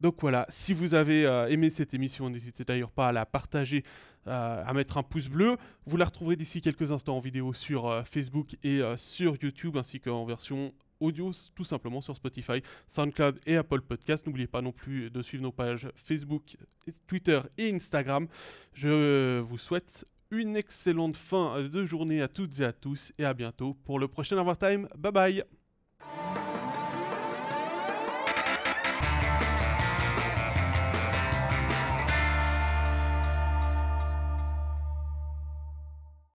[0.00, 3.84] Donc voilà, si vous avez aimé cette émission, n'hésitez d'ailleurs pas à la partager,
[4.26, 5.56] à mettre un pouce bleu.
[5.86, 10.26] Vous la retrouverez d'ici quelques instants en vidéo sur Facebook et sur YouTube, ainsi qu'en
[10.26, 14.26] version audio tout simplement sur Spotify, SoundCloud et Apple Podcast.
[14.26, 16.56] N'oubliez pas non plus de suivre nos pages Facebook,
[17.06, 18.26] Twitter et Instagram.
[18.72, 23.34] Je vous souhaite une excellente fin de journée à toutes et à tous et à
[23.34, 24.88] bientôt pour le prochain Overtime.
[24.96, 26.63] Bye bye